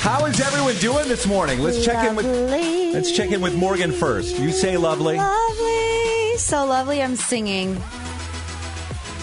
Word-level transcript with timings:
How 0.00 0.24
is 0.24 0.40
everyone 0.40 0.76
doing 0.76 1.08
this 1.08 1.26
morning? 1.26 1.60
Let's 1.60 1.84
check 1.84 2.08
in 2.08 2.16
with 2.16 2.24
Let's 2.94 3.12
check 3.12 3.32
in 3.32 3.42
with 3.42 3.54
Morgan 3.54 3.92
first. 3.92 4.38
You 4.38 4.50
say 4.50 4.78
lovely. 4.78 5.18
Lovely. 5.18 6.38
So 6.38 6.64
lovely. 6.64 7.02
I'm 7.02 7.16
singing. 7.16 7.76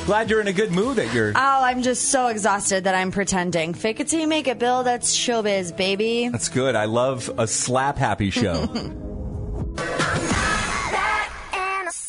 Glad 0.06 0.30
you're 0.30 0.39
in 0.39 0.47
a 0.47 0.53
good 0.53 0.72
mood 0.72 0.97
that 0.97 1.11
you're 1.16 1.31
Oh, 1.36 1.61
I'm 1.64 1.81
just 1.81 2.09
so 2.09 2.28
exhausted 2.28 2.84
that 2.84 2.94
I'm 2.94 3.11
pretending. 3.11 3.73
Fake 3.73 4.00
it 4.00 4.08
till 4.08 4.19
you 4.19 4.28
make 4.28 4.47
it, 4.47 4.59
Bill. 4.59 4.84
That's 4.84 5.17
showbiz, 5.17 5.75
baby. 5.75 6.30
That's 6.30 6.50
good. 6.50 6.75
I 6.75 6.86
love 6.86 7.31
a 7.39 7.47
slap 7.47 7.97
happy 7.97 8.30
show. 8.30 8.67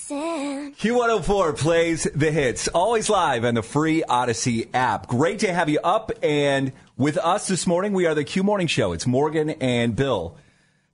Q104 0.09 1.59
plays 1.59 2.07
the 2.15 2.31
hits, 2.31 2.69
always 2.69 3.11
live 3.11 3.45
on 3.45 3.55
the 3.55 3.63
free 3.65 4.05
Audacy 4.09 4.69
app. 4.73 5.09
Great 5.09 5.41
to 5.41 5.53
have 5.53 5.69
you 5.69 5.81
up 5.83 6.13
and 6.23 6.73
with 6.99 7.17
us 7.17 7.49
this 7.49 7.67
morning. 7.67 7.93
We 7.95 8.05
are 8.07 8.15
the 8.15 8.25
Q 8.25 8.43
Morning 8.43 8.67
Show. 8.67 8.93
It's 8.93 9.07
Morgan 9.07 9.51
and 9.51 9.97
Bill. 9.97 10.37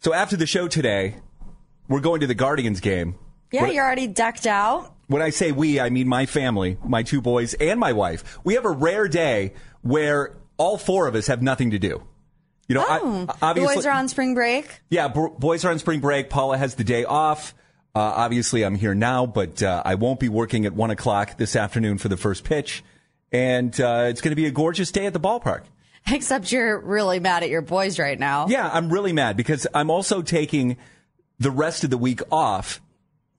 So 0.01 0.13
after 0.15 0.37
the 0.37 0.47
show 0.47 0.69
today, 0.69 1.17
we're 1.89 2.01
going 2.01 2.21
to 2.21 2.27
the 2.29 2.35
Guardians 2.35 2.79
game. 2.81 3.17
Yeah, 3.51 3.63
What- 3.63 3.75
you're 3.75 3.85
already 3.85 4.07
decked 4.07 4.47
out. 4.47 4.93
When 5.07 5.21
I 5.21 5.31
say 5.31 5.53
we, 5.53 5.81
I 5.81 5.91
mean 5.91 6.09
my 6.09 6.25
family, 6.25 6.79
my 6.85 7.03
two 7.03 7.21
boys, 7.21 7.53
and 7.55 7.79
my 7.79 7.93
wife. 7.93 8.39
We 8.43 8.55
have 8.55 8.65
a 8.65 8.71
rare 8.71 9.07
day 9.07 9.53
where 9.83 10.35
all 10.57 10.79
four 10.79 11.07
of 11.09 11.15
us 11.15 11.27
have 11.27 11.43
nothing 11.43 11.73
to 11.73 11.79
do. 11.79 12.03
You 12.69 12.77
know, 12.77 12.87
Oh, 12.89 13.27
the 13.27 13.35
obviously, 13.43 13.75
boys 13.77 13.87
are 13.87 13.93
on 13.93 14.09
spring 14.09 14.33
break. 14.33 14.81
yeah, 14.89 15.09
b- 15.09 15.27
boys 15.39 15.63
are 15.67 15.71
on 15.71 15.79
spring 15.79 16.01
break. 16.01 16.31
Paula 16.31 16.57
has 16.57 16.77
the 16.77 16.85
day 16.85 17.05
off. 17.05 17.55
Uh, 17.95 17.99
obviously, 18.01 18.63
I'm 18.65 18.75
here 18.77 18.95
now, 18.95 19.27
but 19.27 19.63
uh, 19.63 19.83
I 19.85 19.97
won't 19.97 20.19
be 20.21 20.31
working 20.31 20.65
at 20.65 20.73
one 20.73 20.91
o'clock 20.91 21.37
this 21.37 21.55
afternoon 21.55 21.99
for 21.99 22.09
the 22.09 22.17
first 22.17 22.43
pitch, 22.45 22.83
and 23.31 23.79
uh, 23.79 24.07
it's 24.09 24.23
going 24.23 24.31
to 24.33 24.37
be 24.37 24.47
a 24.47 24.51
gorgeous 24.51 24.91
day 24.91 25.05
at 25.05 25.13
the 25.13 25.21
ballpark. 25.21 25.65
Except 26.13 26.53
you're 26.53 26.79
really 26.79 27.21
mad 27.21 27.43
at 27.43 27.51
your 27.51 27.63
boys 27.63 27.99
right 27.99 28.19
now. 28.19 28.47
Yeah, 28.49 28.69
I'm 28.73 28.91
really 28.91 29.13
mad 29.13 29.37
because 29.37 29.67
I'm 29.75 29.91
also 29.91 30.23
taking 30.23 30.77
the 31.39 31.51
rest 31.51 31.85
of 31.85 31.91
the 31.91 31.99
week 31.99 32.21
off 32.31 32.81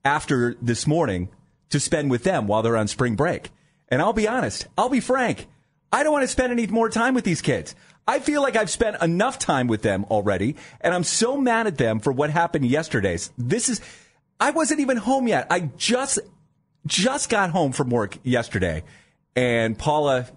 after 0.03 0.55
this 0.61 0.87
morning 0.87 1.29
to 1.69 1.79
spend 1.79 2.11
with 2.11 2.23
them 2.23 2.47
while 2.47 2.61
they're 2.61 2.77
on 2.77 2.87
spring 2.87 3.15
break. 3.15 3.49
And 3.89 4.01
I'll 4.01 4.13
be 4.13 4.27
honest, 4.27 4.67
I'll 4.77 4.89
be 4.89 4.99
frank. 4.99 5.47
I 5.91 6.03
don't 6.03 6.11
want 6.11 6.23
to 6.23 6.27
spend 6.27 6.51
any 6.51 6.67
more 6.67 6.89
time 6.89 7.13
with 7.13 7.23
these 7.23 7.41
kids. 7.41 7.75
I 8.07 8.19
feel 8.19 8.41
like 8.41 8.55
I've 8.55 8.69
spent 8.69 9.01
enough 9.01 9.39
time 9.39 9.67
with 9.67 9.81
them 9.81 10.05
already, 10.05 10.55
and 10.81 10.93
I'm 10.93 11.03
so 11.03 11.37
mad 11.37 11.67
at 11.67 11.77
them 11.77 11.99
for 11.99 12.11
what 12.11 12.29
happened 12.29 12.65
yesterday. 12.65 13.17
This 13.37 13.69
is, 13.69 13.81
I 14.39 14.51
wasn't 14.51 14.79
even 14.79 14.97
home 14.97 15.27
yet. 15.27 15.47
I 15.49 15.71
just, 15.77 16.19
just 16.85 17.29
got 17.29 17.49
home 17.49 17.71
from 17.71 17.89
work 17.89 18.17
yesterday, 18.23 18.83
and 19.35 19.77
Paula 19.77 20.27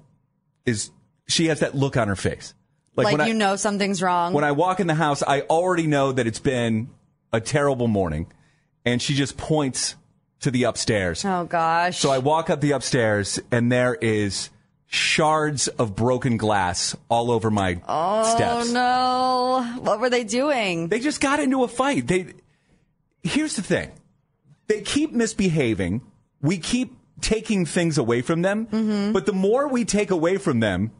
is, 0.65 0.91
she 1.28 1.47
has 1.47 1.61
that 1.61 1.75
look 1.75 1.97
on 1.97 2.09
her 2.09 2.16
face. 2.16 2.55
Like, 2.97 3.12
when 3.12 3.21
I- 3.21 3.27
you 3.28 3.34
know 3.34 3.56
something's 3.56 4.03
wrong. 4.03 4.33
when 4.33 4.44
I 4.44 4.53
walk 4.53 4.81
in 4.81 4.87
the 4.89 4.94
house, 4.94 5.22
I 5.22 5.43
already 5.43 5.87
know 5.87 6.11
that 6.12 6.27
it's 6.27 6.41
been 6.41 6.89
a 7.33 7.41
terrible 7.41 7.87
morning. 7.87 8.27
And 8.84 9.00
she 9.03 9.15
just 9.15 9.37
points 9.37 9.94
to 10.41 10.50
the 10.50 10.65
upstairs. 10.65 11.25
oh 11.25 11.44
gosh. 11.44 11.99
So 11.99 12.11
I 12.11 12.19
walk 12.19 12.49
up 12.50 12.61
the 12.61 12.72
upstairs 12.72 13.38
and 13.50 13.71
there 13.71 13.94
is 13.94 14.50
shards 14.87 15.69
of 15.69 15.94
broken 15.94 16.38
glass 16.38 16.97
all 17.11 17.31
over 17.31 17.50
my 17.50 17.81
oh 17.87 18.34
steps. 18.34 18.71
Oh, 18.71 18.72
no. 19.77 19.81
What 19.83 20.00
were 20.00 20.09
they 20.11 20.25
doing? 20.25 20.88
They 20.88 21.00
just 21.00 21.21
got 21.21 21.41
into 21.41 21.62
a 21.65 21.69
fight. 21.69 22.06
They 22.06 22.33
Here's 23.22 23.56
the 23.56 23.62
thing. 23.62 23.91
They 24.69 24.81
keep 24.81 25.12
misbehaving. 25.12 26.03
We 26.41 26.59
keep 26.59 26.97
taking 27.21 27.67
things 27.67 27.99
away 27.99 28.22
from 28.22 28.43
them. 28.43 28.67
Mm-hmm. 28.67 29.12
But 29.12 29.27
the 29.27 29.33
more 29.33 29.69
we 29.69 29.84
take 29.84 30.11
away 30.11 30.38
from 30.38 30.61
them, 30.61 30.93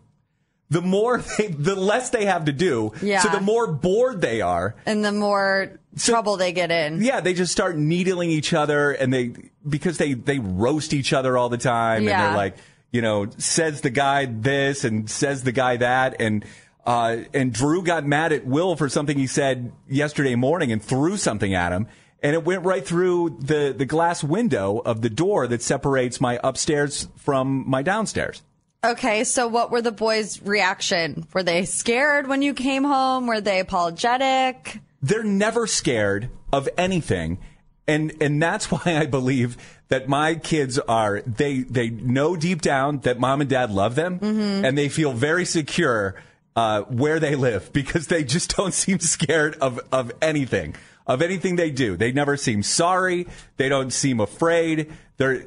the 0.71 0.83
more 0.83 1.19
they, 1.39 1.49
the 1.49 1.75
less 1.75 2.11
they 2.11 2.27
have 2.27 2.45
to 2.47 2.53
do. 2.53 2.93
Yeah. 3.03 3.21
So 3.21 3.29
the 3.31 3.41
more 3.41 3.67
bored 3.67 4.21
they 4.21 4.41
are. 4.41 4.75
and 4.87 5.05
the 5.05 5.13
more 5.13 5.79
trouble 5.99 6.37
they 6.37 6.53
get 6.53 6.71
in. 6.71 7.03
Yeah, 7.03 7.21
they 7.21 7.35
just 7.35 7.53
start 7.53 7.77
needling 7.77 8.31
each 8.31 8.53
other 8.53 8.93
and 8.93 9.13
they 9.13 9.33
because 9.69 9.99
they 9.99 10.15
they 10.15 10.39
roast 10.39 10.93
each 10.93 11.13
other 11.13 11.37
all 11.37 11.49
the 11.49 11.59
time 11.59 11.99
and 11.99 12.09
they're 12.09 12.37
like, 12.37 12.57
you 12.93 13.03
know, 13.03 13.27
says 13.39 13.81
the 13.81 13.91
guy 13.91 14.27
this 14.27 14.85
and 14.85 15.11
says 15.11 15.43
the 15.43 15.53
guy 15.53 15.79
that 15.79 16.21
and 16.21 16.45
uh 16.87 17.19
and 17.35 17.53
Drew 17.53 17.83
got 17.83 18.07
mad 18.07 18.33
at 18.33 18.47
Will 18.47 18.77
for 18.77 18.89
something 18.89 19.19
he 19.19 19.27
said 19.27 19.73
yesterday 19.89 20.35
morning 20.37 20.71
and 20.73 20.83
threw 20.83 21.17
something 21.17 21.53
at 21.55 21.73
him 21.73 21.87
and 22.23 22.35
it 22.35 22.45
went 22.45 22.65
right 22.65 22.87
through 22.87 23.39
the 23.41 23.75
the 23.77 23.85
glass 23.87 24.23
window 24.25 24.79
of 24.85 25.03
the 25.03 25.11
door 25.11 25.47
that 25.49 25.63
separates 25.63 26.21
my 26.21 26.39
upstairs 26.45 27.09
from 27.17 27.69
my 27.69 27.83
downstairs. 27.83 28.43
Okay, 28.85 29.25
so 29.25 29.49
what 29.49 29.71
were 29.71 29.83
the 29.83 29.91
boys' 29.93 30.41
reaction? 30.43 31.27
Were 31.33 31.43
they 31.43 31.65
scared 31.65 32.29
when 32.29 32.43
you 32.43 32.55
came 32.55 32.85
home? 32.85 33.27
Were 33.27 33.41
they 33.41 33.61
apologetic? 33.61 34.81
they're 35.01 35.23
never 35.23 35.67
scared 35.69 36.29
of 36.53 36.69
anything 36.77 37.39
and 37.87 38.13
and 38.21 38.43
that's 38.43 38.67
why 38.73 38.81
I 38.85 39.07
believe 39.07 39.57
that 39.89 40.09
my 40.09 40.35
kids 40.35 40.77
are 40.79 41.21
they 41.23 41.59
they 41.61 41.89
know 41.91 42.35
deep 42.37 42.61
down 42.63 42.99
that 43.01 43.21
mom 43.21 43.41
and 43.41 43.49
dad 43.49 43.71
love 43.71 43.95
them 43.95 44.19
and 44.21 44.77
they 44.77 44.89
feel 44.89 45.13
very 45.13 45.45
secure 45.45 46.17
uh, 46.57 46.83
where 46.83 47.21
they 47.21 47.37
live 47.37 47.73
because 47.73 48.09
they 48.09 48.25
just 48.25 48.57
don't 48.57 48.75
seem 48.75 48.99
scared 48.99 49.57
of 49.61 49.79
of 49.93 50.11
anything 50.21 50.75
of 51.07 51.23
anything 51.23 51.55
they 51.55 51.71
do 51.71 51.97
they 51.97 52.11
never 52.11 52.37
seem 52.37 52.65
sorry 52.65 53.29
they 53.57 53.69
don't 53.69 53.93
seem 53.93 54.19
afraid 54.19 54.93
they're 55.17 55.47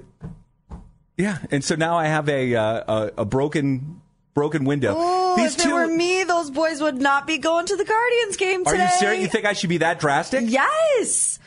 yeah 1.18 1.40
and 1.52 1.64
so 1.64 1.76
now 1.76 1.98
I 1.98 2.08
have 2.08 2.28
a 2.30 2.56
uh, 2.56 2.64
a, 2.88 3.12
a 3.20 3.26
broken 3.26 4.02
broken 4.34 4.64
window 4.66 4.94
Oh, 4.98 5.36
These 5.36 5.58
if 5.60 5.66
it 5.66 5.74
were 5.74 5.88
me, 5.88 6.24
those 6.24 6.50
boys 6.50 6.82
would 6.82 6.98
not 7.02 7.28
be 7.28 7.38
going 7.38 7.66
to 7.66 7.76
the 7.76 7.86
Guardians 7.86 8.38
game 8.38 8.62
are 8.66 8.72
today. 8.72 8.84
you 8.84 9.00
serious 9.00 9.22
you 9.24 9.28
think 9.28 9.46
I 9.46 9.54
should 9.54 9.70
be 9.70 9.78
that 9.80 10.00
drastic 10.00 10.44
Yes, 10.48 11.40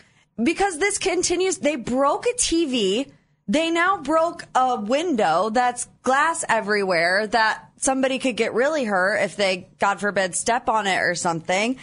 because 0.43 0.79
this 0.79 0.99
continues. 0.99 1.59
They 1.59 1.77
broke 1.77 2.27
a 2.27 2.35
TV. 2.35 3.11
They 3.47 3.71
now 3.71 3.99
broke 3.99 4.45
a 4.55 4.81
window 4.81 5.51
that's 5.51 5.87
glass 6.03 6.45
everywhere 6.49 7.27
that 7.27 7.71
somebody 7.77 8.19
could 8.19 8.37
get 8.37 8.55
really 8.55 8.85
hurt 8.85 9.17
if 9.19 9.37
they, 9.37 9.69
God 9.79 10.01
forbid, 10.01 10.35
step 10.35 10.69
on 10.71 10.87
it 10.87 10.97
or 10.97 11.15
something. 11.15 11.77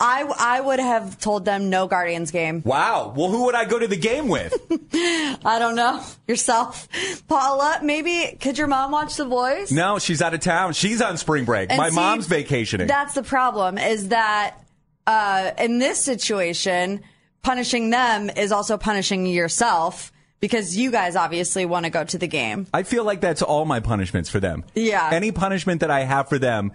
I, 0.00 0.24
I 0.38 0.60
would 0.60 0.78
have 0.78 1.18
told 1.18 1.44
them 1.44 1.70
no 1.70 1.86
Guardians 1.86 2.30
game. 2.30 2.62
Wow. 2.64 3.12
Well, 3.16 3.30
who 3.30 3.44
would 3.44 3.54
I 3.54 3.64
go 3.64 3.78
to 3.78 3.86
the 3.86 3.96
game 3.96 4.28
with? 4.28 4.52
I 4.94 5.58
don't 5.58 5.74
know. 5.76 6.02
Yourself. 6.26 6.88
Paula, 7.28 7.80
maybe 7.82 8.36
could 8.40 8.58
your 8.58 8.66
mom 8.66 8.90
watch 8.92 9.16
The 9.16 9.24
Voice? 9.24 9.70
no, 9.70 9.98
she's 9.98 10.20
out 10.22 10.34
of 10.34 10.40
town. 10.40 10.72
She's 10.72 11.00
on 11.00 11.16
spring 11.16 11.44
break. 11.44 11.70
And 11.70 11.78
My 11.78 11.90
see, 11.90 11.96
mom's 11.96 12.26
vacationing. 12.26 12.86
That's 12.86 13.14
the 13.14 13.22
problem 13.22 13.78
is 13.78 14.08
that 14.08 14.56
uh, 15.06 15.52
in 15.58 15.78
this 15.78 15.98
situation, 15.98 17.02
punishing 17.42 17.90
them 17.90 18.30
is 18.30 18.52
also 18.52 18.76
punishing 18.76 19.26
yourself 19.26 20.12
because 20.40 20.76
you 20.76 20.90
guys 20.90 21.16
obviously 21.16 21.64
want 21.66 21.84
to 21.84 21.90
go 21.90 22.04
to 22.04 22.18
the 22.18 22.28
game. 22.28 22.66
I 22.72 22.82
feel 22.82 23.04
like 23.04 23.20
that's 23.20 23.42
all 23.42 23.64
my 23.64 23.80
punishments 23.80 24.28
for 24.30 24.40
them. 24.40 24.64
Yeah. 24.74 25.10
Any 25.12 25.32
punishment 25.32 25.80
that 25.80 25.90
I 25.90 26.00
have 26.04 26.28
for 26.28 26.38
them, 26.38 26.72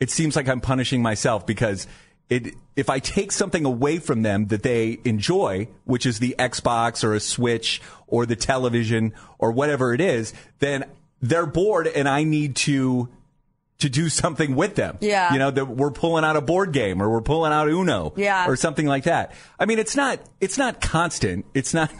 it 0.00 0.10
seems 0.10 0.36
like 0.36 0.48
I'm 0.48 0.60
punishing 0.60 1.00
myself 1.00 1.46
because 1.46 1.86
it, 2.28 2.54
if 2.74 2.90
I 2.90 2.98
take 2.98 3.30
something 3.32 3.64
away 3.64 3.98
from 3.98 4.22
them 4.22 4.46
that 4.48 4.62
they 4.62 4.98
enjoy, 5.04 5.68
which 5.84 6.06
is 6.06 6.18
the 6.18 6.34
Xbox 6.38 7.04
or 7.04 7.14
a 7.14 7.20
Switch 7.20 7.80
or 8.06 8.26
the 8.26 8.36
television 8.36 9.12
or 9.38 9.52
whatever 9.52 9.94
it 9.94 10.00
is, 10.00 10.32
then 10.58 10.84
they're 11.22 11.46
bored 11.46 11.86
and 11.86 12.08
I 12.08 12.24
need 12.24 12.56
to 12.56 13.08
to 13.78 13.90
do 13.90 14.08
something 14.08 14.56
with 14.56 14.74
them. 14.74 14.96
Yeah. 15.02 15.32
You 15.34 15.38
know, 15.38 15.50
that 15.50 15.66
we're 15.68 15.90
pulling 15.90 16.24
out 16.24 16.34
a 16.34 16.40
board 16.40 16.72
game 16.72 17.02
or 17.02 17.10
we're 17.10 17.20
pulling 17.20 17.52
out 17.52 17.68
Uno. 17.68 18.14
Yeah. 18.16 18.48
Or 18.48 18.56
something 18.56 18.86
like 18.86 19.04
that. 19.04 19.32
I 19.60 19.66
mean, 19.66 19.78
it's 19.78 19.94
not, 19.94 20.18
it's 20.40 20.56
not 20.56 20.80
constant. 20.80 21.44
It's 21.52 21.74
not, 21.74 21.92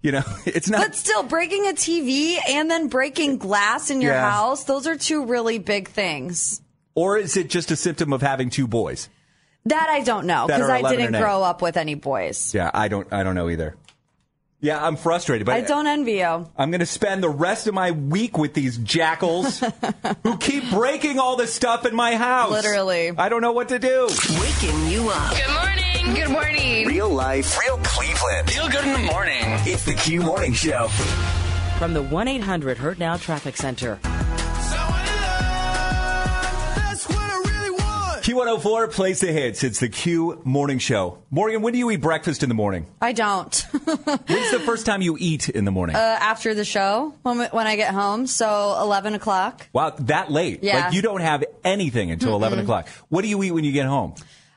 you 0.00 0.12
know, 0.12 0.22
it's 0.46 0.70
not. 0.70 0.80
But 0.80 0.94
still, 0.94 1.24
breaking 1.24 1.66
a 1.66 1.72
TV 1.72 2.36
and 2.48 2.70
then 2.70 2.86
breaking 2.86 3.38
glass 3.38 3.90
in 3.90 4.00
your 4.00 4.12
Yeah. 4.12 4.30
house, 4.30 4.62
those 4.62 4.86
are 4.86 4.96
two 4.96 5.24
really 5.26 5.58
big 5.58 5.88
things. 5.88 6.60
or 6.94 7.18
is 7.18 7.36
it 7.36 7.50
just 7.50 7.72
a 7.72 7.76
symptom 7.76 8.12
of 8.12 8.22
having 8.22 8.48
two 8.48 8.68
boys? 8.68 9.08
That 9.66 9.88
I 9.88 10.00
don't 10.00 10.26
know 10.26 10.46
because 10.46 10.68
I 10.68 10.82
didn't 10.82 11.12
grow 11.12 11.42
up 11.42 11.62
with 11.62 11.78
any 11.78 11.94
boys. 11.94 12.54
Yeah, 12.54 12.70
I 12.74 12.88
don't, 12.88 13.10
I 13.12 13.22
don't 13.22 13.34
know 13.34 13.48
either. 13.48 13.76
Yeah, 14.60 14.82
I'm 14.82 14.96
frustrated, 14.96 15.46
but 15.46 15.56
I 15.56 15.60
don't 15.62 15.86
envy 15.86 16.12
you. 16.12 16.50
I'm 16.56 16.70
going 16.70 16.80
to 16.80 16.86
spend 16.86 17.22
the 17.22 17.28
rest 17.28 17.66
of 17.66 17.74
my 17.74 17.90
week 17.90 18.38
with 18.38 18.54
these 18.54 18.78
jackals 18.78 19.62
who 20.22 20.38
keep 20.38 20.70
breaking 20.70 21.18
all 21.18 21.36
the 21.36 21.46
stuff 21.46 21.84
in 21.84 21.94
my 21.94 22.16
house. 22.16 22.50
Literally. 22.50 23.12
I 23.16 23.28
don't 23.28 23.42
know 23.42 23.52
what 23.52 23.68
to 23.70 23.78
do. 23.78 24.08
Waking 24.40 24.88
you 24.88 25.10
up. 25.10 25.34
Good 25.34 25.52
morning. 25.52 26.14
Good 26.14 26.30
morning. 26.30 26.86
Real 26.86 27.10
life, 27.10 27.58
real 27.58 27.78
Cleveland. 27.84 28.50
Feel 28.50 28.68
good 28.68 28.84
in 28.84 28.92
the 28.92 29.12
morning. 29.12 29.42
It's 29.66 29.84
the 29.84 29.94
Q 29.94 30.20
Morning 30.20 30.52
Show. 30.52 30.88
From 31.78 31.92
the 31.92 32.02
1 32.02 32.28
800 32.28 32.78
Hurt 32.78 32.98
Now 32.98 33.16
Traffic 33.16 33.56
Center. 33.56 33.98
Q104 38.34 38.90
plays 38.92 39.20
the 39.20 39.28
hits. 39.32 39.62
It's 39.62 39.78
the 39.78 39.88
Q 39.88 40.40
Morning 40.44 40.80
Show. 40.80 41.18
Morgan, 41.30 41.62
when 41.62 41.72
do 41.72 41.78
you 41.78 41.88
eat 41.92 42.00
breakfast 42.00 42.42
in 42.42 42.48
the 42.48 42.54
morning? 42.54 42.86
I 43.00 43.12
don't. 43.12 43.54
When's 43.84 44.50
the 44.50 44.60
first 44.66 44.86
time 44.86 45.02
you 45.02 45.16
eat 45.20 45.48
in 45.48 45.64
the 45.64 45.70
morning? 45.70 45.94
uh, 45.94 45.98
after 46.20 46.52
the 46.52 46.64
show, 46.64 47.14
when, 47.22 47.38
we- 47.38 47.44
when 47.46 47.68
I 47.68 47.76
get 47.76 47.94
home, 47.94 48.26
so 48.26 48.76
11 48.80 49.14
o'clock. 49.14 49.68
wow, 49.72 49.90
that 50.00 50.32
late. 50.32 50.64
Yeah. 50.64 50.86
Like 50.86 50.94
you 50.94 51.00
don't 51.02 51.20
have 51.20 51.44
anything 51.62 52.10
until 52.10 52.34
11 52.34 52.58
o'clock. 52.58 52.88
What 53.08 53.22
do 53.22 53.28
you 53.28 53.40
eat 53.44 53.52
when 53.52 53.62
you 53.62 53.70
get 53.72 53.86
home? 53.86 54.14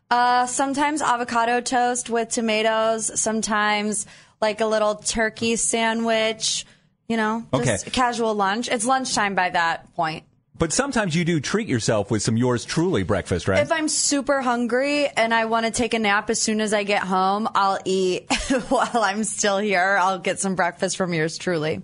Uh, 0.10 0.48
sometimes 0.48 1.04
avocado 1.04 1.62
toast 1.62 2.10
with 2.10 2.30
tomatoes, 2.30 3.20
sometimes 3.20 4.08
like 4.42 4.60
a 4.60 4.66
little 4.66 4.96
turkey 4.96 5.56
sandwich, 5.56 6.66
you 7.08 7.16
know, 7.18 7.46
just 7.54 7.84
Okay. 7.86 7.92
casual 7.92 8.34
lunch. 8.34 8.70
It's 8.70 8.86
lunchtime 8.86 9.36
by 9.36 9.52
that 9.52 9.94
point. 9.96 10.24
But 10.60 10.74
sometimes 10.74 11.16
you 11.16 11.24
do 11.24 11.40
treat 11.40 11.68
yourself 11.68 12.10
with 12.10 12.24
some 12.24 12.36
yours 12.38 12.66
truly 12.66 13.04
breakfast, 13.04 13.48
right? 13.48 13.62
If 13.62 13.72
I'm 13.72 13.88
super 13.88 14.42
hungry 14.42 15.08
and 15.08 15.34
I 15.34 15.46
want 15.46 15.66
to 15.66 15.72
take 15.72 15.94
a 15.94 16.00
nap 16.00 16.30
as 16.30 16.42
soon 16.42 16.62
as 16.62 16.74
I 16.74 16.84
get 16.84 17.04
home, 17.04 17.48
I'll 17.54 17.80
eat 17.86 18.32
while 18.70 18.90
I'm 18.96 19.24
still 19.24 19.60
here. 19.60 19.98
I'll 20.02 20.20
get 20.20 20.40
some 20.40 20.56
breakfast 20.56 20.98
from 20.98 21.14
yours 21.14 21.38
truly. 21.38 21.82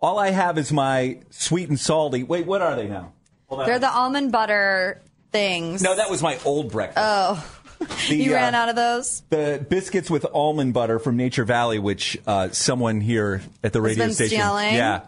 All 0.00 0.18
I 0.18 0.30
have 0.30 0.58
is 0.58 0.72
my 0.72 1.20
sweet 1.30 1.68
and 1.68 1.78
salty. 1.80 2.22
Wait, 2.22 2.46
what 2.46 2.62
are 2.62 2.76
they 2.76 2.88
now? 2.88 3.12
They're 3.50 3.78
the 3.78 3.90
almond 3.90 4.32
butter 4.32 5.00
things. 5.32 5.82
no, 5.82 5.96
that 5.96 6.10
was 6.10 6.22
my 6.22 6.38
old 6.44 6.70
breakfast. 6.72 6.98
Oh, 7.04 7.56
The, 8.08 8.14
you 8.16 8.32
uh, 8.32 8.34
ran 8.34 8.54
out 8.54 8.68
of 8.68 8.76
those? 8.76 9.22
the 9.30 9.64
biscuits 9.70 10.10
with 10.10 10.26
almond 10.34 10.74
butter 10.74 10.98
from 10.98 11.16
Nature 11.16 11.44
Valley, 11.46 11.78
which 11.78 12.18
uh, 12.26 12.50
someone 12.50 13.00
here 13.00 13.40
at 13.64 13.72
the 13.72 13.80
radio 13.80 14.10
station. 14.10 14.38
stealing? 14.38 14.74
Yeah, 14.74 15.00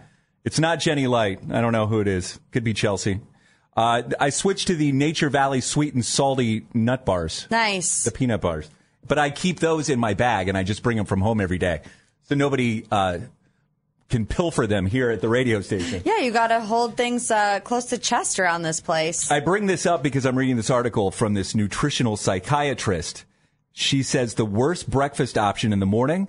it's 0.44 0.58
not 0.58 0.80
Jenny 0.80 1.06
Light. 1.06 1.40
I 1.50 1.60
don't 1.60 1.72
know 1.72 1.86
who 1.86 2.00
it 2.00 2.08
is. 2.08 2.40
Could 2.50 2.64
be 2.64 2.74
Chelsea. 2.74 3.20
Uh, 3.76 4.02
I 4.20 4.30
switched 4.30 4.66
to 4.66 4.74
the 4.74 4.92
Nature 4.92 5.30
Valley 5.30 5.60
sweet 5.62 5.94
and 5.94 6.04
salty 6.04 6.66
nut 6.74 7.06
bars, 7.06 7.46
Nice. 7.50 8.04
the 8.04 8.10
peanut 8.10 8.40
bars. 8.42 8.68
But 9.06 9.18
I 9.18 9.30
keep 9.30 9.60
those 9.60 9.88
in 9.88 9.98
my 9.98 10.14
bag 10.14 10.48
and 10.48 10.58
I 10.58 10.62
just 10.62 10.82
bring 10.82 10.96
them 10.96 11.06
from 11.06 11.20
home 11.22 11.40
every 11.40 11.58
day, 11.58 11.80
so 12.24 12.34
nobody 12.34 12.84
uh, 12.90 13.18
can 14.10 14.26
pilfer 14.26 14.66
them 14.66 14.84
here 14.84 15.10
at 15.10 15.22
the 15.22 15.28
radio 15.28 15.62
station. 15.62 16.02
Yeah, 16.04 16.18
you 16.18 16.32
got 16.32 16.48
to 16.48 16.60
hold 16.60 16.98
things 16.98 17.30
uh, 17.30 17.60
close 17.60 17.86
to 17.86 17.98
chest 17.98 18.38
around 18.38 18.60
this 18.62 18.78
place. 18.80 19.30
I 19.30 19.40
bring 19.40 19.66
this 19.66 19.86
up 19.86 20.02
because 20.02 20.26
I'm 20.26 20.36
reading 20.36 20.56
this 20.56 20.68
article 20.70 21.10
from 21.10 21.32
this 21.32 21.54
nutritional 21.54 22.18
psychiatrist. 22.18 23.24
She 23.72 24.02
says 24.02 24.34
the 24.34 24.44
worst 24.44 24.90
breakfast 24.90 25.38
option 25.38 25.72
in 25.72 25.80
the 25.80 25.86
morning 25.86 26.28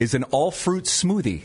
is 0.00 0.14
an 0.14 0.24
all 0.24 0.50
fruit 0.50 0.84
smoothie. 0.84 1.44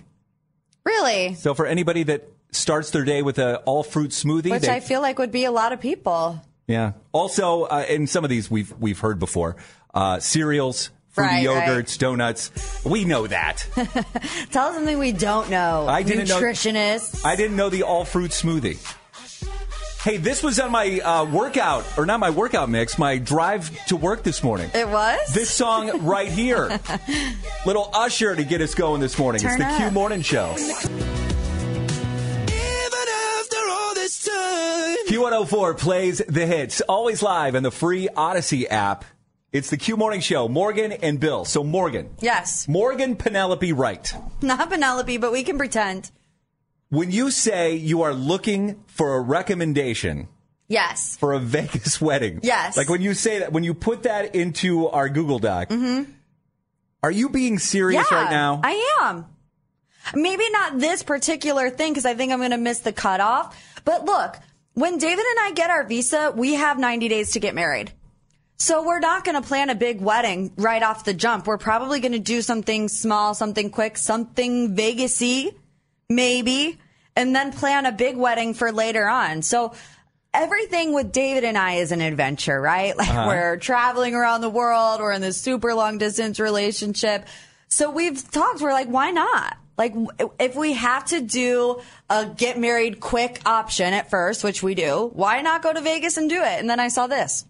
Really? 0.88 1.36
So 1.36 1.54
for 1.54 1.66
anybody 1.68 2.04
that 2.04 2.28
starts 2.52 2.92
their 2.92 3.04
day 3.04 3.22
with 3.22 3.38
an 3.38 3.56
all 3.66 3.84
fruit 3.84 4.12
smoothie, 4.12 4.50
Which 4.52 4.64
they- 4.64 4.74
I 4.74 4.80
feel 4.80 5.02
like 5.02 5.20
would 5.20 5.32
be 5.32 5.46
a 5.46 5.52
lot 5.52 5.74
of 5.74 5.80
people. 5.82 6.42
yeah. 6.68 6.94
Also, 7.12 7.64
uh, 7.64 7.86
and 7.90 8.10
some 8.10 8.24
of 8.24 8.30
these 8.30 8.50
we've 8.50 8.72
we've 8.80 9.00
heard 9.00 9.20
before, 9.20 9.56
uh, 9.94 10.20
cereals, 10.20 10.90
fruity 11.10 11.48
Right, 11.48 11.48
right. 11.48 11.68
yogurts, 11.70 11.98
donuts. 11.98 12.52
We 12.86 13.04
know 13.06 13.28
that. 13.28 13.66
Tell 14.52 14.68
us 14.68 14.76
something 14.76 14.98
we 15.00 15.12
don't 15.12 15.50
know. 15.50 15.86
I 15.88 16.04
didn't 16.04 16.28
know- 16.30 16.40
I 17.26 17.36
didn't 17.36 17.56
know 17.58 17.70
the 17.70 17.84
all 17.84 18.06
fruit 18.06 18.32
smoothie. 18.32 18.78
Hey, 20.08 20.16
this 20.16 20.42
was 20.42 20.58
on 20.58 20.72
my 20.72 21.02
uh, 21.02 21.26
workout, 21.26 21.86
or 21.98 22.06
not 22.06 22.22
my 22.22 22.30
workout 22.30 22.70
mix, 22.70 22.98
my 22.98 23.18
drive 23.18 23.78
to 23.88 23.98
work 23.98 24.24
this 24.24 24.42
morning. 24.42 24.72
It 24.74 24.88
was? 24.88 25.20
This 25.34 25.50
song 25.50 26.06
right 26.06 26.32
here. 26.32 26.80
Little 27.66 27.90
Usher 27.94 28.34
to 28.34 28.46
get 28.46 28.62
us 28.62 28.74
going 28.74 29.02
this 29.02 29.20
morning. 29.20 29.42
Turn 29.42 29.62
it's 29.62 29.70
the 29.70 29.84
Q. 29.84 29.92
Morning 29.92 30.22
Show. 30.22 30.56
Q104 35.10 35.78
plays 35.78 36.20
the 36.20 36.46
hits, 36.46 36.80
always 36.80 37.22
live 37.22 37.56
on 37.58 37.64
the 37.64 37.72
free 37.72 38.08
Audacy 38.16 38.66
app. 38.72 39.04
It's 39.52 39.70
the 39.70 39.78
Q 39.78 39.98
Morning 39.98 40.22
Show, 40.22 40.48
Morgan 40.48 40.94
and 40.94 41.20
Bill. 41.20 41.44
So, 41.44 41.66
Morgan. 41.66 42.12
Yes. 42.22 42.66
Morgan 42.70 43.18
Penelope 43.18 43.74
Wright. 43.74 44.14
Not 44.42 44.70
Penelope, 44.70 45.18
but 45.18 45.34
we 45.34 45.44
can 45.44 45.58
pretend. 45.58 46.12
When 46.90 47.12
you 47.12 47.32
say 47.32 47.76
you 47.76 48.04
are 48.04 48.14
looking 48.14 48.84
for 48.88 49.16
a 49.16 49.22
recommendation 49.22 50.28
Yes. 50.70 51.18
for 51.18 51.34
a 51.34 51.40
Vegas 51.56 52.00
wedding, 52.02 52.40
Yes. 52.44 52.78
like 52.78 52.90
when 52.90 53.02
you 53.02 53.14
say 53.14 53.40
that, 53.40 53.52
when 53.52 53.64
you 53.64 53.74
put 53.74 54.04
that 54.04 54.36
into 54.36 54.88
our 54.90 55.10
Google 55.10 55.40
Doc, 55.40 55.72
are 57.04 57.12
you 57.12 57.30
being 57.30 57.60
serious 57.60 58.06
Mm-hmm. 58.06 58.16
yeah, 58.16 58.22
right 58.24 58.32
now? 58.32 58.62
I 58.64 58.98
am. 59.02 59.26
Maybe 60.16 60.50
not 60.52 60.80
this 60.80 61.04
particular 61.04 61.70
thing 61.70 61.92
because 61.92 62.06
I 62.06 62.14
think 62.16 62.32
I'm 62.32 62.40
going 62.40 62.52
to 62.52 62.58
miss 62.58 62.80
the 62.80 62.94
cutoff. 62.94 63.56
But 63.84 64.06
look, 64.06 64.38
when 64.74 64.98
David 64.98 65.26
and 65.26 65.40
I 65.42 65.52
get 65.54 65.70
our 65.70 65.84
visa, 65.84 66.32
we 66.36 66.54
have 66.54 66.80
90 66.80 67.08
days 67.10 67.32
to 67.32 67.40
get 67.42 67.54
married. 67.56 67.92
So 68.58 68.84
we're 68.86 69.00
not 69.00 69.24
going 69.26 69.40
to 69.40 69.46
plan 69.48 69.70
a 69.70 69.76
big 69.76 70.02
wedding 70.02 70.54
right 70.56 70.82
off 70.82 71.04
the 71.04 71.14
jump. 71.14 71.46
We're 71.46 71.58
probably 71.58 72.00
going 72.00 72.14
to 72.14 72.20
do 72.20 72.42
something 72.42 72.88
small, 72.88 73.34
something 73.34 73.70
quick, 73.70 73.98
something 73.98 74.76
Vegasy, 74.76 75.54
maybe, 76.10 76.78
and 77.16 77.36
then 77.36 77.52
plan 77.52 77.86
a 77.86 77.92
big 77.92 78.18
wedding 78.18 78.54
for 78.54 78.72
later 78.72 79.08
on. 79.08 79.42
So 79.42 79.74
everything 80.34 80.94
with 80.94 81.12
David 81.12 81.44
and 81.44 81.58
I 81.58 81.76
is 81.76 81.92
an 81.92 82.02
adventure, 82.02 82.60
right? 82.60 82.96
Like 82.98 83.10
uh-huh. 83.10 83.26
we're 83.28 83.58
traveling 83.58 84.16
around 84.16 84.42
the 84.42 84.50
world. 84.50 85.00
We're 85.00 85.12
in 85.12 85.22
this 85.22 85.40
super 85.40 85.74
long 85.74 85.98
distance 85.98 86.40
relationship. 86.40 87.26
So 87.70 87.92
we've 87.92 88.30
talked. 88.32 88.62
We're 88.62 88.74
like, 88.74 88.88
why 88.88 89.12
not? 89.12 89.58
Like, 89.78 89.94
if 90.40 90.56
we 90.56 90.74
have 90.74 91.06
to 91.06 91.22
do 91.22 91.82
a 92.10 92.26
get 92.26 92.58
married 92.58 93.00
quick 93.00 93.40
option 93.46 93.94
at 93.94 94.10
first, 94.10 94.44
which 94.44 94.64
we 94.64 94.74
do, 94.74 95.12
why 95.14 95.42
not 95.42 95.62
go 95.62 95.72
to 95.72 95.82
Vegas 95.82 96.18
and 96.18 96.28
do 96.28 96.42
it? 96.42 96.60
And 96.60 96.68
then 96.68 96.80
I 96.80 96.88
saw 96.88 97.06
this. 97.06 97.46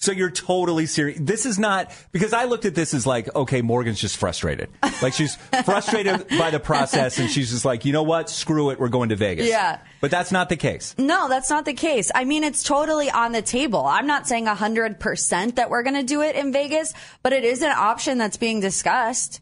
So 0.00 0.12
you're 0.12 0.30
totally 0.30 0.86
serious. 0.86 1.18
This 1.20 1.44
is 1.44 1.58
not 1.58 1.92
because 2.12 2.32
I 2.32 2.44
looked 2.44 2.64
at 2.64 2.76
this 2.76 2.94
as 2.94 3.04
like, 3.04 3.34
okay, 3.34 3.62
Morgan's 3.62 4.00
just 4.00 4.16
frustrated. 4.16 4.70
Like 5.02 5.12
she's 5.12 5.34
frustrated 5.64 6.28
by 6.38 6.50
the 6.50 6.60
process, 6.60 7.18
and 7.18 7.28
she's 7.28 7.50
just 7.50 7.64
like, 7.64 7.84
you 7.84 7.92
know 7.92 8.04
what? 8.04 8.30
Screw 8.30 8.70
it. 8.70 8.78
We're 8.78 8.90
going 8.90 9.08
to 9.08 9.16
Vegas. 9.16 9.48
Yeah. 9.48 9.80
But 10.00 10.12
that's 10.12 10.30
not 10.30 10.50
the 10.50 10.56
case. 10.56 10.94
No, 10.98 11.28
that's 11.28 11.50
not 11.50 11.64
the 11.64 11.74
case. 11.74 12.12
I 12.14 12.24
mean, 12.24 12.44
it's 12.44 12.62
totally 12.62 13.10
on 13.10 13.32
the 13.32 13.42
table. 13.42 13.84
I'm 13.86 14.06
not 14.06 14.28
saying 14.28 14.46
100% 14.46 15.56
that 15.56 15.68
we're 15.68 15.82
going 15.82 15.96
to 15.96 16.04
do 16.04 16.22
it 16.22 16.36
in 16.36 16.52
Vegas, 16.52 16.94
but 17.24 17.32
it 17.32 17.42
is 17.42 17.62
an 17.62 17.72
option 17.72 18.18
that's 18.18 18.36
being 18.36 18.60
discussed. 18.60 19.40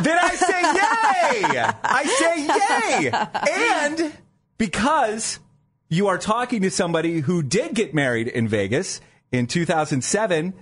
Did 0.00 0.16
I 0.16 0.34
say 0.36 0.60
yay? 0.60 1.72
I 1.82 2.04
say 2.04 3.08
yay. 3.08 4.00
And 4.00 4.12
because 4.58 5.40
you 5.88 6.06
are 6.06 6.18
talking 6.18 6.62
to 6.62 6.70
somebody 6.70 7.20
who 7.20 7.42
did 7.42 7.74
get 7.74 7.94
married 7.94 8.28
in 8.28 8.46
Vegas 8.46 9.00
in 9.32 9.46
2007, 9.46 10.54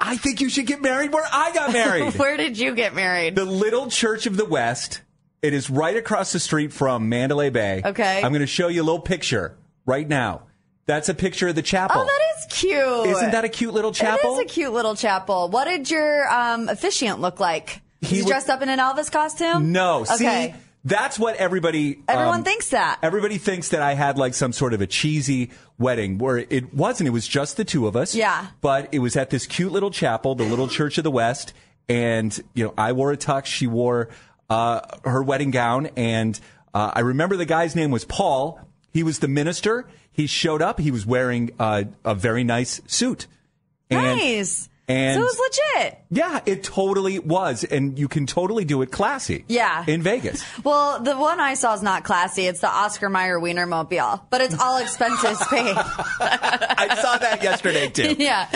I 0.00 0.16
think 0.16 0.40
you 0.40 0.48
should 0.48 0.66
get 0.66 0.80
married 0.80 1.12
where 1.12 1.26
I 1.30 1.52
got 1.52 1.72
married. 1.72 2.14
Where 2.18 2.36
did 2.36 2.56
you 2.58 2.74
get 2.74 2.94
married? 2.94 3.34
the 3.34 3.44
Little 3.44 3.88
Church 3.90 4.26
of 4.26 4.36
the 4.36 4.44
West. 4.44 5.02
It 5.42 5.54
is 5.54 5.70
right 5.70 5.96
across 5.96 6.32
the 6.32 6.40
street 6.40 6.72
from 6.72 7.08
Mandalay 7.08 7.50
Bay. 7.50 7.82
Okay. 7.84 8.18
I'm 8.22 8.32
going 8.32 8.40
to 8.40 8.46
show 8.46 8.68
you 8.68 8.82
a 8.82 8.84
little 8.84 9.00
picture 9.00 9.56
right 9.86 10.06
now. 10.06 10.42
That's 10.86 11.08
a 11.08 11.14
picture 11.14 11.48
of 11.48 11.54
the 11.54 11.62
chapel. 11.62 12.00
Oh, 12.00 12.04
that 12.04 12.20
is 12.38 12.58
cute. 12.58 13.06
Isn't 13.16 13.30
that 13.32 13.44
a 13.44 13.48
cute 13.48 13.74
little 13.74 13.92
chapel? 13.92 14.38
It 14.38 14.46
is 14.46 14.50
a 14.50 14.54
cute 14.54 14.72
little 14.72 14.94
chapel. 14.96 15.48
What 15.48 15.66
did 15.66 15.90
your 15.90 16.28
um, 16.32 16.68
officiant 16.68 17.20
look 17.20 17.40
like? 17.40 17.82
Was 18.00 18.10
He 18.10 18.16
he 18.16 18.22
wa- 18.22 18.28
dressed 18.28 18.48
up 18.48 18.62
in 18.62 18.68
an 18.68 18.78
Elvis 18.78 19.12
costume? 19.12 19.70
No, 19.72 20.00
Okay. 20.02 20.54
see, 20.56 20.60
that's 20.84 21.18
what 21.18 21.36
everybody. 21.36 22.02
Everyone 22.08 22.40
um, 22.40 22.44
thinks 22.44 22.70
that. 22.70 22.98
Everybody 23.02 23.38
thinks 23.38 23.70
that 23.70 23.82
I 23.82 23.94
had 23.94 24.16
like 24.18 24.34
some 24.34 24.52
sort 24.52 24.74
of 24.74 24.80
a 24.80 24.86
cheesy 24.86 25.50
wedding 25.78 26.18
where 26.18 26.38
it 26.38 26.72
wasn't. 26.72 27.08
It 27.08 27.12
was 27.12 27.26
just 27.26 27.56
the 27.56 27.64
two 27.64 27.86
of 27.86 27.96
us. 27.96 28.14
Yeah. 28.14 28.46
But 28.60 28.88
it 28.92 29.00
was 29.00 29.16
at 29.16 29.30
this 29.30 29.46
cute 29.46 29.72
little 29.72 29.90
chapel, 29.90 30.34
the 30.34 30.44
Little 30.44 30.68
Church 30.68 30.98
of 30.98 31.04
the 31.04 31.10
West, 31.10 31.52
and 31.88 32.38
you 32.54 32.64
know 32.64 32.74
I 32.78 32.92
wore 32.92 33.12
a 33.12 33.16
tux. 33.16 33.46
She 33.46 33.66
wore 33.66 34.08
uh, 34.48 34.80
her 35.04 35.22
wedding 35.22 35.50
gown, 35.50 35.90
and 35.96 36.38
uh, 36.72 36.92
I 36.94 37.00
remember 37.00 37.36
the 37.36 37.44
guy's 37.46 37.74
name 37.74 37.90
was 37.90 38.04
Paul. 38.04 38.60
He 38.92 39.02
was 39.02 39.18
the 39.18 39.28
minister. 39.28 39.86
He 40.10 40.26
showed 40.26 40.62
up. 40.62 40.80
He 40.80 40.90
was 40.90 41.06
wearing 41.06 41.50
uh, 41.58 41.84
a 42.04 42.14
very 42.14 42.44
nice 42.44 42.80
suit. 42.86 43.26
And- 43.90 44.18
nice. 44.18 44.67
And- 44.88 45.14
so 45.14 45.20
it 45.20 45.24
was 45.24 45.38
legit. 45.76 45.98
Yeah, 46.10 46.40
it 46.46 46.62
totally 46.64 47.18
was, 47.18 47.64
and 47.64 47.98
you 47.98 48.08
can 48.08 48.26
totally 48.26 48.64
do 48.64 48.80
it 48.82 48.90
classy. 48.90 49.44
Yeah. 49.48 49.84
in 49.86 50.02
Vegas. 50.02 50.42
Well, 50.64 51.00
the 51.02 51.16
one 51.16 51.38
I 51.40 51.54
saw 51.54 51.74
is 51.74 51.82
not 51.82 52.04
classy. 52.04 52.46
It's 52.46 52.60
the 52.60 52.68
Oscar 52.68 53.08
Mayer 53.08 53.38
Wienermobile, 53.38 54.22
but 54.30 54.40
it's 54.40 54.58
all 54.58 54.78
expenses 54.78 55.38
paid. 55.50 55.76
I 55.76 56.98
saw 57.00 57.18
that 57.18 57.42
yesterday 57.42 57.88
too. 57.90 58.16
yeah. 58.18 58.48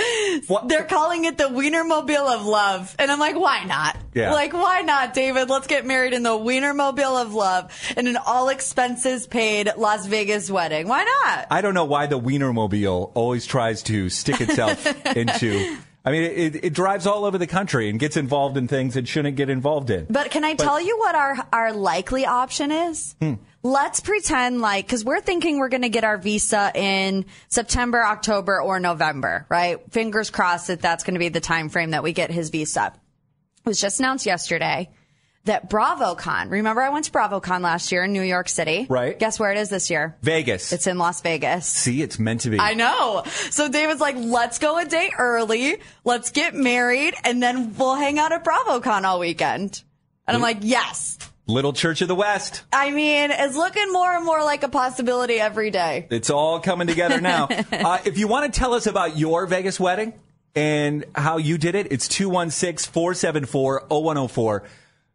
What- 0.49 0.69
They're 0.69 0.85
calling 0.85 1.25
it 1.27 1.39
the 1.39 1.45
Wienermobile 1.45 2.35
of 2.35 2.45
love. 2.47 2.95
And 2.99 3.11
I'm 3.11 3.19
like, 3.21 3.37
why 3.37 3.65
not? 3.65 3.97
Yeah. 4.15 4.33
Like, 4.33 4.53
why 4.53 4.81
not, 4.83 5.15
David? 5.15 5.49
Let's 5.51 5.67
get 5.67 5.87
married 5.87 6.13
in 6.13 6.23
the 6.23 6.31
Wienermobile 6.31 7.23
of 7.23 7.35
love 7.35 7.71
in 7.97 8.07
an 8.07 8.17
all 8.17 8.49
expenses 8.49 9.27
paid 9.27 9.71
Las 9.77 10.07
Vegas 10.07 10.51
wedding. 10.51 10.89
Why 10.89 11.05
not? 11.05 11.47
I 11.51 11.61
don't 11.61 11.75
know 11.75 11.85
why 11.85 12.07
the 12.07 12.19
Wienermobile 12.21 13.13
always 13.15 13.47
tries 13.47 13.83
to 13.85 14.09
stick 14.11 14.41
itself 14.41 14.87
into. 15.17 15.77
I 16.05 16.11
mean, 16.11 16.23
it, 16.25 16.65
it 16.65 16.73
drives 16.73 17.07
all 17.07 17.25
over 17.25 17.39
the 17.39 17.47
country 17.47 17.89
and 17.89 17.99
gets 17.99 18.17
involved 18.17 18.57
in 18.57 18.67
things 18.67 18.97
it 18.97 19.07
shouldn't 19.07 19.37
get 19.37 19.49
involved 19.49 19.89
in. 19.91 20.07
But 20.11 20.33
can 20.33 20.43
I 20.43 20.55
tell 20.55 20.81
you 20.81 20.99
what 20.99 21.15
our 21.15 21.47
our 21.53 21.73
likely 21.73 22.27
option 22.27 22.73
is? 22.73 23.15
Hmm. 23.21 23.35
Let's 23.63 24.01
pretend 24.01 24.61
like 24.61 24.87
because 24.87 25.05
we're 25.05 25.21
thinking 25.21 25.59
we're 25.59 25.69
going 25.69 25.83
to 25.83 25.89
get 25.89 26.03
our 26.03 26.19
visa 26.19 26.73
in 26.75 27.27
September, 27.49 28.05
October, 28.05 28.61
or 28.61 28.81
November, 28.81 29.47
right? 29.49 29.79
Fingers 29.93 30.31
crossed 30.31 30.67
that 30.67 30.81
that's 30.81 31.05
going 31.05 31.15
to 31.15 31.21
be 31.21 31.29
the 31.29 31.41
time 31.41 31.69
frame 31.69 31.91
that 31.91 32.03
we 32.03 32.13
get 32.13 32.33
his 32.33 32.51
visa. 32.51 32.93
It 33.65 33.69
was 33.69 33.81
just 33.81 34.01
announced 34.01 34.27
yesterday 34.27 34.91
that 35.45 35.69
BravoCon. 35.69 36.51
Remember, 36.51 36.83
I 36.83 36.91
went 36.91 37.07
to 37.07 37.11
BravoCon 37.11 37.61
last 37.61 37.91
year 37.91 38.05
in 38.05 38.13
New 38.13 38.23
York 38.23 38.49
City. 38.49 38.87
Right. 38.89 39.19
Guess 39.19 39.41
where 39.41 39.51
it 39.51 39.59
is 39.59 39.71
this 39.71 39.91
year? 39.91 40.17
Vegas. 40.23 40.73
It's 40.73 40.87
in 40.87 40.99
Las 40.99 41.21
Vegas. 41.21 41.67
See, 41.67 42.03
it's 42.03 42.19
meant 42.19 42.43
to 42.43 42.51
be. 42.51 42.59
I 42.59 42.75
know. 42.75 43.25
So 43.51 43.69
David's 43.69 44.01
like, 44.01 44.17
let's 44.17 44.59
go 44.59 44.79
a 44.79 44.85
day 44.85 45.11
early. 45.19 45.79
Let's 46.05 46.31
get 46.31 46.55
married 46.55 47.15
and 47.25 47.43
then 47.43 47.75
we'll 47.77 47.97
hang 47.97 48.19
out 48.19 48.33
at 48.33 48.45
BravoCon 48.45 49.05
all 49.05 49.19
weekend. 49.19 49.83
And 50.27 50.37
I'm 50.37 50.43
like, 50.43 50.59
yes. 50.61 51.19
Little 51.49 51.73
Church 51.73 52.03
of 52.03 52.09
the 52.09 52.15
West. 52.15 52.63
I 52.73 52.93
mean, 52.93 53.33
it's 53.33 53.57
looking 53.57 53.93
more 53.93 54.15
and 54.15 54.25
more 54.25 54.45
like 54.45 54.63
a 54.63 54.69
possibility 54.69 55.35
every 55.41 55.71
day. 55.71 56.07
It's 56.09 56.31
all 56.31 56.61
coming 56.61 56.87
together 56.87 57.21
now. 57.21 57.49
uh, 57.73 57.99
if 58.05 58.17
you 58.17 58.29
want 58.29 58.53
to 58.53 58.59
tell 58.59 58.75
us 58.75 58.87
about 58.87 59.19
your 59.19 59.47
Vegas 59.47 59.81
wedding 59.81 60.15
and 60.55 61.05
how 61.17 61.39
you 61.39 61.59
did 61.59 61.75
it, 61.75 61.91
it's 61.91 62.07
216 62.07 62.93
474 62.93 63.87
0104. 63.89 64.63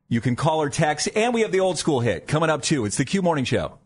You 0.09 0.21
can 0.21 0.37
call 0.37 0.61
or 0.61 0.69
text, 0.69 1.09
and 1.15 1.33
we 1.33 1.41
have 1.41 1.51
the 1.51 1.59
old 1.59 1.77
school 1.77 1.99
hit 1.99 2.27
coming 2.27 2.49
up 2.49 2.61
too. 2.61 2.85
It's 2.85 2.95
the 2.95 3.03
Q 3.03 3.21
Morning 3.21 3.43
Show. 3.43 3.77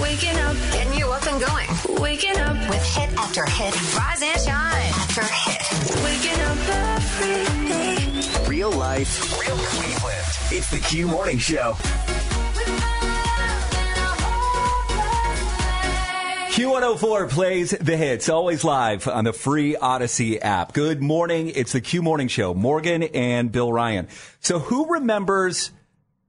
Waking 0.00 0.36
up, 0.36 0.56
getting 0.70 0.96
you 0.96 1.10
up 1.10 1.26
and 1.26 1.44
going. 1.44 2.00
Waking 2.00 2.36
up 2.36 2.56
with 2.68 2.84
hit 2.94 3.10
after 3.18 3.44
hit. 3.46 3.74
Rise 3.96 4.22
and 4.22 4.40
shine 4.40 4.92
after 4.94 5.22
hit. 5.24 6.04
Waking 6.04 6.40
up 6.42 6.58
every 6.68 7.68
day. 7.68 8.48
Real 8.48 8.70
life, 8.70 9.40
real 9.40 9.56
Cleveland. 9.56 10.26
It's 10.52 10.70
the 10.70 10.78
Q 10.78 11.08
Morning 11.08 11.38
Show. 11.38 11.76
Q104 16.60 17.30
plays 17.30 17.70
the 17.70 17.96
hits, 17.96 18.28
always 18.28 18.64
live 18.64 19.08
on 19.08 19.24
the 19.24 19.32
free 19.32 19.76
Audacy 19.80 20.38
app. 20.44 20.74
Good 20.74 21.00
morning. 21.00 21.48
It's 21.48 21.72
the 21.72 21.80
Q 21.80 22.02
Morning 22.02 22.28
Show. 22.28 22.52
Morgan 22.52 23.02
and 23.02 23.50
Bill 23.50 23.72
Ryan. 23.72 24.08
So 24.40 24.58
who 24.58 24.92
remembers 24.92 25.70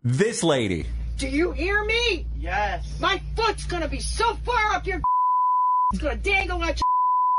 this 0.05 0.41
lady? 0.41 0.85
Do 1.17 1.27
you 1.27 1.51
hear 1.51 1.83
me? 1.83 2.25
Yes. 2.39 2.97
My 3.01 3.21
foot's 3.35 3.65
gonna 3.65 3.89
be 3.89 3.99
so 3.99 4.35
far 4.45 4.71
up 4.73 4.87
your 4.87 5.01
it's 5.93 6.01
gonna 6.01 6.15
dangle 6.15 6.63
out 6.63 6.79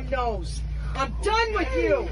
your 0.03 0.11
nose. 0.11 0.61
I'm 0.95 1.15
done 1.23 1.55
with 1.55 1.75
you. 1.75 2.11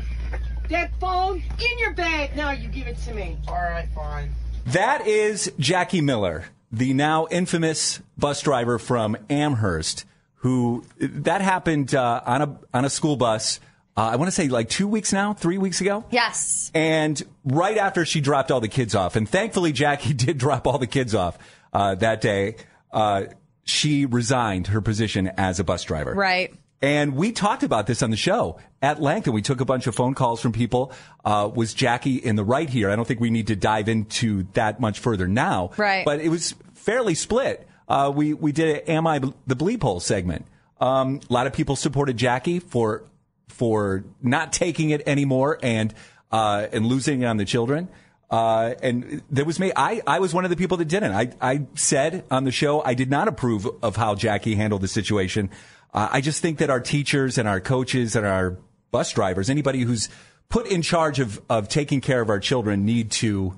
That 0.70 0.98
phone 0.98 1.42
in 1.58 1.78
your 1.78 1.92
bag 1.92 2.34
now. 2.34 2.52
You 2.52 2.68
give 2.68 2.86
it 2.86 2.96
to 3.02 3.12
me. 3.12 3.36
All 3.48 3.54
right, 3.54 3.90
fine. 3.94 4.30
That 4.68 5.06
is 5.06 5.52
Jackie 5.58 6.00
Miller, 6.00 6.46
the 6.72 6.94
now 6.94 7.26
infamous 7.30 8.00
bus 8.16 8.40
driver 8.40 8.78
from 8.78 9.18
Amherst, 9.28 10.06
who 10.40 10.84
that 10.98 11.42
happened 11.42 11.94
uh, 11.94 12.22
on 12.24 12.42
a 12.42 12.58
on 12.74 12.84
a 12.84 12.90
school 12.90 13.16
bus. 13.16 13.60
Uh, 13.96 14.10
I 14.12 14.16
want 14.16 14.28
to 14.28 14.32
say 14.32 14.48
like 14.48 14.68
two 14.68 14.88
weeks 14.88 15.12
now, 15.12 15.34
three 15.34 15.58
weeks 15.58 15.80
ago. 15.80 16.04
Yes. 16.10 16.70
And 16.74 17.20
right 17.44 17.76
after 17.76 18.04
she 18.06 18.20
dropped 18.20 18.50
all 18.50 18.60
the 18.60 18.68
kids 18.68 18.94
off, 18.94 19.16
and 19.16 19.28
thankfully 19.28 19.72
Jackie 19.72 20.12
did 20.14 20.38
drop 20.38 20.66
all 20.66 20.78
the 20.78 20.86
kids 20.86 21.14
off 21.14 21.38
uh, 21.72 21.94
that 21.96 22.20
day, 22.20 22.56
uh, 22.92 23.24
she 23.64 24.06
resigned 24.06 24.68
her 24.68 24.80
position 24.80 25.30
as 25.36 25.60
a 25.60 25.64
bus 25.64 25.84
driver. 25.84 26.14
Right. 26.14 26.54
And 26.82 27.14
we 27.14 27.32
talked 27.32 27.62
about 27.62 27.86
this 27.86 28.02
on 28.02 28.10
the 28.10 28.16
show 28.16 28.58
at 28.80 29.02
length, 29.02 29.26
and 29.26 29.34
we 29.34 29.42
took 29.42 29.60
a 29.60 29.66
bunch 29.66 29.86
of 29.86 29.94
phone 29.94 30.14
calls 30.14 30.40
from 30.40 30.52
people. 30.52 30.92
Uh, 31.22 31.50
was 31.54 31.74
Jackie 31.74 32.16
in 32.16 32.36
the 32.36 32.44
right 32.44 32.70
here? 32.70 32.90
I 32.90 32.96
don't 32.96 33.06
think 33.06 33.20
we 33.20 33.28
need 33.28 33.48
to 33.48 33.56
dive 33.56 33.88
into 33.90 34.44
that 34.54 34.80
much 34.80 34.98
further 34.98 35.28
now. 35.28 35.72
Right. 35.76 36.06
But 36.06 36.20
it 36.20 36.30
was 36.30 36.54
fairly 36.72 37.14
split. 37.14 37.68
Uh, 37.90 38.10
we 38.14 38.32
we 38.32 38.52
did 38.52 38.68
a 38.68 38.90
"Am 38.92 39.06
I 39.06 39.18
the 39.18 39.56
Bleep 39.56 39.82
Hole" 39.82 39.98
segment. 39.98 40.46
Um, 40.80 41.20
a 41.28 41.32
lot 41.32 41.46
of 41.46 41.52
people 41.52 41.74
supported 41.74 42.16
Jackie 42.16 42.60
for 42.60 43.02
for 43.48 44.04
not 44.22 44.52
taking 44.52 44.90
it 44.90 45.02
anymore 45.06 45.58
and 45.60 45.92
uh, 46.30 46.68
and 46.72 46.86
losing 46.86 47.24
on 47.24 47.36
the 47.36 47.44
children. 47.44 47.88
Uh, 48.30 48.74
and 48.80 49.22
there 49.28 49.44
was 49.44 49.58
me. 49.58 49.72
I, 49.74 50.00
I 50.06 50.20
was 50.20 50.32
one 50.32 50.44
of 50.44 50.50
the 50.50 50.56
people 50.56 50.76
that 50.76 50.84
didn't. 50.86 51.12
I, 51.12 51.32
I 51.40 51.66
said 51.74 52.24
on 52.30 52.44
the 52.44 52.52
show 52.52 52.80
I 52.80 52.94
did 52.94 53.10
not 53.10 53.26
approve 53.26 53.66
of 53.82 53.96
how 53.96 54.14
Jackie 54.14 54.54
handled 54.54 54.82
the 54.82 54.88
situation. 54.88 55.50
Uh, 55.92 56.08
I 56.12 56.20
just 56.20 56.40
think 56.40 56.58
that 56.58 56.70
our 56.70 56.78
teachers 56.78 57.38
and 57.38 57.48
our 57.48 57.60
coaches 57.60 58.14
and 58.14 58.24
our 58.24 58.56
bus 58.92 59.12
drivers, 59.12 59.50
anybody 59.50 59.80
who's 59.80 60.08
put 60.48 60.68
in 60.68 60.82
charge 60.82 61.18
of, 61.18 61.42
of 61.50 61.68
taking 61.68 62.00
care 62.00 62.20
of 62.20 62.30
our 62.30 62.38
children, 62.38 62.84
need 62.84 63.10
to, 63.10 63.54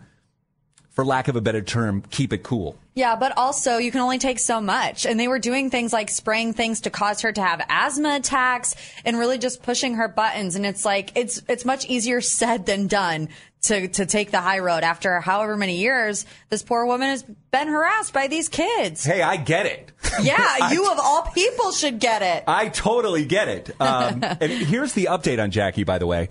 for 0.93 1.05
lack 1.05 1.29
of 1.29 1.37
a 1.37 1.41
better 1.41 1.63
term, 1.63 2.03
keep 2.11 2.33
it 2.33 2.43
cool. 2.43 2.77
Yeah, 2.95 3.17
but 3.17 3.37
also 3.39 3.79
you 3.79 3.91
can 3.91 4.01
only 4.01 4.19
take 4.19 4.39
so 4.39 4.61
much. 4.61 5.07
And 5.07 5.19
they 5.19 5.27
were 5.27 5.39
doing 5.39 5.71
things 5.71 5.93
like 5.93 6.11
spraying 6.11 6.53
things 6.53 6.83
to 6.83 6.91
cause 6.91 7.23
her 7.23 7.33
to 7.33 7.43
have 7.43 7.65
asthma 7.69 8.17
attacks 8.17 8.77
and 9.05 9.19
really 9.19 9.39
just 9.39 9.63
pushing 9.63 9.95
her 9.95 10.09
buttons. 10.09 10.55
And 10.55 10.67
it's 10.67 10.85
like, 10.85 11.13
it's, 11.15 11.43
it's 11.49 11.65
much 11.65 11.87
easier 11.87 12.21
said 12.21 12.67
than 12.67 12.89
done 12.89 13.31
to, 13.63 13.89
to 13.89 14.05
take 14.05 14.31
the 14.31 14.41
high 14.41 14.59
road 14.59 14.83
after 14.83 15.21
however 15.21 15.57
many 15.57 15.79
years 15.79 16.27
this 16.51 16.63
poor 16.63 16.85
woman 16.85 17.09
has 17.09 17.23
been 17.23 17.69
harassed 17.69 18.13
by 18.13 18.27
these 18.27 18.49
kids. 18.51 19.05
Hey, 19.05 19.23
I 19.23 19.37
get 19.37 19.67
it. 19.67 19.93
Yeah, 20.23 20.69
you 20.73 20.91
of 20.93 20.99
all 21.01 21.23
people 21.35 21.73
should 21.73 21.99
get 21.99 22.21
it. 22.21 22.45
I 22.47 22.69
totally 22.69 23.25
get 23.25 23.49
it. 23.49 23.71
Um, 23.81 24.23
and 24.23 24.53
here's 24.53 24.93
the 24.93 25.07
update 25.07 25.43
on 25.43 25.51
Jackie, 25.51 25.85
by 25.85 25.97
the 25.99 26.07
way. 26.07 26.29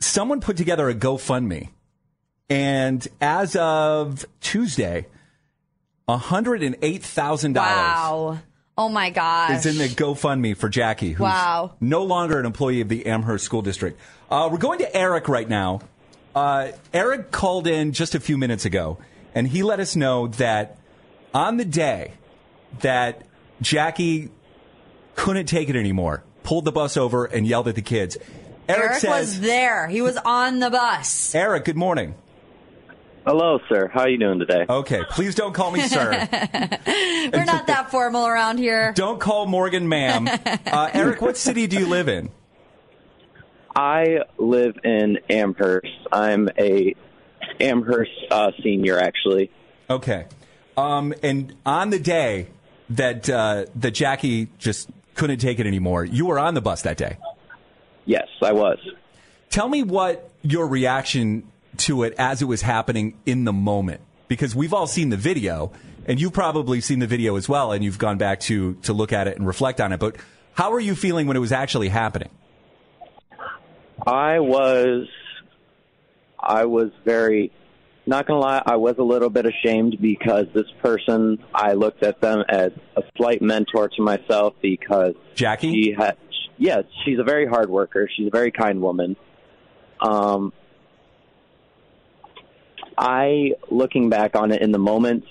Someone 0.00 0.40
put 0.40 0.56
together 0.56 0.88
a 0.88 0.94
GoFundMe, 0.94 1.68
and 2.52 3.08
as 3.20 3.56
of 3.56 4.24
Tuesday, 4.40 5.06
$108,000 6.08 7.54
Wow. 7.56 8.38
Oh 8.76 8.88
my 8.88 9.10
gosh. 9.10 9.64
is 9.64 9.66
in 9.66 9.78
the 9.78 9.88
GoFundMe 9.88 10.56
for 10.56 10.68
Jackie, 10.68 11.12
who's 11.12 11.20
Wow. 11.20 11.72
no 11.80 12.02
longer 12.04 12.38
an 12.40 12.46
employee 12.46 12.80
of 12.80 12.88
the 12.88 13.06
Amherst 13.06 13.44
School 13.44 13.62
District. 13.62 13.98
Uh, 14.30 14.48
we're 14.50 14.58
going 14.58 14.78
to 14.78 14.96
Eric 14.96 15.28
right 15.28 15.48
now. 15.48 15.80
Uh, 16.34 16.68
Eric 16.94 17.30
called 17.30 17.66
in 17.66 17.92
just 17.92 18.14
a 18.14 18.20
few 18.20 18.38
minutes 18.38 18.64
ago, 18.64 18.96
and 19.34 19.46
he 19.48 19.62
let 19.62 19.78
us 19.80 19.94
know 19.94 20.28
that 20.28 20.78
on 21.34 21.58
the 21.58 21.64
day 21.66 22.12
that 22.80 23.22
Jackie 23.60 24.30
couldn't 25.14 25.46
take 25.46 25.68
it 25.68 25.76
anymore, 25.76 26.24
pulled 26.42 26.64
the 26.64 26.72
bus 26.72 26.96
over 26.96 27.26
and 27.26 27.46
yelled 27.46 27.68
at 27.68 27.74
the 27.74 27.82
kids. 27.82 28.16
Eric, 28.68 28.82
Eric 28.90 29.00
says, 29.00 29.10
was 29.10 29.40
there. 29.40 29.86
He 29.88 30.00
was 30.00 30.16
on 30.24 30.60
the 30.60 30.70
bus. 30.70 31.34
Eric, 31.34 31.66
good 31.66 31.76
morning. 31.76 32.14
Hello, 33.24 33.60
sir. 33.68 33.88
How 33.88 34.00
are 34.00 34.08
you 34.08 34.18
doing 34.18 34.40
today? 34.40 34.66
Okay, 34.68 35.02
please 35.10 35.34
don't 35.34 35.52
call 35.52 35.70
me 35.70 35.82
sir. 35.82 36.10
We're 36.32 37.44
not 37.44 37.68
that 37.68 37.88
formal 37.90 38.26
around 38.26 38.58
here. 38.58 38.92
don't 38.94 39.20
call 39.20 39.46
Morgan 39.46 39.88
ma'am. 39.88 40.28
Uh, 40.72 40.88
Eric, 40.94 41.20
what 41.20 41.36
city 41.36 41.66
do 41.66 41.78
you 41.78 41.86
live 41.86 42.08
in? 42.08 42.30
I 43.76 44.20
live 44.38 44.78
in 44.84 45.18
Amherst. 45.28 45.86
I'm 46.10 46.48
a 46.58 46.94
Amherst 47.60 48.10
uh, 48.30 48.52
senior, 48.62 48.98
actually. 48.98 49.50
Okay. 49.90 50.26
Um, 50.76 51.12
and 51.22 51.54
on 51.66 51.90
the 51.90 51.98
day 51.98 52.48
that 52.90 53.28
uh, 53.28 53.66
that 53.76 53.92
Jackie 53.92 54.48
just 54.58 54.88
couldn't 55.14 55.38
take 55.38 55.58
it 55.58 55.66
anymore. 55.66 56.04
You 56.04 56.26
were 56.26 56.38
on 56.38 56.54
the 56.54 56.60
bus 56.60 56.82
that 56.82 56.96
day. 56.96 57.18
Yes, 58.04 58.28
I 58.40 58.52
was. 58.52 58.78
Tell 59.50 59.68
me 59.68 59.82
what 59.82 60.30
your 60.42 60.66
reaction 60.66 61.44
to 61.78 62.02
it 62.02 62.14
as 62.18 62.42
it 62.42 62.46
was 62.46 62.62
happening 62.62 63.18
in 63.26 63.44
the 63.44 63.52
moment, 63.52 64.00
because 64.28 64.54
we've 64.54 64.74
all 64.74 64.86
seen 64.86 65.08
the 65.08 65.16
video, 65.16 65.72
and 66.06 66.20
you've 66.20 66.32
probably 66.32 66.80
seen 66.80 66.98
the 66.98 67.06
video 67.06 67.36
as 67.36 67.48
well, 67.48 67.72
and 67.72 67.82
you've 67.84 67.98
gone 67.98 68.18
back 68.18 68.40
to 68.40 68.74
to 68.82 68.92
look 68.92 69.12
at 69.12 69.28
it 69.28 69.36
and 69.36 69.46
reflect 69.46 69.80
on 69.80 69.92
it. 69.92 70.00
But 70.00 70.16
how 70.54 70.70
were 70.70 70.80
you 70.80 70.94
feeling 70.94 71.26
when 71.26 71.36
it 71.36 71.40
was 71.40 71.52
actually 71.52 71.88
happening? 71.88 72.28
I 74.06 74.40
was, 74.40 75.06
I 76.38 76.64
was 76.64 76.90
very, 77.04 77.52
not 78.04 78.26
gonna 78.26 78.40
lie, 78.40 78.62
I 78.66 78.76
was 78.76 78.96
a 78.98 79.02
little 79.02 79.30
bit 79.30 79.46
ashamed 79.46 79.98
because 80.00 80.46
this 80.52 80.66
person, 80.82 81.38
I 81.54 81.74
looked 81.74 82.02
at 82.02 82.20
them 82.20 82.42
as 82.48 82.72
a 82.96 83.02
slight 83.16 83.42
mentor 83.42 83.88
to 83.88 84.02
myself 84.02 84.54
because 84.60 85.14
Jackie, 85.34 85.72
she 85.72 85.94
had, 85.96 86.16
yes, 86.58 86.84
she's 87.04 87.18
a 87.18 87.24
very 87.24 87.46
hard 87.46 87.70
worker. 87.70 88.08
She's 88.14 88.26
a 88.26 88.30
very 88.30 88.50
kind 88.50 88.82
woman. 88.82 89.16
Um, 90.00 90.52
I, 92.96 93.52
looking 93.70 94.10
back 94.10 94.36
on 94.36 94.52
it 94.52 94.62
in 94.62 94.72
the 94.72 94.78
moment, 94.78 95.24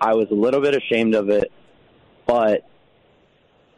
I 0.00 0.14
was 0.14 0.28
a 0.30 0.34
little 0.34 0.60
bit 0.60 0.74
ashamed 0.74 1.14
of 1.14 1.28
it, 1.28 1.50
but 2.26 2.68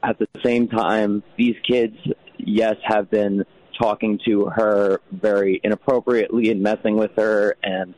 at 0.03 0.19
the 0.19 0.29
same 0.45 0.69
time, 0.69 1.23
these 1.37 1.57
kids, 1.67 1.97
yes, 2.39 2.77
have 2.85 3.11
been 3.11 3.45
talking 3.81 4.19
to 4.27 4.47
her 4.47 5.01
very 5.11 5.61
inappropriately 5.63 6.51
and 6.51 6.63
messing 6.63 6.97
with 6.97 7.13
her, 7.17 7.57
and 7.63 7.95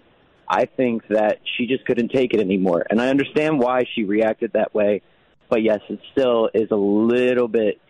I 0.48 0.66
think 0.66 1.06
that 1.08 1.40
she 1.56 1.66
just 1.66 1.84
couldn't 1.86 2.10
take 2.10 2.34
it 2.34 2.40
anymore. 2.40 2.84
And 2.88 3.00
I 3.00 3.08
understand 3.08 3.58
why 3.58 3.84
she 3.94 4.04
reacted 4.04 4.52
that 4.52 4.74
way, 4.74 5.02
but 5.48 5.62
yes, 5.62 5.80
it 5.88 6.00
still 6.12 6.50
is 6.54 6.70
a 6.70 6.76
little 6.76 7.48
bit 7.48 7.80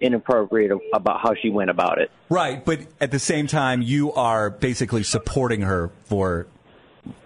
inappropriate 0.00 0.72
about 0.92 1.20
how 1.22 1.32
she 1.40 1.50
went 1.50 1.70
about 1.70 1.98
it. 1.98 2.10
Right, 2.28 2.64
but 2.64 2.80
at 3.00 3.10
the 3.10 3.18
same 3.18 3.46
time, 3.46 3.82
you 3.82 4.12
are 4.12 4.50
basically 4.50 5.02
supporting 5.02 5.62
her 5.62 5.90
for 6.04 6.46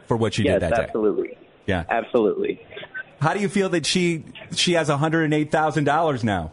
for 0.08 0.16
what 0.16 0.34
she 0.34 0.42
yes, 0.44 0.54
did 0.60 0.62
that 0.72 0.76
day. 0.76 0.82
absolutely. 0.84 1.38
Yeah, 1.66 1.84
absolutely. 1.88 2.60
How 3.20 3.34
do 3.34 3.40
you 3.40 3.48
feel 3.48 3.68
that 3.70 3.84
she 3.86 4.24
she 4.52 4.72
has 4.72 4.88
one 4.88 4.98
hundred 4.98 5.24
and 5.24 5.34
eight 5.34 5.50
thousand 5.52 5.84
dollars 5.84 6.24
now? 6.24 6.52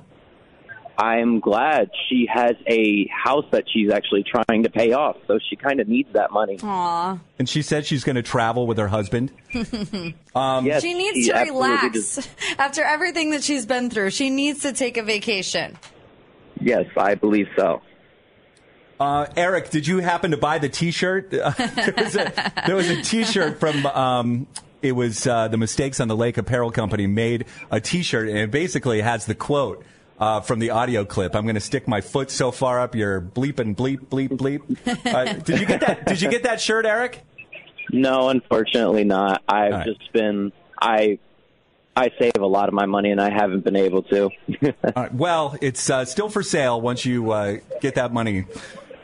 I'm 0.97 1.41
glad 1.41 1.89
she 2.07 2.25
has 2.33 2.53
a 2.67 3.05
house 3.07 3.43
that 3.51 3.65
she's 3.71 3.91
actually 3.91 4.23
trying 4.23 4.63
to 4.63 4.69
pay 4.69 4.93
off, 4.93 5.17
so 5.27 5.37
she 5.49 5.57
kind 5.57 5.81
of 5.81 5.89
needs 5.89 6.07
that 6.13 6.31
money. 6.31 6.57
Aw. 6.63 7.19
And 7.37 7.49
she 7.49 7.61
said 7.63 7.85
she's 7.85 8.05
going 8.05 8.15
to 8.15 8.23
travel 8.23 8.65
with 8.65 8.77
her 8.77 8.87
husband. 8.87 9.31
Um, 10.35 10.65
Yes, 10.65 10.81
she 10.81 10.93
needs 10.93 11.17
she 11.25 11.31
to 11.31 11.39
relax 11.39 12.15
does. 12.15 12.27
after 12.57 12.83
everything 12.83 13.31
that 13.31 13.41
she's 13.41 13.65
been 13.65 13.89
through. 13.89 14.09
She 14.09 14.29
needs 14.29 14.61
to 14.63 14.73
take 14.73 14.97
a 14.97 15.03
vacation. 15.03 15.77
Yes, 16.59 16.85
I 16.97 17.15
believe 17.15 17.47
so. 17.57 17.81
Uh, 18.99 19.27
Eric, 19.35 19.69
did 19.69 19.87
you 19.87 19.99
happen 19.99 20.31
to 20.31 20.37
buy 20.37 20.57
the 20.57 20.69
T-shirt? 20.69 21.31
there, 21.31 21.93
was 21.97 22.15
a, 22.15 22.53
there 22.65 22.75
was 22.75 22.89
a 22.89 23.01
T-shirt 23.01 23.59
from. 23.59 23.85
Um, 23.85 24.47
it 24.81 24.91
was 24.91 25.25
uh, 25.25 25.47
the 25.47 25.57
Mistakes 25.57 25.99
on 25.99 26.07
the 26.07 26.15
Lake 26.15 26.37
Apparel 26.37 26.71
Company 26.71 27.07
made 27.07 27.45
a 27.71 27.81
T-shirt, 27.81 28.29
and 28.29 28.37
it 28.37 28.51
basically 28.51 29.01
has 29.01 29.25
the 29.25 29.33
quote 29.33 29.83
uh, 30.19 30.41
from 30.41 30.59
the 30.59 30.69
audio 30.69 31.05
clip. 31.05 31.35
I'm 31.35 31.43
going 31.43 31.55
to 31.55 31.61
stick 31.61 31.87
my 31.87 32.01
foot 32.01 32.29
so 32.29 32.51
far 32.51 32.79
up 32.79 32.95
your 32.95 33.19
bleep 33.19 33.59
and 33.59 33.75
bleep 33.75 34.05
bleep 34.07 34.29
bleep. 34.29 34.61
Uh, 35.05 35.33
did 35.33 35.59
you 35.59 35.65
get 35.65 35.81
that? 35.81 36.05
Did 36.05 36.21
you 36.21 36.29
get 36.29 36.43
that 36.43 36.61
shirt, 36.61 36.85
Eric? 36.85 37.21
No, 37.91 38.29
unfortunately 38.29 39.03
not. 39.03 39.43
I've 39.47 39.71
right. 39.71 39.85
just 39.85 40.11
been 40.13 40.51
I 40.79 41.19
I 41.95 42.11
save 42.19 42.37
a 42.37 42.45
lot 42.45 42.67
of 42.67 42.73
my 42.73 42.85
money 42.85 43.11
and 43.11 43.21
I 43.21 43.29
haven't 43.29 43.63
been 43.63 43.75
able 43.75 44.03
to. 44.03 44.23
All 44.63 44.71
right, 44.95 45.13
well, 45.13 45.57
it's 45.61 45.89
uh, 45.89 46.05
still 46.05 46.29
for 46.29 46.43
sale 46.43 46.79
once 46.81 47.05
you 47.05 47.31
uh, 47.31 47.57
get 47.81 47.95
that 47.95 48.11
money. 48.11 48.45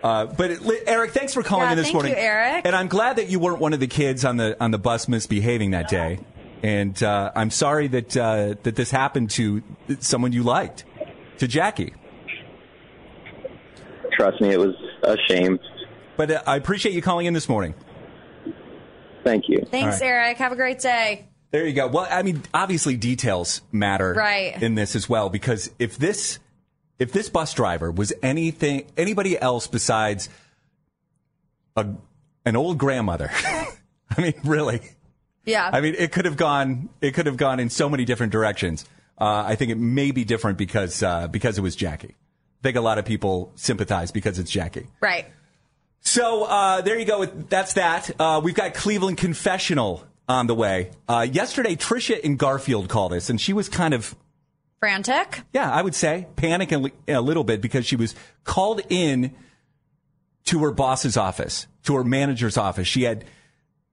Uh, 0.03 0.25
but 0.25 0.51
it, 0.51 0.83
Eric, 0.87 1.11
thanks 1.11 1.33
for 1.33 1.43
calling 1.43 1.65
Yeah, 1.65 1.71
in 1.71 1.77
this 1.77 1.85
thank 1.87 1.93
morning. 1.93 2.11
you, 2.13 2.17
Eric. 2.17 2.65
And 2.65 2.75
I'm 2.75 2.87
glad 2.87 3.17
that 3.17 3.29
you 3.29 3.39
weren't 3.39 3.59
one 3.59 3.73
of 3.73 3.79
the 3.79 3.87
kids 3.87 4.25
on 4.25 4.37
the 4.37 4.55
on 4.61 4.71
the 4.71 4.79
bus 4.79 5.07
misbehaving 5.07 5.71
that 5.71 5.89
day. 5.89 6.19
And 6.63 7.01
uh, 7.01 7.31
I'm 7.35 7.49
sorry 7.51 7.87
that 7.87 8.17
uh, 8.17 8.55
that 8.63 8.75
this 8.75 8.91
happened 8.91 9.29
to 9.31 9.61
someone 9.99 10.31
you 10.31 10.43
liked, 10.43 10.85
to 11.39 11.47
Jackie. 11.47 11.93
Trust 14.13 14.41
me, 14.41 14.49
it 14.49 14.59
was 14.59 14.75
a 15.03 15.17
shame. 15.27 15.59
But 16.17 16.31
uh, 16.31 16.41
I 16.45 16.57
appreciate 16.57 16.93
you 16.93 17.01
calling 17.01 17.25
in 17.25 17.33
this 17.33 17.47
morning. 17.49 17.73
Thank 19.23 19.45
you. 19.47 19.59
Thanks, 19.69 20.01
All 20.01 20.07
right. 20.07 20.13
Eric. 20.25 20.37
Have 20.37 20.51
a 20.51 20.55
great 20.55 20.79
day. 20.79 21.27
There 21.51 21.65
you 21.65 21.73
go. 21.73 21.87
Well, 21.87 22.07
I 22.09 22.23
mean, 22.23 22.43
obviously 22.53 22.95
details 22.95 23.61
matter 23.71 24.13
Right. 24.13 24.61
in 24.61 24.75
this 24.75 24.95
as 24.95 25.09
well 25.09 25.29
because 25.29 25.69
if 25.79 25.97
this 25.97 26.39
if 27.01 27.11
this 27.11 27.29
bus 27.29 27.53
driver 27.53 27.91
was 27.91 28.13
anything 28.21 28.85
anybody 28.95 29.39
else 29.39 29.65
besides 29.67 30.29
a 31.75 31.85
an 32.45 32.55
old 32.55 32.77
grandmother, 32.77 33.29
I 34.17 34.21
mean, 34.21 34.33
really, 34.43 34.81
Yeah. 35.45 35.69
I 35.71 35.81
mean, 35.81 35.95
it 35.97 36.11
could 36.11 36.25
have 36.25 36.37
gone 36.37 36.89
it 37.01 37.13
could 37.13 37.25
have 37.25 37.37
gone 37.37 37.59
in 37.59 37.69
so 37.69 37.89
many 37.89 38.05
different 38.05 38.31
directions. 38.31 38.85
Uh, 39.19 39.43
I 39.45 39.55
think 39.55 39.71
it 39.71 39.77
may 39.77 40.11
be 40.11 40.23
different 40.23 40.57
because 40.57 41.01
uh, 41.03 41.27
because 41.27 41.57
it 41.57 41.61
was 41.61 41.75
Jackie. 41.75 42.15
I 42.15 42.61
think 42.63 42.77
a 42.77 42.81
lot 42.81 42.97
of 42.99 43.05
people 43.05 43.51
sympathize 43.55 44.11
because 44.11 44.37
it's 44.39 44.51
Jackie. 44.51 44.87
right. 45.01 45.25
So 46.03 46.43
uh, 46.45 46.81
there 46.81 46.97
you 46.99 47.05
go. 47.05 47.25
That's 47.25 47.73
that. 47.73 48.09
Uh, 48.19 48.41
we've 48.43 48.55
got 48.55 48.73
Cleveland 48.73 49.17
confessional 49.17 50.03
on 50.27 50.47
the 50.47 50.55
way. 50.55 50.89
Uh, 51.07 51.27
yesterday, 51.31 51.75
Tricia 51.75 52.19
in 52.19 52.37
Garfield 52.37 52.89
called 52.89 53.13
us, 53.13 53.29
and 53.29 53.39
she 53.39 53.53
was 53.53 53.69
kind 53.69 53.93
of, 53.93 54.15
Frantic. 54.81 55.43
yeah, 55.53 55.71
I 55.71 55.81
would 55.83 55.93
say, 55.93 56.25
panicking 56.37 56.91
a 57.07 57.21
little 57.21 57.43
bit 57.43 57.61
because 57.61 57.85
she 57.85 57.95
was 57.95 58.15
called 58.43 58.81
in 58.89 59.31
to 60.45 60.63
her 60.63 60.71
boss's 60.71 61.17
office, 61.17 61.67
to 61.83 61.95
her 61.95 62.03
manager's 62.03 62.57
office. 62.57 62.87
She 62.87 63.03
had, 63.03 63.23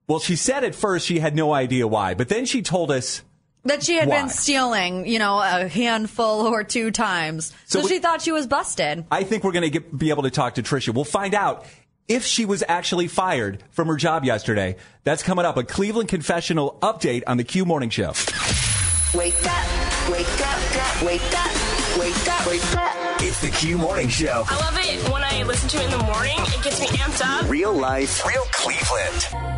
well, 0.07 0.19
she 0.19 0.35
said 0.35 0.65
at 0.65 0.75
first 0.75 1.07
she 1.07 1.19
had 1.19 1.37
no 1.37 1.53
idea 1.53 1.87
why, 1.87 2.15
but 2.15 2.31
then 2.31 2.47
she 2.47 2.63
told 2.63 2.91
us 2.91 3.23
That 3.65 3.83
she 3.83 3.97
had 3.97 4.09
Why? 4.09 4.21
been 4.21 4.29
stealing, 4.31 5.07
you 5.07 5.19
know, 5.19 5.39
a 5.41 5.69
handful 5.69 6.47
or 6.47 6.65
two 6.65 6.91
times. 6.91 7.53
So, 7.67 7.81
So 7.81 7.85
we- 7.85 7.91
she 7.91 7.99
thought 7.99 8.23
she 8.23 8.33
was 8.33 8.47
busted. 8.47 9.05
I 9.11 9.25
think 9.25 9.45
we're 9.45 9.53
going 9.53 9.71
to 9.71 9.81
be 9.81 10.09
able 10.09 10.23
to 10.23 10.31
talk 10.31 10.55
to 10.55 10.63
Tricia. 10.63 10.95
We'll 10.95 11.05
find 11.05 11.35
out 11.35 11.67
if 12.09 12.25
she 12.25 12.47
was 12.47 12.65
actually 12.67 13.09
fired 13.09 13.63
from 13.73 13.89
her 13.89 13.97
job 13.97 14.25
yesterday. 14.25 14.77
That's 15.05 15.23
coming 15.23 15.45
up. 15.45 15.59
A 15.59 15.65
Cleveland 15.65 16.09
confessional 16.09 16.79
update 16.81 17.25
on 17.27 17.37
the 17.37 17.45
Q 17.45 17.67
Morning 17.67 17.91
Show. 17.91 18.15
Wake 19.15 19.35
up, 19.47 19.67
wake 20.11 20.27
up, 20.41 21.03
wake 21.03 21.23
up, 21.39 21.99
wake 21.99 22.29
up, 22.29 22.47
wake 22.47 22.77
up. 22.77 23.23
It's 23.23 23.41
the 23.41 23.51
Q 23.51 23.79
Morning 23.79 24.09
Show. 24.09 24.45
I 24.47 24.57
love 24.57 24.79
it 24.79 25.13
when 25.13 25.23
I 25.23 25.43
listen 25.43 25.69
to 25.71 25.77
it 25.79 25.85
in 25.85 25.91
the 25.91 26.05
morning. 26.05 26.37
It 26.39 26.63
gets 26.63 26.81
me 26.81 26.87
amped 26.87 27.25
up. 27.25 27.49
Real 27.51 27.73
life, 27.73 28.27
real 28.27 28.45
Cleveland. 28.53 29.58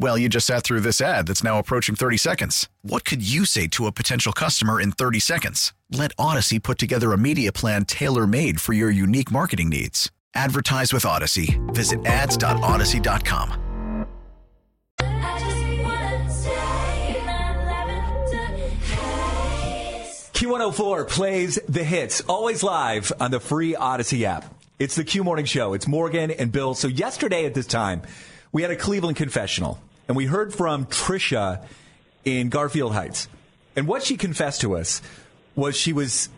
Well, 0.00 0.16
you 0.16 0.28
just 0.28 0.46
sat 0.46 0.62
through 0.62 0.80
this 0.80 1.00
ad 1.00 1.26
that's 1.26 1.42
now 1.42 1.58
approaching 1.58 1.96
30 1.96 2.18
seconds. 2.18 2.68
What 2.82 3.04
could 3.04 3.20
you 3.20 3.44
say 3.44 3.66
to 3.68 3.86
a 3.86 3.92
potential 3.92 4.32
customer 4.32 4.80
in 4.80 4.92
30 4.92 5.18
seconds? 5.18 5.72
Let 5.90 6.14
Audacy 6.16 6.62
put 6.62 6.78
together 6.78 7.12
a 7.12 7.18
media 7.18 7.50
plan 7.50 7.84
tailor 7.84 8.24
made 8.24 8.60
for 8.60 8.72
your 8.72 8.90
unique 8.90 9.32
marketing 9.32 9.70
needs. 9.70 10.12
Advertise 10.34 10.92
with 10.92 11.02
Audacy. 11.02 11.58
Visit 11.74 12.06
ads.audacy.com. 12.06 13.64
Q104 20.38 21.08
plays 21.08 21.58
the 21.68 21.82
hits, 21.82 22.20
always 22.28 22.62
live 22.62 23.12
on 23.18 23.32
the 23.32 23.40
free 23.40 23.74
Audacy 23.74 24.22
app. 24.22 24.44
It's 24.78 24.94
the 24.94 25.02
Q 25.02 25.24
Morning 25.24 25.44
Show. 25.44 25.74
It's 25.74 25.88
Morgan 25.88 26.30
and 26.30 26.52
Bill. 26.52 26.74
So 26.74 26.86
yesterday 26.86 27.44
at 27.46 27.54
this 27.54 27.66
time, 27.66 28.02
we 28.52 28.62
had 28.62 28.70
a 28.70 28.76
Cleveland 28.76 29.16
confessional. 29.16 29.80
And 30.08 30.16
we 30.16 30.26
heard 30.26 30.54
from 30.54 30.86
Tricia 30.86 31.64
in 32.24 32.48
Garfield 32.48 32.94
Heights. 32.94 33.28
And 33.76 33.86
what 33.86 34.02
she 34.02 34.16
confessed 34.16 34.62
to 34.62 34.74
us 34.76 35.02
was 35.54 35.76
she 35.76 35.92
was 35.92 36.30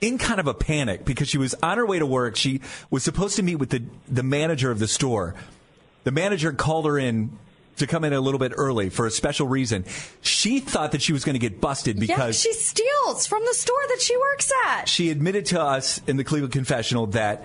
in 0.00 0.18
kind 0.18 0.40
of 0.40 0.46
a 0.46 0.54
panic 0.54 1.04
because 1.04 1.28
she 1.28 1.38
was 1.38 1.54
on 1.62 1.78
her 1.78 1.86
way 1.86 1.98
to 1.98 2.06
work. 2.06 2.36
She 2.36 2.60
was 2.90 3.04
supposed 3.04 3.36
to 3.36 3.42
meet 3.42 3.56
with 3.56 3.70
the, 3.70 3.82
the 4.08 4.22
manager 4.22 4.70
of 4.70 4.78
the 4.78 4.88
store. 4.88 5.34
The 6.04 6.10
manager 6.10 6.52
called 6.52 6.86
her 6.86 6.98
in 6.98 7.38
to 7.76 7.86
come 7.86 8.04
in 8.04 8.12
a 8.12 8.20
little 8.20 8.38
bit 8.38 8.52
early 8.54 8.88
for 8.88 9.06
a 9.06 9.10
special 9.10 9.48
reason. 9.48 9.84
She 10.20 10.60
thought 10.60 10.92
that 10.92 11.02
she 11.02 11.12
was 11.12 11.24
going 11.24 11.34
to 11.34 11.40
get 11.40 11.60
busted 11.60 11.96
yeah, 11.96 12.06
because 12.06 12.40
she 12.40 12.52
steals 12.52 13.26
from 13.26 13.44
the 13.44 13.54
store 13.54 13.82
that 13.88 14.00
she 14.00 14.16
works 14.16 14.52
at. 14.66 14.88
she 14.88 15.10
admitted 15.10 15.46
to 15.46 15.60
us 15.60 16.00
in 16.06 16.16
the 16.16 16.24
Cleveland 16.24 16.52
confessional 16.52 17.06
that 17.08 17.44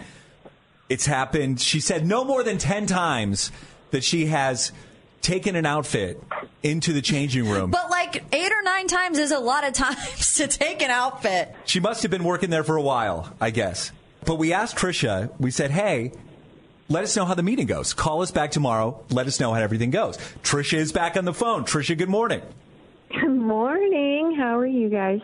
it's 0.87 1.05
happened. 1.05 1.59
She 1.59 1.79
said 1.79 2.05
no 2.05 2.23
more 2.23 2.43
than 2.43 2.57
10 2.57 2.85
times 2.85 3.51
that 3.91 4.03
she 4.03 4.27
has 4.27 4.71
taken 5.21 5.55
an 5.55 5.65
outfit 5.65 6.21
into 6.63 6.93
the 6.93 7.01
changing 7.01 7.49
room. 7.49 7.71
But 7.71 7.89
like 7.89 8.23
eight 8.34 8.51
or 8.51 8.62
nine 8.63 8.88
times 8.88 9.17
is 9.17 9.32
a 9.32 9.39
lot 9.39 9.65
of 9.67 9.73
times 9.73 10.36
to 10.38 10.47
take 10.47 10.82
an 10.82 10.89
outfit. 10.91 11.53
She 11.65 11.79
must 11.79 12.01
have 12.03 12.12
been 12.12 12.23
working 12.23 12.49
there 12.49 12.63
for 12.63 12.75
a 12.75 12.82
while, 12.82 13.34
I 13.39 13.49
guess. 13.51 13.91
But 14.25 14.36
we 14.36 14.53
asked 14.53 14.75
Tricia, 14.77 15.32
we 15.39 15.51
said, 15.51 15.71
hey, 15.71 16.12
let 16.89 17.03
us 17.03 17.15
know 17.15 17.25
how 17.25 17.36
the 17.36 17.43
meeting 17.43 17.67
goes. 17.67 17.93
Call 17.93 18.21
us 18.21 18.32
back 18.32 18.51
tomorrow. 18.51 19.03
Let 19.10 19.27
us 19.27 19.39
know 19.39 19.53
how 19.53 19.62
everything 19.62 19.91
goes. 19.91 20.17
Tricia 20.43 20.77
is 20.77 20.91
back 20.91 21.15
on 21.17 21.25
the 21.25 21.34
phone. 21.34 21.63
Tricia, 21.63 21.97
good 21.97 22.10
morning. 22.10 22.41
Good 23.10 23.29
morning. 23.29 24.36
How 24.38 24.58
are 24.60 24.65
you 24.65 24.89
guys? 24.89 25.21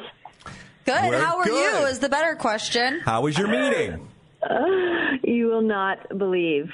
Good. 0.85 1.09
We're 1.09 1.19
How 1.19 1.37
are 1.39 1.45
good. 1.45 1.81
you? 1.81 1.87
Is 1.87 1.99
the 1.99 2.09
better 2.09 2.35
question. 2.35 2.99
How 3.03 3.21
was 3.21 3.37
your 3.37 3.47
meeting? 3.47 4.07
You 5.23 5.47
will 5.47 5.61
not 5.61 6.17
believe. 6.17 6.69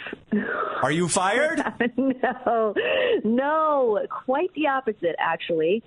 Are 0.81 0.91
you 0.91 1.07
fired? 1.07 1.61
no, 1.97 2.73
no, 3.23 3.99
quite 4.25 4.51
the 4.55 4.67
opposite, 4.67 5.15
actually. 5.19 5.83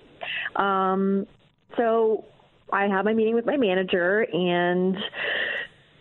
Um, 0.56 1.26
so 1.76 2.24
I 2.72 2.86
had 2.86 3.04
my 3.04 3.12
meeting 3.12 3.34
with 3.34 3.44
my 3.44 3.56
manager 3.56 4.20
and 4.32 4.96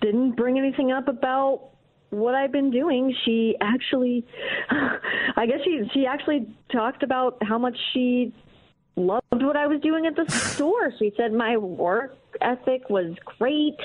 didn't 0.02 0.36
bring 0.36 0.58
anything 0.58 0.92
up 0.92 1.08
about 1.08 1.70
what 2.12 2.36
I've 2.36 2.52
been 2.52 2.72
doing. 2.72 3.16
She 3.26 3.56
actually, 3.60 4.26
I 4.70 5.46
guess 5.48 5.60
she 5.64 5.82
she 5.94 6.06
actually 6.06 6.48
talked 6.72 7.04
about 7.04 7.38
how 7.42 7.58
much 7.58 7.78
she 7.94 8.34
loved 8.96 9.24
what 9.32 9.56
I 9.58 9.68
was 9.68 9.82
doing 9.82 10.06
at 10.06 10.16
the 10.16 10.32
store. 10.32 10.92
She 11.00 11.14
said 11.18 11.34
my 11.34 11.58
work 11.58 12.16
ethic 12.42 12.90
was 12.90 13.16
great. 13.40 13.78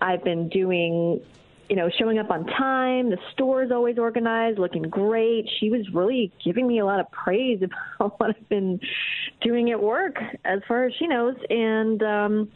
I've 0.00 0.24
been 0.24 0.48
doing, 0.48 1.20
you 1.68 1.76
know, 1.76 1.90
showing 1.98 2.18
up 2.18 2.30
on 2.30 2.46
time. 2.46 3.10
The 3.10 3.18
store 3.32 3.62
is 3.62 3.70
always 3.70 3.98
organized, 3.98 4.58
looking 4.58 4.82
great. 4.82 5.48
She 5.58 5.70
was 5.70 5.88
really 5.92 6.32
giving 6.44 6.66
me 6.66 6.78
a 6.78 6.84
lot 6.84 7.00
of 7.00 7.10
praise 7.10 7.62
about 8.00 8.18
what 8.18 8.30
I've 8.30 8.48
been 8.48 8.80
doing 9.40 9.70
at 9.70 9.80
work, 9.80 10.16
as 10.44 10.60
far 10.66 10.84
as 10.84 10.92
she 10.98 11.06
knows. 11.06 11.36
And 11.48 12.02
um, 12.02 12.48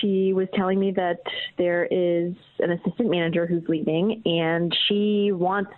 she 0.00 0.32
was 0.32 0.48
telling 0.54 0.78
me 0.78 0.92
that 0.92 1.20
there 1.58 1.86
is 1.90 2.34
an 2.58 2.70
assistant 2.70 3.10
manager 3.10 3.46
who's 3.46 3.64
leaving, 3.68 4.22
and 4.24 4.76
she 4.88 5.32
wants 5.32 5.70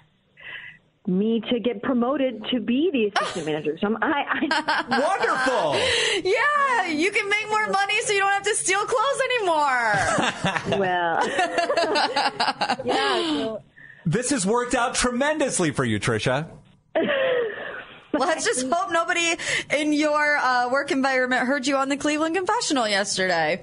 me 1.08 1.40
to 1.50 1.60
get 1.60 1.82
promoted 1.82 2.44
to 2.50 2.60
be 2.60 2.90
the 2.92 3.20
assistant 3.20 3.46
manager. 3.52 3.78
So 3.80 3.86
I'm, 3.88 3.96
I, 4.02 4.24
I 4.28 4.88
Wonderful. 5.00 6.30
Yeah, 6.30 6.86
you 6.88 7.10
can 7.10 7.28
make 7.28 7.48
more 7.48 7.66
money 7.68 8.00
so 8.02 8.12
you 8.12 8.20
don't 8.20 8.32
have 8.32 8.42
to 8.42 8.54
steal 8.54 8.84
clothes 8.84 9.20
anymore. 9.38 10.78
well, 10.80 11.28
yeah. 12.84 13.20
So, 13.22 13.62
This 14.04 14.30
has 14.30 14.46
worked 14.46 14.74
out 14.74 14.94
tremendously 14.94 15.70
for 15.70 15.84
you, 15.84 15.98
Tricia. 16.00 16.48
Let's 18.12 18.44
just 18.46 18.66
hope 18.70 18.90
nobody 18.90 19.36
in 19.70 19.92
your 19.92 20.36
uh, 20.38 20.70
work 20.70 20.90
environment 20.90 21.46
heard 21.46 21.66
you 21.66 21.76
on 21.76 21.90
the 21.90 21.98
Cleveland 21.98 22.34
Confessional 22.34 22.88
yesterday. 22.88 23.62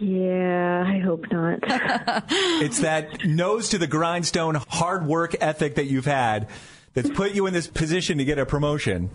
Yeah, 0.00 0.84
I 0.86 0.98
hope 0.98 1.30
not. 1.30 1.60
It's 2.62 2.80
that 2.80 3.24
nose 3.24 3.70
to 3.70 3.78
the 3.78 3.86
grindstone 3.86 4.54
hard 4.54 5.06
work 5.06 5.34
ethic 5.40 5.76
that 5.76 5.86
you've 5.86 6.04
had 6.04 6.48
that's 6.94 7.10
put 7.10 7.32
you 7.32 7.46
in 7.46 7.54
this 7.54 7.66
position 7.66 8.18
to 8.18 8.24
get 8.24 8.38
a 8.38 8.46
promotion 8.46 9.10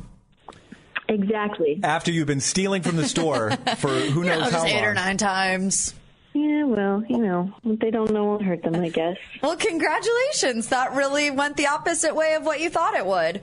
exactly. 1.07 1.79
after 1.83 2.11
you've 2.11 2.27
been 2.27 2.39
stealing 2.39 2.81
from 2.81 2.95
the 2.95 3.07
store 3.07 3.51
for 3.77 3.89
who 3.89 4.23
knows 4.25 4.39
know, 4.39 4.43
how 4.45 4.49
just 4.49 4.67
eight 4.67 4.83
or 4.83 4.93
nine 4.93 5.17
times. 5.17 5.93
Yeah, 6.33 6.65
well, 6.65 7.01
you 7.07 7.19
know, 7.19 7.53
what 7.63 7.79
they 7.79 7.91
don't 7.91 8.11
know 8.11 8.25
won't 8.25 8.43
hurt 8.43 8.61
them, 8.61 8.75
I 8.75 8.89
guess. 8.89 9.17
Well, 9.41 9.55
congratulations. 9.55 10.67
That 10.67 10.93
really 10.93 11.31
went 11.31 11.55
the 11.55 11.67
opposite 11.67 12.13
way 12.13 12.35
of 12.35 12.45
what 12.45 12.59
you 12.59 12.69
thought 12.69 12.93
it 12.93 13.05
would. 13.05 13.41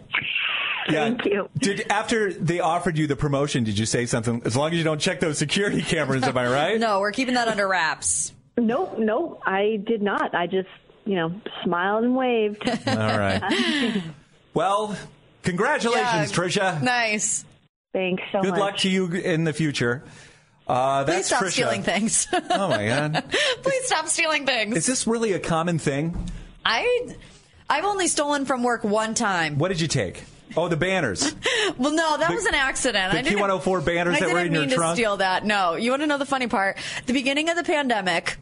Yeah. 0.89 1.05
Thank 1.05 1.25
you. 1.27 1.49
Did 1.59 1.87
after 1.91 2.33
they 2.33 2.61
offered 2.61 2.99
you 2.99 3.07
the 3.07 3.17
promotion, 3.17 3.65
did 3.65 3.79
you 3.79 3.87
say 3.87 4.07
something? 4.07 4.43
As 4.45 4.57
long 4.57 4.73
as 4.73 4.79
you 4.79 4.85
don't 4.85 5.01
check 5.01 5.21
those 5.21 5.39
security 5.39 5.81
cameras, 5.83 6.25
am 6.25 6.37
I 6.37 6.49
right? 6.49 6.81
No, 6.81 7.01
we're 7.01 7.13
keeping 7.13 7.35
that 7.35 7.49
under 7.49 7.69
wraps. 7.69 8.33
Nope, 8.59 8.99
nope, 8.99 9.41
I 9.47 9.81
did 9.87 10.03
not. 10.03 10.35
I 10.35 10.47
just, 10.47 10.69
you 11.05 11.15
know, 11.17 11.33
smiled 11.65 12.05
and 12.05 12.15
waved. 12.17 12.69
All 12.87 12.95
right. 12.97 14.03
Well, 14.55 14.97
congratulations, 15.43 16.31
Yeah. 16.31 16.37
Tricia. 16.37 16.83
Nice. 16.83 17.45
Thanks 17.93 18.23
so 18.33 18.41
Good 18.43 18.51
much. 18.51 18.55
Good 18.59 18.61
luck 18.61 18.77
to 18.79 18.89
you 18.91 19.07
in 19.13 19.45
the 19.45 19.53
future. 19.53 20.03
Uh, 20.67 21.05
Please 21.05 21.27
stop 21.27 21.43
Tricia. 21.43 21.51
stealing 21.53 21.83
things. 21.83 22.27
Oh 22.51 22.69
my 22.69 22.87
god. 22.87 23.25
Please 23.63 23.85
stop 23.87 24.07
stealing 24.09 24.47
things. 24.47 24.77
Is 24.77 24.87
this 24.87 25.07
really 25.07 25.33
a 25.33 25.39
common 25.41 25.79
thing? 25.79 26.17
I, 26.65 27.15
I've 27.69 27.85
only 27.85 28.07
stolen 28.07 28.45
from 28.47 28.63
work 28.63 28.85
one 28.85 29.15
time. 29.15 29.59
What 29.59 29.69
did 29.69 29.81
you 29.81 29.89
take? 29.89 30.25
Oh, 30.57 30.69
the 30.69 30.77
banners. 30.77 31.35
Well, 31.79 31.93
no, 31.93 32.17
that 32.19 32.29
The- 32.29 32.35
was 32.35 32.45
an 32.45 32.55
accident. 32.55 33.13
the 33.13 33.19
I 33.19 33.23
didn't, 33.23 33.39
Q104 33.39 33.85
banners 33.85 34.17
I 34.17 34.21
that 34.21 34.33
were 34.33 34.43
didn't 34.43 34.53
mean 34.61 34.69
to 34.71 34.93
steal 34.95 35.17
that. 35.19 35.45
No, 35.47 35.75
you 35.77 35.91
want 35.91 36.03
to 36.03 36.07
know 36.07 36.19
the 36.19 36.27
funny 36.27 36.47
part? 36.49 36.77
The 37.07 37.13
beginning 37.13 37.49
of 37.49 37.57
the 37.57 37.63
pandemic, 37.65 38.37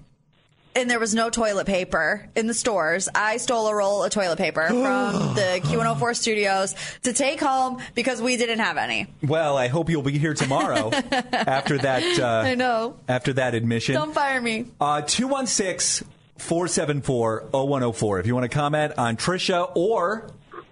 and 0.74 0.90
there 0.90 0.98
was 0.98 1.14
no 1.14 1.30
toilet 1.30 1.66
paper 1.66 2.28
in 2.34 2.46
the 2.48 2.54
stores. 2.54 3.08
I 3.14 3.36
stole 3.36 3.68
a 3.68 3.74
roll 3.74 4.02
of 4.02 4.10
toilet 4.10 4.38
paper 4.38 4.66
from 4.68 5.34
the 5.36 5.60
Q104 5.62 6.16
studios 6.16 6.74
to 7.02 7.12
take 7.12 7.40
home 7.40 7.78
because 7.94 8.20
we 8.20 8.36
didn't 8.36 8.58
have 8.58 8.76
any. 8.78 9.06
Well, 9.22 9.56
I 9.56 9.68
hope 9.68 9.88
you'll 9.90 10.02
be 10.02 10.18
here 10.18 10.34
tomorrow 10.34 10.90
after 11.32 11.78
that. 11.78 12.18
Uh, 12.18 12.26
I 12.26 12.54
know. 12.56 12.96
After 13.08 13.34
that 13.34 13.54
admission. 13.54 13.94
Don't 13.94 14.14
fire 14.14 14.40
me. 14.40 14.66
Uh, 14.80 15.02
216 15.02 16.08
474 16.38 17.48
0104. 17.52 18.20
If 18.20 18.26
you 18.26 18.34
want 18.34 18.50
to 18.50 18.54
comment 18.54 18.94
on 18.98 19.16
Tricia 19.16 19.70
or 19.76 20.30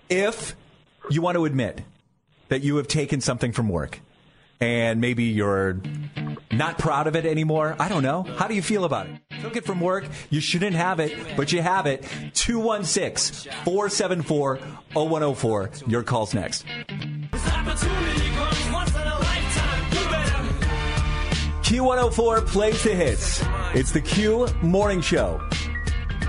if 0.08 0.56
you 1.10 1.22
want 1.22 1.36
to 1.36 1.44
admit 1.44 1.82
that 2.48 2.62
you 2.62 2.76
have 2.76 2.88
taken 2.88 3.20
something 3.20 3.52
from 3.52 3.68
work 3.68 4.00
and 4.60 5.00
maybe 5.00 5.24
you're 5.24 5.80
not 6.50 6.78
proud 6.78 7.06
of 7.06 7.14
it 7.14 7.24
anymore. 7.24 7.76
I 7.78 7.88
don't 7.88 8.02
know. 8.02 8.24
How 8.24 8.48
do 8.48 8.54
you 8.54 8.62
feel 8.62 8.84
about 8.84 9.06
it? 9.06 9.20
Took 9.40 9.56
it 9.56 9.64
from 9.64 9.80
work. 9.80 10.04
You 10.30 10.40
shouldn't 10.40 10.74
have 10.74 10.98
it, 10.98 11.36
but 11.36 11.52
you 11.52 11.62
have 11.62 11.86
it. 11.86 12.02
216 12.34 13.52
474 13.64 14.56
0104. 14.94 15.70
Your 15.86 16.02
call's 16.02 16.34
next. 16.34 16.64
Q104 21.62 22.46
plays 22.46 22.82
the 22.82 22.94
hits. 22.94 23.44
It's 23.74 23.92
the 23.92 24.00
Q 24.00 24.48
Morning 24.62 25.00
Show. 25.00 25.40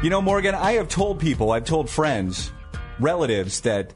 You 0.03 0.09
know, 0.09 0.21
Morgan, 0.21 0.53
I 0.53 0.73
have 0.73 0.89
told 0.89 1.19
people, 1.19 1.51
I've 1.51 1.65
told 1.65 1.89
friends, 1.89 2.51
relatives 2.99 3.61
that 3.61 3.93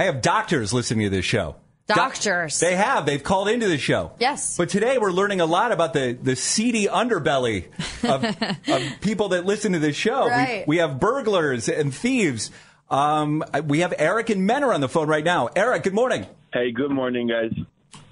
I 0.00 0.04
have 0.04 0.22
doctors 0.22 0.72
listening 0.72 1.04
to 1.04 1.10
this 1.10 1.26
show. 1.26 1.56
Doc- 1.86 1.96
Doctors. 2.14 2.58
they 2.58 2.74
have. 2.74 3.04
They've 3.04 3.22
called 3.22 3.48
into 3.50 3.68
the 3.68 3.76
show. 3.76 4.12
Yes. 4.18 4.56
But 4.56 4.70
today 4.70 4.96
we're 4.96 5.10
learning 5.12 5.42
a 5.42 5.44
lot 5.44 5.72
about 5.72 5.92
the, 5.92 6.16
the 6.22 6.36
seedy 6.36 6.86
underbelly 6.86 7.66
of, 8.02 8.24
of 8.74 9.00
people 9.02 9.28
that 9.30 9.44
listen 9.44 9.72
to 9.74 9.78
this 9.78 9.96
show. 9.96 10.24
We- 10.24 10.30
Right. 10.30 10.64
We, 10.66 10.76
have 10.78 10.98
burglars 10.98 11.68
and 11.68 11.94
thieves. 11.94 12.50
Um, 12.88 13.44
we 13.66 13.80
have 13.80 13.92
Eric 13.98 14.30
and 14.30 14.46
Mentor 14.46 14.72
on 14.72 14.80
the 14.80 14.88
phone 14.88 15.06
right 15.06 15.22
now. 15.22 15.50
Eric, 15.54 15.82
good 15.82 15.92
morning. 15.92 16.24
Hey, 16.50 16.70
good 16.72 16.90
morning, 16.90 17.28
guys. 17.28 17.52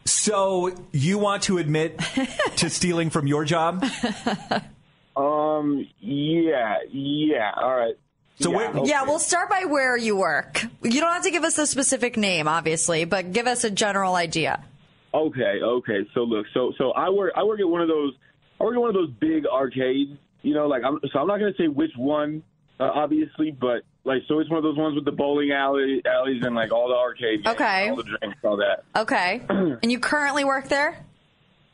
So 0.04 0.70
you 0.92 1.16
want 1.16 1.44
to 1.44 1.56
admit 1.56 1.98
to 2.56 2.68
stealing 2.70 3.08
from 3.08 3.26
your 3.26 3.46
job? 3.46 3.82
Um, 5.16 5.88
yeah, 6.00 6.80
yeah, 6.90 7.50
all 7.56 7.74
right. 7.74 7.94
So 8.40 8.50
yeah, 8.50 8.56
where- 8.56 8.68
okay. 8.70 8.88
Yeah, 8.88 9.02
we'll 9.04 9.18
start 9.18 9.50
by 9.50 9.64
where 9.64 9.96
you 9.96 10.16
work. 10.16 10.62
You 10.82 11.00
don't 11.00 11.12
have 11.12 11.24
to 11.24 11.30
give 11.30 11.44
us 11.44 11.58
a 11.58 11.66
specific 11.66 12.16
name, 12.16 12.46
obviously, 12.48 13.04
but 13.04 13.32
give 13.32 13.46
us 13.46 13.64
a 13.64 13.70
general 13.70 14.14
idea. 14.14 14.62
Okay, 15.12 15.60
okay. 15.62 16.06
So 16.14 16.20
look, 16.20 16.46
so 16.54 16.72
so 16.78 16.92
I 16.92 17.08
work 17.10 17.32
I 17.36 17.42
work 17.44 17.60
at 17.60 17.68
one 17.68 17.80
of 17.82 17.88
those 17.88 18.12
I 18.60 18.64
work 18.64 18.74
at 18.74 18.80
one 18.80 18.90
of 18.90 18.94
those 18.94 19.10
big 19.10 19.46
arcades. 19.46 20.12
You 20.42 20.54
know, 20.54 20.66
like 20.68 20.82
I'm 20.84 21.00
so 21.12 21.18
I'm 21.18 21.26
not 21.26 21.38
gonna 21.40 21.54
say 21.58 21.66
which 21.66 21.92
one, 21.96 22.42
uh, 22.78 22.90
obviously, 22.94 23.50
but 23.50 23.82
like 24.04 24.22
so 24.28 24.38
it's 24.38 24.48
one 24.50 24.58
of 24.58 24.62
those 24.64 24.76
ones 24.76 24.94
with 24.94 25.04
the 25.04 25.12
bowling 25.12 25.50
alley 25.50 26.02
alleys 26.06 26.44
and 26.44 26.54
like 26.54 26.72
all 26.72 26.88
the 26.88 26.94
arcade 26.94 27.42
games, 27.44 27.54
Okay. 27.56 27.88
all 27.90 27.96
the 27.96 28.02
drinks, 28.04 28.38
all 28.44 28.56
that. 28.58 28.84
Okay. 28.94 29.40
and 29.48 29.90
you 29.90 29.98
currently 29.98 30.44
work 30.44 30.68
there? 30.68 31.04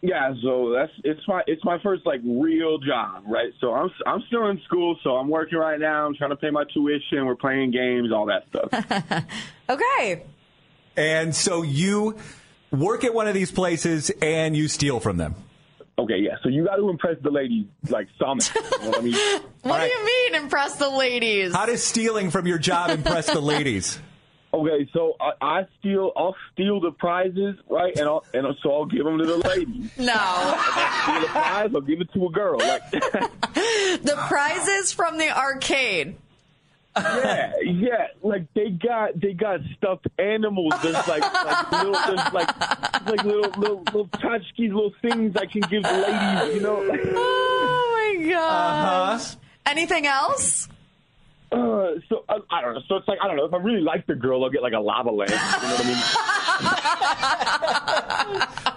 Yeah, 0.06 0.34
so 0.42 0.70
that's 0.70 0.92
it's 1.02 1.26
my 1.26 1.42
it's 1.46 1.64
my 1.64 1.78
first 1.82 2.04
like 2.04 2.20
real 2.26 2.76
job, 2.76 3.24
right? 3.26 3.52
So 3.58 3.72
I'm 3.72 3.90
I'm 4.06 4.22
still 4.26 4.48
in 4.48 4.60
school, 4.66 4.98
so 5.02 5.16
I'm 5.16 5.30
working 5.30 5.56
right 5.56 5.80
now. 5.80 6.06
I'm 6.06 6.14
trying 6.14 6.28
to 6.28 6.36
pay 6.36 6.50
my 6.50 6.64
tuition. 6.74 7.24
We're 7.24 7.36
playing 7.36 7.70
games, 7.70 8.12
all 8.12 8.26
that 8.26 8.44
stuff. 8.48 9.24
Okay. 9.70 10.24
And 10.94 11.34
so 11.34 11.62
you 11.62 12.18
work 12.70 13.02
at 13.02 13.14
one 13.14 13.26
of 13.26 13.32
these 13.32 13.50
places 13.50 14.10
and 14.20 14.54
you 14.54 14.68
steal 14.68 15.00
from 15.00 15.16
them. 15.16 15.34
Okay, 15.98 16.18
yeah. 16.18 16.36
So 16.42 16.50
you 16.50 16.66
got 16.66 16.76
to 16.76 16.90
impress 16.90 17.16
the 17.22 17.30
ladies 17.30 17.64
like 17.88 18.08
somehow. 18.18 18.60
You 18.72 18.78
know 18.82 18.90
what 18.90 18.98
I 18.98 19.02
mean? 19.02 19.14
What 19.62 19.80
do 19.80 19.86
you 19.86 20.04
mean 20.04 20.34
impress 20.34 20.76
the 20.76 20.90
ladies? 20.90 21.54
How 21.54 21.64
does 21.64 21.82
stealing 21.82 22.30
from 22.30 22.46
your 22.46 22.58
job 22.58 22.90
impress 22.90 23.32
the 23.32 23.40
ladies? 23.40 23.98
Okay, 24.54 24.88
so 24.92 25.14
I, 25.20 25.32
I 25.40 25.66
steal. 25.80 26.12
I'll 26.16 26.36
steal 26.52 26.80
the 26.80 26.92
prizes, 26.92 27.56
right? 27.68 27.92
And 27.96 28.06
I'll, 28.06 28.24
and 28.32 28.46
so 28.62 28.72
I'll 28.72 28.84
give 28.86 29.04
them 29.04 29.18
to 29.18 29.26
the 29.26 29.38
ladies. 29.38 29.90
No. 29.98 30.12
I 30.14 31.02
steal 31.02 31.20
the 31.22 31.26
prize. 31.26 31.70
I'll 31.74 31.80
give 31.80 32.00
it 32.00 32.12
to 32.12 32.26
a 32.26 32.30
girl. 32.30 32.58
Like, 32.60 32.88
the 32.90 34.14
prizes 34.28 34.92
from 34.92 35.18
the 35.18 35.36
arcade. 35.36 36.14
yeah, 36.96 37.52
yeah. 37.64 38.06
Like 38.22 38.46
they 38.54 38.70
got 38.70 39.18
they 39.20 39.32
got 39.32 39.58
stuffed 39.76 40.06
animals. 40.20 40.72
There's 40.80 40.94
like, 41.08 41.22
like 41.22 41.72
little 41.72 41.92
there's 42.06 42.32
like 42.32 42.60
like 43.06 43.24
little 43.24 43.50
little 43.60 43.82
little 43.82 44.08
tchotchkes, 44.08 44.58
little 44.58 44.94
things 45.02 45.34
I 45.36 45.46
can 45.46 45.62
give 45.62 45.82
the 45.82 45.90
ladies. 45.90 46.54
You 46.54 46.60
know. 46.60 47.10
Oh 48.16 48.16
my 48.16 48.30
gosh. 48.30 49.32
Uh-huh. 49.32 49.36
Anything 49.66 50.06
else? 50.06 50.68
Uh, 51.94 52.00
so 52.08 52.24
I, 52.28 52.38
I 52.50 52.60
don't 52.60 52.74
know. 52.74 52.80
So 52.88 52.96
it's 52.96 53.08
like 53.08 53.18
I 53.22 53.26
don't 53.28 53.36
know. 53.36 53.44
If 53.44 53.54
I 53.54 53.58
really 53.58 53.80
like 53.80 54.06
the 54.06 54.14
girl, 54.14 54.44
I'll 54.44 54.50
get 54.50 54.62
like 54.62 54.72
a 54.72 54.80
lava 54.80 55.10
lamp. 55.10 55.30
You 55.30 55.36
know 55.36 55.74
what 55.74 55.84
I 55.84 55.88
mean? 55.88 55.96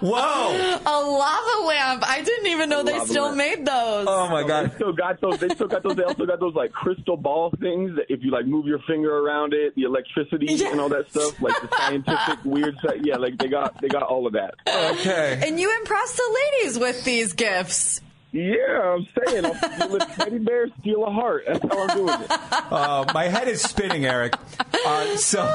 Whoa! 0.00 0.78
A 0.86 0.98
lava 1.02 1.66
lamp. 1.66 2.08
I 2.08 2.22
didn't 2.22 2.46
even 2.46 2.68
know 2.68 2.82
they 2.82 2.98
still 3.00 3.24
lamp. 3.24 3.36
made 3.36 3.66
those. 3.66 4.06
Oh 4.08 4.28
my 4.30 4.42
god! 4.46 4.70
They 4.70 4.74
still 4.76 4.92
got 4.92 5.20
those. 5.20 5.38
They 5.38 5.48
still 5.48 5.68
got 5.68 5.82
those. 5.82 5.96
They 5.96 6.04
also 6.04 6.26
got 6.26 6.40
those 6.40 6.54
like 6.54 6.72
crystal 6.72 7.16
ball 7.16 7.52
things 7.60 7.96
that 7.96 8.06
if 8.08 8.22
you 8.22 8.30
like 8.30 8.46
move 8.46 8.66
your 8.66 8.78
finger 8.86 9.18
around 9.18 9.54
it, 9.54 9.74
the 9.74 9.82
electricity 9.82 10.64
and 10.64 10.80
all 10.80 10.88
that 10.90 11.10
stuff, 11.10 11.40
like 11.42 11.60
the 11.60 11.68
scientific 11.76 12.38
weird 12.44 12.78
stuff. 12.78 12.94
Yeah, 13.02 13.16
like 13.16 13.38
they 13.38 13.48
got 13.48 13.80
they 13.80 13.88
got 13.88 14.02
all 14.02 14.26
of 14.26 14.34
that. 14.34 14.54
Okay. 14.68 15.40
And 15.44 15.58
you 15.58 15.74
impress 15.78 16.16
the 16.16 16.38
ladies 16.54 16.78
with 16.78 17.04
these 17.04 17.32
gifts. 17.32 18.00
Yeah, 18.30 18.94
I'm 18.96 19.06
saying 19.26 19.44
I'll 19.46 19.54
steal 19.54 19.96
a 19.96 19.98
teddy 20.00 20.38
bear, 20.38 20.68
steal 20.80 21.04
a 21.04 21.10
heart. 21.10 21.44
That's 21.46 21.62
how 21.62 21.86
I'm 21.88 21.96
doing 21.96 22.20
it. 22.22 22.30
Uh, 22.30 23.06
my 23.14 23.24
head 23.24 23.48
is 23.48 23.62
spinning, 23.62 24.04
Eric. 24.04 24.34
Uh, 24.86 25.16
so 25.16 25.50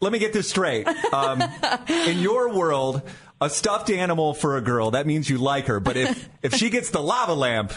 let 0.00 0.12
me 0.12 0.18
get 0.18 0.32
this 0.32 0.48
straight. 0.48 0.86
Um, 1.12 1.42
in 1.88 2.18
your 2.20 2.54
world, 2.54 3.02
a 3.40 3.50
stuffed 3.50 3.90
animal 3.90 4.32
for 4.32 4.56
a 4.56 4.60
girl, 4.62 4.92
that 4.92 5.06
means 5.06 5.28
you 5.28 5.38
like 5.38 5.66
her. 5.66 5.80
But 5.80 5.96
if, 5.96 6.28
if 6.42 6.54
she 6.54 6.70
gets 6.70 6.90
the 6.90 7.00
lava 7.00 7.34
lamp, 7.34 7.72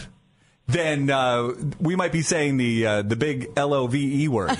then 0.66 1.10
uh, 1.10 1.52
we 1.80 1.96
might 1.96 2.12
be 2.12 2.22
saying 2.22 2.56
the 2.56 2.86
uh, 2.86 3.02
the 3.02 3.16
big 3.16 3.50
L 3.56 3.74
O 3.74 3.86
V 3.86 4.24
E 4.24 4.28
word. 4.28 4.50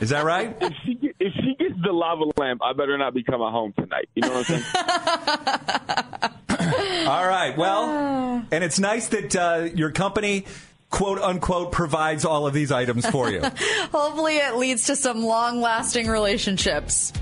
Is 0.00 0.10
that 0.10 0.22
right? 0.24 0.56
If 0.60 0.72
she 0.84 0.94
get, 0.94 1.14
if 1.20 1.32
she 1.34 1.54
gets 1.58 1.80
the 1.82 1.92
lava 1.92 2.24
lamp, 2.38 2.62
I 2.64 2.72
better 2.72 2.96
not 2.98 3.14
be 3.14 3.22
coming 3.22 3.50
home 3.50 3.72
tonight. 3.78 4.08
You 4.14 4.22
know 4.22 4.32
what 4.32 4.50
I'm 4.50 4.60
saying? 4.60 6.29
All 7.10 7.26
right. 7.26 7.56
Well, 7.56 8.46
and 8.52 8.62
it's 8.62 8.78
nice 8.78 9.08
that 9.08 9.34
uh, 9.34 9.68
your 9.74 9.90
company, 9.90 10.44
quote 10.90 11.18
unquote, 11.18 11.72
provides 11.72 12.24
all 12.24 12.46
of 12.46 12.54
these 12.54 12.70
items 12.70 13.04
for 13.04 13.28
you. 13.28 13.40
Hopefully, 13.90 14.36
it 14.36 14.54
leads 14.54 14.86
to 14.86 14.94
some 14.94 15.24
long 15.24 15.60
lasting 15.60 16.06
relationships. 16.06 17.12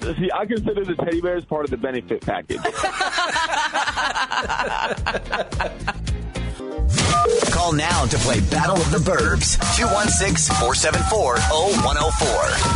See, 0.00 0.30
I 0.32 0.46
consider 0.46 0.84
the 0.84 0.94
teddy 0.94 1.20
bear 1.20 1.34
as 1.34 1.44
part 1.44 1.64
of 1.64 1.72
the 1.72 1.76
benefit 1.76 2.22
package. 2.22 2.62
Call 7.50 7.72
now 7.72 8.06
to 8.06 8.16
play 8.18 8.38
Battle 8.48 8.76
of 8.76 8.92
the 8.92 8.98
Burbs. 8.98 9.58
216 9.76 10.54
474 10.54 11.38
0104. 11.38 12.28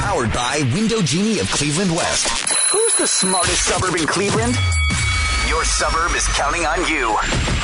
Powered 0.02 0.32
by 0.32 0.68
Window 0.74 1.00
Genie 1.02 1.38
of 1.38 1.48
Cleveland 1.52 1.92
West. 1.92 2.26
Who's 2.72 2.96
the 2.96 3.06
smartest 3.06 3.62
suburb 3.62 3.94
in 3.94 4.08
Cleveland? 4.08 4.56
Your 5.48 5.64
suburb 5.64 6.10
is 6.16 6.26
counting 6.28 6.66
on 6.66 6.78
you. 6.90 7.16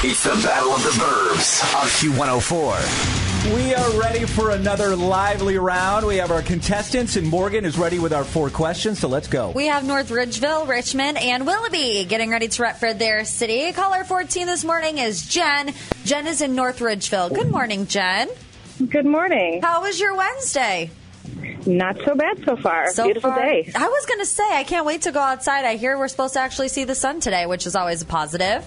It's 0.08 0.22
the 0.22 0.30
Battle 0.46 0.70
of 0.70 0.82
the 0.84 0.90
Burbs 0.90 1.62
on 1.74 1.88
Q104. 1.88 3.54
We 3.56 3.74
are 3.74 4.00
ready 4.00 4.24
for 4.24 4.50
another 4.50 4.94
lively 4.94 5.58
round. 5.58 6.06
We 6.06 6.18
have 6.18 6.30
our 6.30 6.42
contestants, 6.42 7.16
and 7.16 7.26
Morgan 7.26 7.64
is 7.64 7.76
ready 7.76 7.98
with 7.98 8.12
our 8.12 8.22
four 8.22 8.50
questions. 8.50 9.00
So 9.00 9.08
let's 9.08 9.26
go. 9.26 9.50
We 9.50 9.66
have 9.66 9.84
North 9.84 10.10
Ridgeville, 10.10 10.68
Richmond, 10.68 11.18
and 11.18 11.44
Willoughby 11.44 12.04
getting 12.04 12.30
ready 12.30 12.46
to 12.46 12.62
rep 12.62 12.78
for 12.78 12.94
their 12.94 13.24
city. 13.24 13.72
Caller 13.72 14.04
14 14.04 14.46
this 14.46 14.64
morning 14.64 14.98
is 14.98 15.26
Jen. 15.26 15.74
Jen 16.04 16.28
is 16.28 16.40
in 16.40 16.54
North 16.54 16.78
Ridgeville. 16.78 17.34
Good 17.34 17.50
morning, 17.50 17.88
Jen. 17.88 18.28
Good 18.88 19.06
morning. 19.06 19.60
How 19.60 19.82
was 19.82 19.98
your 19.98 20.16
Wednesday? 20.16 20.90
Not 21.66 21.96
so 22.04 22.14
bad 22.14 22.44
so 22.44 22.56
far. 22.56 22.90
So 22.90 23.04
Beautiful 23.04 23.30
far- 23.30 23.40
day. 23.42 23.70
I 23.74 23.88
was 23.88 24.06
going 24.06 24.18
to 24.20 24.26
say, 24.26 24.42
I 24.50 24.64
can't 24.64 24.84
wait 24.86 25.02
to 25.02 25.12
go 25.12 25.20
outside. 25.20 25.64
I 25.64 25.76
hear 25.76 25.96
we're 25.98 26.08
supposed 26.08 26.34
to 26.34 26.40
actually 26.40 26.68
see 26.68 26.84
the 26.84 26.94
sun 26.94 27.20
today, 27.20 27.46
which 27.46 27.66
is 27.66 27.76
always 27.76 28.02
a 28.02 28.06
positive. 28.06 28.64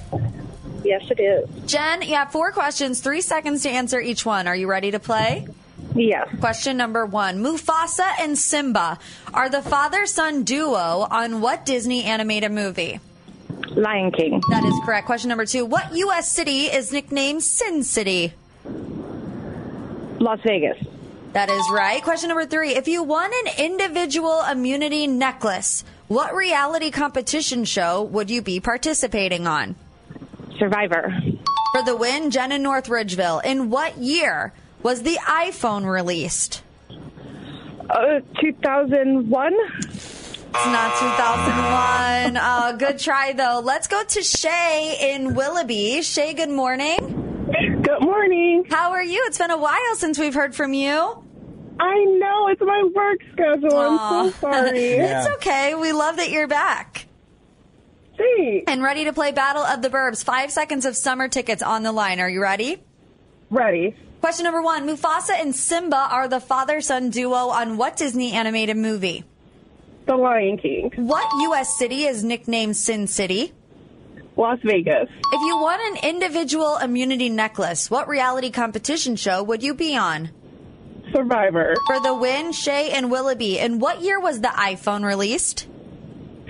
Yes, 0.84 1.04
it 1.10 1.20
is. 1.20 1.50
Jen, 1.70 2.04
you 2.04 2.16
have 2.16 2.32
four 2.32 2.52
questions, 2.52 3.00
three 3.02 3.22
seconds 3.22 3.64
to 3.64 3.70
answer 3.70 4.00
each 4.00 4.26
one. 4.26 4.48
Are 4.48 4.56
you 4.56 4.68
ready 4.68 4.92
to 4.92 5.00
play? 5.00 5.48
Yes. 5.96 6.28
Question 6.40 6.78
number 6.78 7.06
one 7.06 7.40
Mufasa 7.44 8.08
and 8.20 8.38
Simba 8.38 9.00
are 9.34 9.50
the 9.50 9.62
father 9.62 10.06
son 10.06 10.44
duo 10.44 11.08
on 11.10 11.42
what 11.42 11.66
Disney 11.66 12.04
animated 12.04 12.52
movie? 12.52 13.00
Lion 13.70 14.12
King. 14.12 14.42
That 14.50 14.64
is 14.66 14.74
correct. 14.86 15.06
Question 15.06 15.30
number 15.30 15.46
two 15.46 15.66
What 15.66 15.96
U.S. 15.96 16.32
city 16.32 16.64
is 16.66 16.92
nicknamed 16.92 17.44
Sin 17.44 17.84
City? 17.84 18.34
Las 20.20 20.40
Vegas. 20.46 20.78
That 21.36 21.50
is 21.50 21.70
right. 21.70 22.02
Question 22.02 22.30
number 22.30 22.46
three. 22.46 22.76
If 22.76 22.88
you 22.88 23.04
won 23.04 23.30
an 23.30 23.66
individual 23.66 24.42
immunity 24.50 25.06
necklace, 25.06 25.84
what 26.08 26.34
reality 26.34 26.92
competition 26.92 27.66
show 27.66 28.04
would 28.04 28.30
you 28.30 28.42
be 28.42 28.62
participating 28.62 29.46
on? 29.46 29.76
Survivor. 30.58 31.14
For 31.74 31.84
the 31.84 31.94
win, 31.94 32.32
Jen 32.32 32.54
in 32.54 32.64
North 32.64 32.88
Ridgeville. 32.88 33.44
In 33.44 33.70
what 33.70 33.98
year 33.98 34.54
was 34.82 35.04
the 35.04 35.18
iPhone 35.28 35.84
released? 35.84 36.64
Uh, 37.90 38.22
2001. 38.40 39.54
It's 39.90 40.38
not 40.56 40.96
2001. 40.96 42.38
Uh, 42.46 42.72
good 42.78 42.98
try, 42.98 43.34
though. 43.34 43.62
Let's 43.62 43.88
go 43.88 44.02
to 44.06 44.24
Shay 44.24 45.14
in 45.14 45.36
Willoughby. 45.36 46.02
Shay, 46.02 46.34
good 46.34 46.50
morning. 46.50 46.98
Good 47.82 48.02
morning. 48.02 48.64
How 48.70 48.92
are 48.92 49.04
you? 49.04 49.22
It's 49.28 49.38
been 49.38 49.52
a 49.52 49.58
while 49.58 49.96
since 49.96 50.18
we've 50.18 50.34
heard 50.34 50.56
from 50.56 50.74
you. 50.74 51.25
I 51.80 52.06
know 52.06 52.48
it's 52.48 52.62
my 52.62 52.84
work 52.96 53.20
schedule. 53.34 53.78
I'm 53.78 54.32
so 54.32 54.38
sorry. 54.40 54.80
it's 54.80 55.28
okay. 55.36 55.76
We 55.76 55.92
love 55.92 56.18
that 56.18 56.30
you're 56.30 56.48
back. 56.48 57.08
Thanks. 58.18 58.72
And 58.72 58.82
ready 58.82 59.06
to 59.06 59.14
play 59.14 59.32
Battle 59.32 59.64
of 59.64 59.82
the 59.82 59.90
Burbs. 59.90 60.24
Five 60.24 60.52
seconds 60.52 60.86
of 60.86 60.96
summer 60.96 61.28
tickets 61.28 61.62
on 61.62 61.84
the 61.84 61.92
line. 61.92 62.20
Are 62.20 62.30
you 62.30 62.42
ready? 62.42 62.82
Ready. 63.50 63.96
Question 64.22 64.46
number 64.46 64.62
one 64.62 64.88
Mufasa 64.88 65.40
and 65.40 65.54
Simba 65.54 66.08
are 66.10 66.28
the 66.28 66.40
father 66.40 66.82
son 66.82 67.10
duo 67.10 67.50
on 67.50 67.78
what 67.78 67.98
Disney 67.98 68.32
animated 68.32 68.78
movie? 68.78 69.24
The 70.08 70.16
Lion 70.16 70.58
King. 70.58 70.92
What 70.96 71.28
U.S. 71.44 71.78
city 71.78 72.04
is 72.06 72.24
nicknamed 72.24 72.78
Sin 72.78 73.08
City? 73.08 73.54
Las 74.38 74.60
Vegas. 74.64 75.10
If 75.10 75.42
you 75.42 75.58
won 75.60 75.80
an 75.82 76.10
individual 76.10 76.78
immunity 76.78 77.30
necklace, 77.30 77.90
what 77.90 78.08
reality 78.08 78.50
competition 78.52 79.16
show 79.16 79.44
would 79.44 79.64
you 79.64 79.74
be 79.74 79.96
on? 79.98 80.30
Survivor. 81.16 81.76
For 81.88 82.00
the 82.02 82.14
win, 82.14 82.52
Shay 82.52 82.92
and 82.92 83.10
Willoughby. 83.10 83.58
In 83.58 83.80
what 83.80 84.02
year 84.02 84.20
was 84.20 84.42
the 84.42 84.50
iPhone 84.50 85.06
released? 85.06 85.66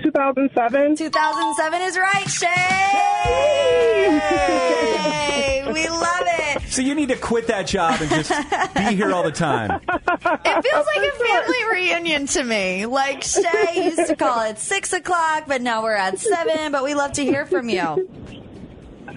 2007. 0.02 0.96
2007 0.96 1.82
is 1.82 1.96
right, 1.96 2.28
Shay! 2.28 4.12
we 5.72 5.88
love 5.88 6.22
it. 6.24 6.62
So 6.70 6.82
you 6.82 6.94
need 6.96 7.10
to 7.10 7.16
quit 7.16 7.46
that 7.46 7.66
job 7.68 8.00
and 8.00 8.10
just 8.10 8.30
be 8.74 8.96
here 8.96 9.12
all 9.12 9.22
the 9.22 9.30
time. 9.30 9.80
It 9.80 10.64
feels 10.64 10.86
like 10.96 11.06
a 11.06 11.12
family 11.12 11.64
reunion 11.70 12.26
to 12.26 12.42
me. 12.42 12.86
Like 12.86 13.22
Shay 13.22 13.84
used 13.84 14.08
to 14.08 14.16
call 14.16 14.42
it 14.50 14.58
six 14.58 14.92
o'clock, 14.92 15.44
but 15.46 15.62
now 15.62 15.82
we're 15.82 15.94
at 15.94 16.18
seven. 16.18 16.72
But 16.72 16.82
we 16.82 16.94
love 16.94 17.12
to 17.12 17.24
hear 17.24 17.46
from 17.46 17.68
you. 17.68 18.10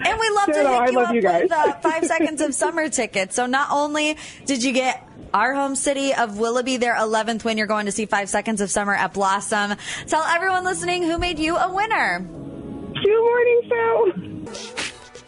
And 0.02 0.18
we 0.18 0.30
love 0.30 0.46
to 0.46 0.52
No, 0.52 0.62
no, 0.62 0.72
hit 0.72 0.80
I 0.80 0.86
you 0.90 0.96
love 0.96 1.08
up 1.08 1.14
you 1.14 1.22
guys. 1.22 1.42
with 1.42 1.52
uh, 1.52 1.72
five 1.80 2.04
seconds 2.14 2.40
of 2.40 2.54
summer 2.54 2.88
tickets. 2.88 3.34
So 3.36 3.46
not 3.46 3.68
only 3.70 4.16
did 4.46 4.62
you 4.64 4.72
get 4.72 5.06
our 5.34 5.54
home 5.54 5.76
city 5.76 6.14
of 6.14 6.38
Willoughby 6.38 6.76
their 6.78 6.94
11th 6.96 7.44
win, 7.44 7.58
you're 7.58 7.66
going 7.66 7.86
to 7.86 7.92
see 7.92 8.06
five 8.06 8.28
seconds 8.28 8.60
of 8.60 8.70
summer 8.70 8.94
at 8.94 9.12
Blossom. 9.12 9.74
Tell 10.06 10.22
everyone 10.24 10.64
listening 10.64 11.02
who 11.04 11.18
made 11.18 11.38
you 11.38 11.56
a 11.56 11.72
winner. 11.72 12.26
Q 13.02 13.24
Morning 13.24 13.60
Show. 13.68 15.20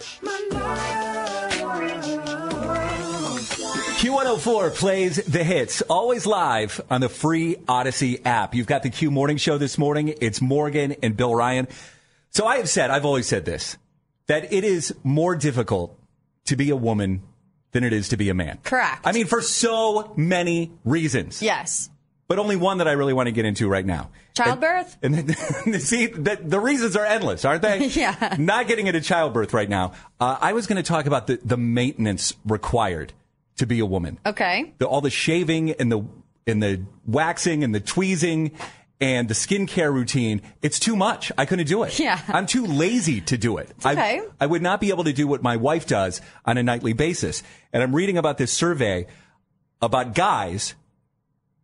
Q104 3.43 4.75
plays 4.75 5.17
the 5.25 5.43
hits, 5.45 5.83
always 5.83 6.27
live 6.27 6.81
on 6.91 7.01
the 7.01 7.09
free 7.09 7.57
Audacy 7.67 8.21
app. 8.25 8.55
You've 8.55 8.67
got 8.67 8.83
the 8.83 8.91
Q 8.91 9.11
Morning 9.11 9.37
Show 9.37 9.59
this 9.59 9.79
morning. 9.79 10.15
It's 10.21 10.41
Morgan 10.41 10.97
and 11.03 11.17
Bill 11.17 11.35
Ryan. 11.35 11.69
So 12.31 12.47
I 12.47 12.57
have 12.59 12.69
said, 12.69 12.91
I've 12.91 13.05
always 13.05 13.27
said 13.27 13.45
this, 13.45 13.77
that 14.27 14.53
it 14.53 14.65
is 14.65 14.95
more 15.03 15.37
difficult 15.37 15.99
to 16.47 16.57
be 16.57 16.71
a 16.71 16.77
woman 16.77 17.23
than 17.73 17.85
it 17.85 17.93
is 17.93 18.09
to 18.11 18.17
be 18.17 18.29
a 18.29 18.35
man. 18.35 18.59
Correct. 18.63 19.01
I 19.07 19.13
mean, 19.13 19.27
for 19.27 19.41
so 19.41 20.13
many 20.17 20.73
reasons. 20.85 21.41
Yes. 21.43 21.89
but 22.29 22.39
only 22.39 22.57
one 22.57 22.79
that 22.79 22.89
I 22.89 22.93
really 22.93 23.13
want 23.13 23.27
to 23.29 23.33
get 23.33 23.45
into 23.45 23.69
right 23.69 23.85
now. 23.85 24.11
Childbirth? 24.35 24.97
And 25.03 25.15
then, 25.15 25.81
see, 25.81 26.07
the, 26.07 26.39
the 26.43 26.59
reasons 26.61 26.97
are 26.97 27.05
endless, 27.05 27.45
aren't 27.45 27.63
they? 27.63 27.87
Yeah. 27.89 28.37
Not 28.39 28.67
getting 28.69 28.87
into 28.87 29.01
childbirth 29.01 29.53
right 29.53 29.69
now. 29.69 29.93
Uh, 30.21 30.39
I 30.41 30.53
was 30.55 30.67
going 30.67 30.77
to 30.77 30.83
talk 30.83 31.07
about 31.07 31.27
the, 31.27 31.39
the 31.45 31.57
maintenance 31.59 32.35
required 32.47 33.13
to 33.57 33.67
be 33.67 33.81
a 33.81 33.87
woman. 33.87 34.19
Okay. 34.25 34.73
The, 34.79 34.87
all 34.87 35.01
the 35.03 35.11
shaving 35.11 35.73
and 35.73 35.93
the 35.93 36.05
and 36.47 36.61
the 36.63 36.83
waxing 37.07 37.63
and 37.63 37.73
the 37.75 37.81
tweezing 37.81 38.53
and 39.03 39.29
the 39.29 39.35
skincare 39.35 39.93
routine. 39.93 40.41
It's 40.63 40.79
too 40.79 40.95
much. 40.95 41.33
I 41.37 41.45
couldn't 41.45 41.67
do 41.67 41.83
it. 41.83 41.99
Yeah. 41.99 42.21
I'm 42.29 42.47
too 42.47 42.65
lazy 42.65 43.21
to 43.23 43.37
do 43.37 43.59
it. 43.59 43.69
It's 43.77 43.85
okay. 43.85 44.21
I, 44.21 44.45
I 44.45 44.47
would 44.47 44.63
not 44.63 44.81
be 44.81 44.91
able 44.91 45.05
to 45.05 45.13
do 45.13 45.27
what 45.27 45.43
my 45.43 45.57
wife 45.57 45.89
does 45.89 46.21
on 46.47 46.57
a 46.57 46.63
nightly 46.63 46.93
basis. 46.93 47.43
And 47.73 47.83
I'm 47.83 47.95
reading 47.95 48.17
about 48.17 48.39
this 48.39 48.53
survey 48.53 49.09
about 49.83 50.15
guys 50.15 50.77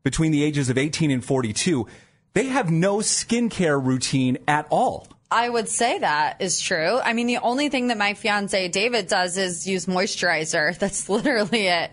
between 0.03 0.33
the 0.33 0.43
ages 0.43 0.69
of 0.69 0.77
18 0.77 1.13
and 1.13 1.25
42. 1.25 1.87
They 2.35 2.47
have 2.47 2.73
no 2.73 2.97
skincare 2.97 3.83
routine 3.83 4.39
at 4.49 4.67
all. 4.71 5.07
I 5.31 5.49
would 5.49 5.69
say 5.69 5.99
that 5.99 6.41
is 6.41 6.61
true. 6.61 6.99
I 6.99 7.13
mean, 7.13 7.29
the 7.29 7.37
only 7.37 7.69
thing 7.69 7.89
that 7.89 7.99
my 7.99 8.15
fiance 8.15 8.67
David 8.69 9.07
does 9.07 9.37
is 9.37 9.65
use 9.67 9.87
moisturizer. 9.87 10.77
That's 10.79 11.09
literally 11.09 11.69
it. 11.69 11.93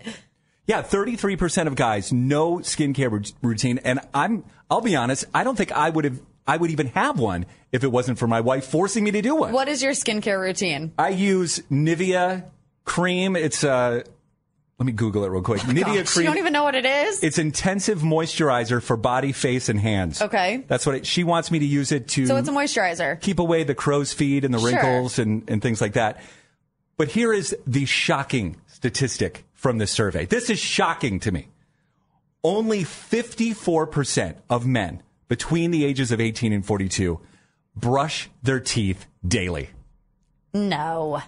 Yeah, 0.67 0.82
33% 0.82 1.67
of 1.67 1.75
guys 1.75 2.12
no 2.12 2.58
skincare 2.58 3.32
routine 3.41 3.78
and 3.80 3.99
I'm 4.13 4.43
I'll 4.69 4.82
be 4.82 4.95
honest, 4.95 5.25
I 5.34 5.43
don't 5.43 5.56
think 5.56 5.71
I 5.71 5.89
would 5.89 6.06
have 6.06 6.19
I 6.47 6.58
would 6.58 6.71
even 6.71 6.88
have 6.88 7.19
one 7.19 7.45
if 7.71 7.84
it 7.84 7.91
wasn't 7.91 8.19
for 8.19 8.28
my 8.28 8.41
wife 8.41 8.65
forcing 8.65 9.04
me 9.04 9.12
to 9.12 9.21
do 9.21 9.36
one. 9.36 9.51
What 9.51 9.67
is 9.67 9.82
your 9.84 9.93
skincare 9.93 10.39
routine? 10.39 10.91
I 10.97 11.10
use 11.10 11.60
Nivea 11.71 12.45
cream. 12.84 13.36
It's 13.36 13.63
uh 13.63 14.04
let 14.78 14.86
me 14.86 14.91
Google 14.91 15.23
it 15.23 15.30
real 15.30 15.41
quick. 15.41 15.62
Nivea 15.62 16.04
Gosh, 16.04 16.17
you 16.17 16.23
don't 16.23 16.38
even 16.38 16.51
know 16.51 16.63
what 16.65 16.75
it 16.75 16.86
is? 16.86 17.23
It's 17.23 17.38
intensive 17.38 17.99
moisturizer 17.99 18.82
for 18.84 18.97
body, 18.97 19.32
face, 19.32 19.69
and 19.69 19.80
hands. 19.80 20.21
Okay. 20.21 20.65
That's 20.67 20.86
what 20.86 20.95
it, 20.95 21.06
she 21.06 21.23
wants 21.23 21.49
me 21.49 21.60
to 21.60 21.65
use 21.65 21.93
it 21.93 22.10
to 22.10 22.25
So 22.28 22.36
it's 22.36 22.49
a 22.49 22.51
moisturizer. 22.51 23.21
keep 23.21 23.39
away 23.39 23.63
the 23.63 23.73
crow's 23.75 24.12
feet 24.12 24.43
and 24.43 24.54
the 24.54 24.60
Sure. 24.60 24.71
wrinkles 24.71 25.17
and, 25.17 25.49
and 25.49 25.62
things 25.62 25.80
like 25.80 25.93
that. 25.93 26.19
But 26.97 27.08
here 27.10 27.32
is 27.32 27.56
the 27.65 27.86
shocking 27.86 28.58
statistic 28.67 29.45
from 29.65 29.80
this 29.80 29.89
survey. 29.89 30.25
This 30.28 30.51
is 30.51 30.60
shocking 30.60 31.19
to 31.21 31.32
me. 31.32 31.47
Only 32.43 32.84
54% 32.84 34.36
of 34.47 34.67
men 34.67 35.01
between 35.28 35.71
the 35.71 35.86
ages 35.86 36.12
of 36.12 36.21
18 36.21 36.54
and 36.54 36.63
42 36.63 37.19
brush 37.75 38.30
their 38.43 38.60
teeth 38.60 39.08
daily. 39.28 39.71
No. 40.54 41.19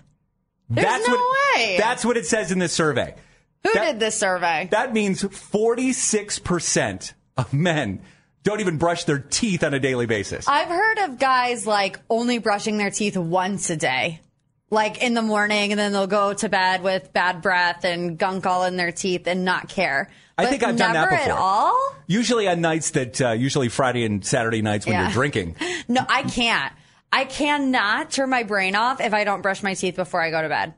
There's 0.69 0.86
that's 0.86 1.08
no 1.08 1.15
what, 1.15 1.56
way. 1.56 1.78
That's 1.80 2.06
what 2.06 2.15
it 2.15 2.28
says 2.28 2.52
in 2.52 2.60
this 2.60 2.73
survey. 2.73 3.15
Who 3.63 3.73
That- 3.73 3.93
did 3.93 4.00
this 4.00 4.19
survey? 4.19 4.67
That 4.69 4.93
means 4.93 5.23
46% 5.23 7.13
of 7.38 7.52
men 7.56 8.04
don't 8.43 8.60
even 8.60 8.78
brush 8.78 9.06
their 9.06 9.17
teeth 9.17 9.63
on 9.63 9.73
a 9.73 9.80
daily 9.80 10.06
basis. 10.06 10.47
I've 10.47 10.67
heard 10.67 11.00
of 11.00 11.17
guys 11.17 11.65
like 11.65 12.00
only 12.08 12.38
brushing 12.38 12.78
their 12.78 12.91
teeth 12.91 13.17
once 13.17 13.71
a 13.71 13.78
day. 13.78 14.21
Like 14.69 15.01
in 15.01 15.13
the 15.13 15.21
morning, 15.21 15.71
and 15.71 15.80
then 15.80 15.93
they'll 15.93 16.08
go 16.08 16.34
to 16.34 16.49
bed 16.49 16.84
with 16.84 17.13
bad 17.13 17.41
breath 17.41 17.86
and 17.86 18.17
gunk 18.17 18.45
all 18.45 18.65
in 18.65 18.75
their 18.75 18.91
teeth 18.91 19.25
and 19.25 19.45
not 19.45 19.69
care. 19.69 20.10
I 20.38 20.43
But 20.43 20.49
think 20.49 20.63
I've 20.63 20.75
done 20.75 20.91
that 20.93 21.10
before. 21.10 21.23
at 21.23 21.32
all? 21.32 21.95
Usually 22.06 22.47
on 22.49 22.60
nights 22.60 22.91
that, 22.91 23.21
uh, 23.21 23.32
usually 23.32 23.69
Friday 23.69 24.03
and 24.03 24.25
Saturday 24.25 24.62
nights 24.62 24.86
when 24.86 24.93
Yeah. 24.95 25.03
you're 25.03 25.12
drinking. 25.13 25.56
No, 25.88 26.01
I 26.10 26.23
can't. 26.23 26.73
I 27.13 27.23
cannot 27.23 28.12
turn 28.12 28.30
my 28.30 28.43
brain 28.43 28.75
off 28.75 28.99
if 28.99 29.13
I 29.13 29.23
don't 29.23 29.41
brush 29.41 29.63
my 29.63 29.73
teeth 29.73 29.95
before 29.95 30.21
I 30.21 30.32
go 30.32 30.41
to 30.41 30.49
bed. 30.49 30.73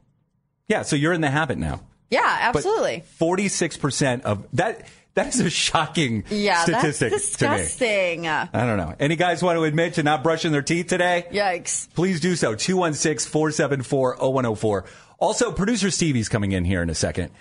Yeah, 0.68 0.84
so 0.84 0.96
you're 0.96 1.14
in 1.14 1.22
the 1.22 1.32
habit 1.32 1.58
now. 1.58 1.82
Yeah, 2.12 2.22
absolutely. 2.42 3.04
46% 3.20 4.22
of 4.22 4.46
that, 4.54 4.86
that 5.16 5.28
is 5.28 5.40
a 5.40 5.50
shocking 5.50 6.24
yeah, 6.30 6.64
statistic 6.64 7.12
that's 7.12 7.36
to 7.38 7.50
me. 7.50 7.58
disgusting. 7.58 8.28
I 8.28 8.48
don't 8.54 8.78
know. 8.78 8.96
Any 9.00 9.16
guys 9.16 9.44
want 9.44 9.58
to 9.58 9.64
admit 9.64 9.96
to 9.96 10.04
not 10.04 10.24
brushing 10.24 10.52
their 10.52 10.62
teeth 10.62 10.88
today? 10.88 11.26
Yikes. 11.32 11.94
Please 11.94 12.20
do 12.20 12.36
so. 12.36 12.56
216 12.56 13.30
474 13.30 14.18
0104. 14.18 14.86
Also, 15.18 15.52
producer 15.52 15.92
Stevie's 15.92 16.30
coming 16.30 16.52
in 16.54 16.64
here 16.64 16.82
in 16.82 16.90
a 16.90 16.96
second. 16.96 17.32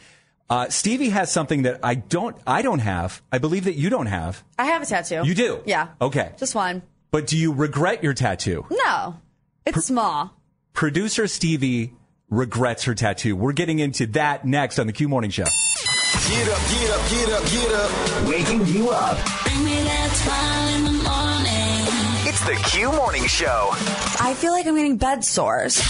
Uh, 0.50 0.68
Stevie 0.70 1.10
has 1.10 1.30
something 1.30 1.62
that 1.62 1.80
I 1.82 1.94
don't, 1.94 2.36
I 2.46 2.62
don't 2.62 2.78
have. 2.78 3.22
I 3.30 3.38
believe 3.38 3.64
that 3.64 3.74
you 3.74 3.90
don't 3.90 4.06
have. 4.06 4.42
I 4.58 4.64
have 4.66 4.82
a 4.82 4.86
tattoo. 4.86 5.22
You 5.24 5.34
do? 5.34 5.62
Yeah. 5.66 5.88
Okay. 6.00 6.32
Just 6.38 6.54
one. 6.54 6.82
But 7.10 7.26
do 7.26 7.36
you 7.36 7.52
regret 7.52 8.02
your 8.02 8.14
tattoo? 8.14 8.66
No. 8.70 9.16
It's 9.66 9.84
small. 9.86 10.34
Producer 10.72 11.26
Stevie 11.26 11.92
regrets 12.30 12.84
her 12.84 12.94
tattoo. 12.94 13.36
We're 13.36 13.52
getting 13.52 13.78
into 13.78 14.06
that 14.08 14.46
next 14.46 14.78
on 14.78 14.86
the 14.86 14.92
Q 14.92 15.08
Morning 15.08 15.30
Show. 15.30 15.44
Get 16.08 16.48
up, 16.48 16.58
get 16.70 16.90
up, 16.90 17.10
get 17.10 17.28
up, 17.30 17.44
get 17.50 17.72
up. 17.72 17.90
Waking 18.28 18.66
you 18.66 18.90
up. 18.90 19.18
Bring 19.44 19.64
me 19.64 19.82
that 19.82 20.10
smile 20.12 20.68
in 20.76 20.84
the 20.84 20.92
morning. 21.04 21.84
It's 22.26 22.40
the 22.44 22.54
Q 22.70 22.92
Morning 22.92 23.26
Show. 23.26 23.70
I 24.20 24.34
feel 24.34 24.52
like 24.52 24.66
I'm 24.66 24.74
getting 24.74 24.96
bed 24.96 25.22
sores. 25.22 25.82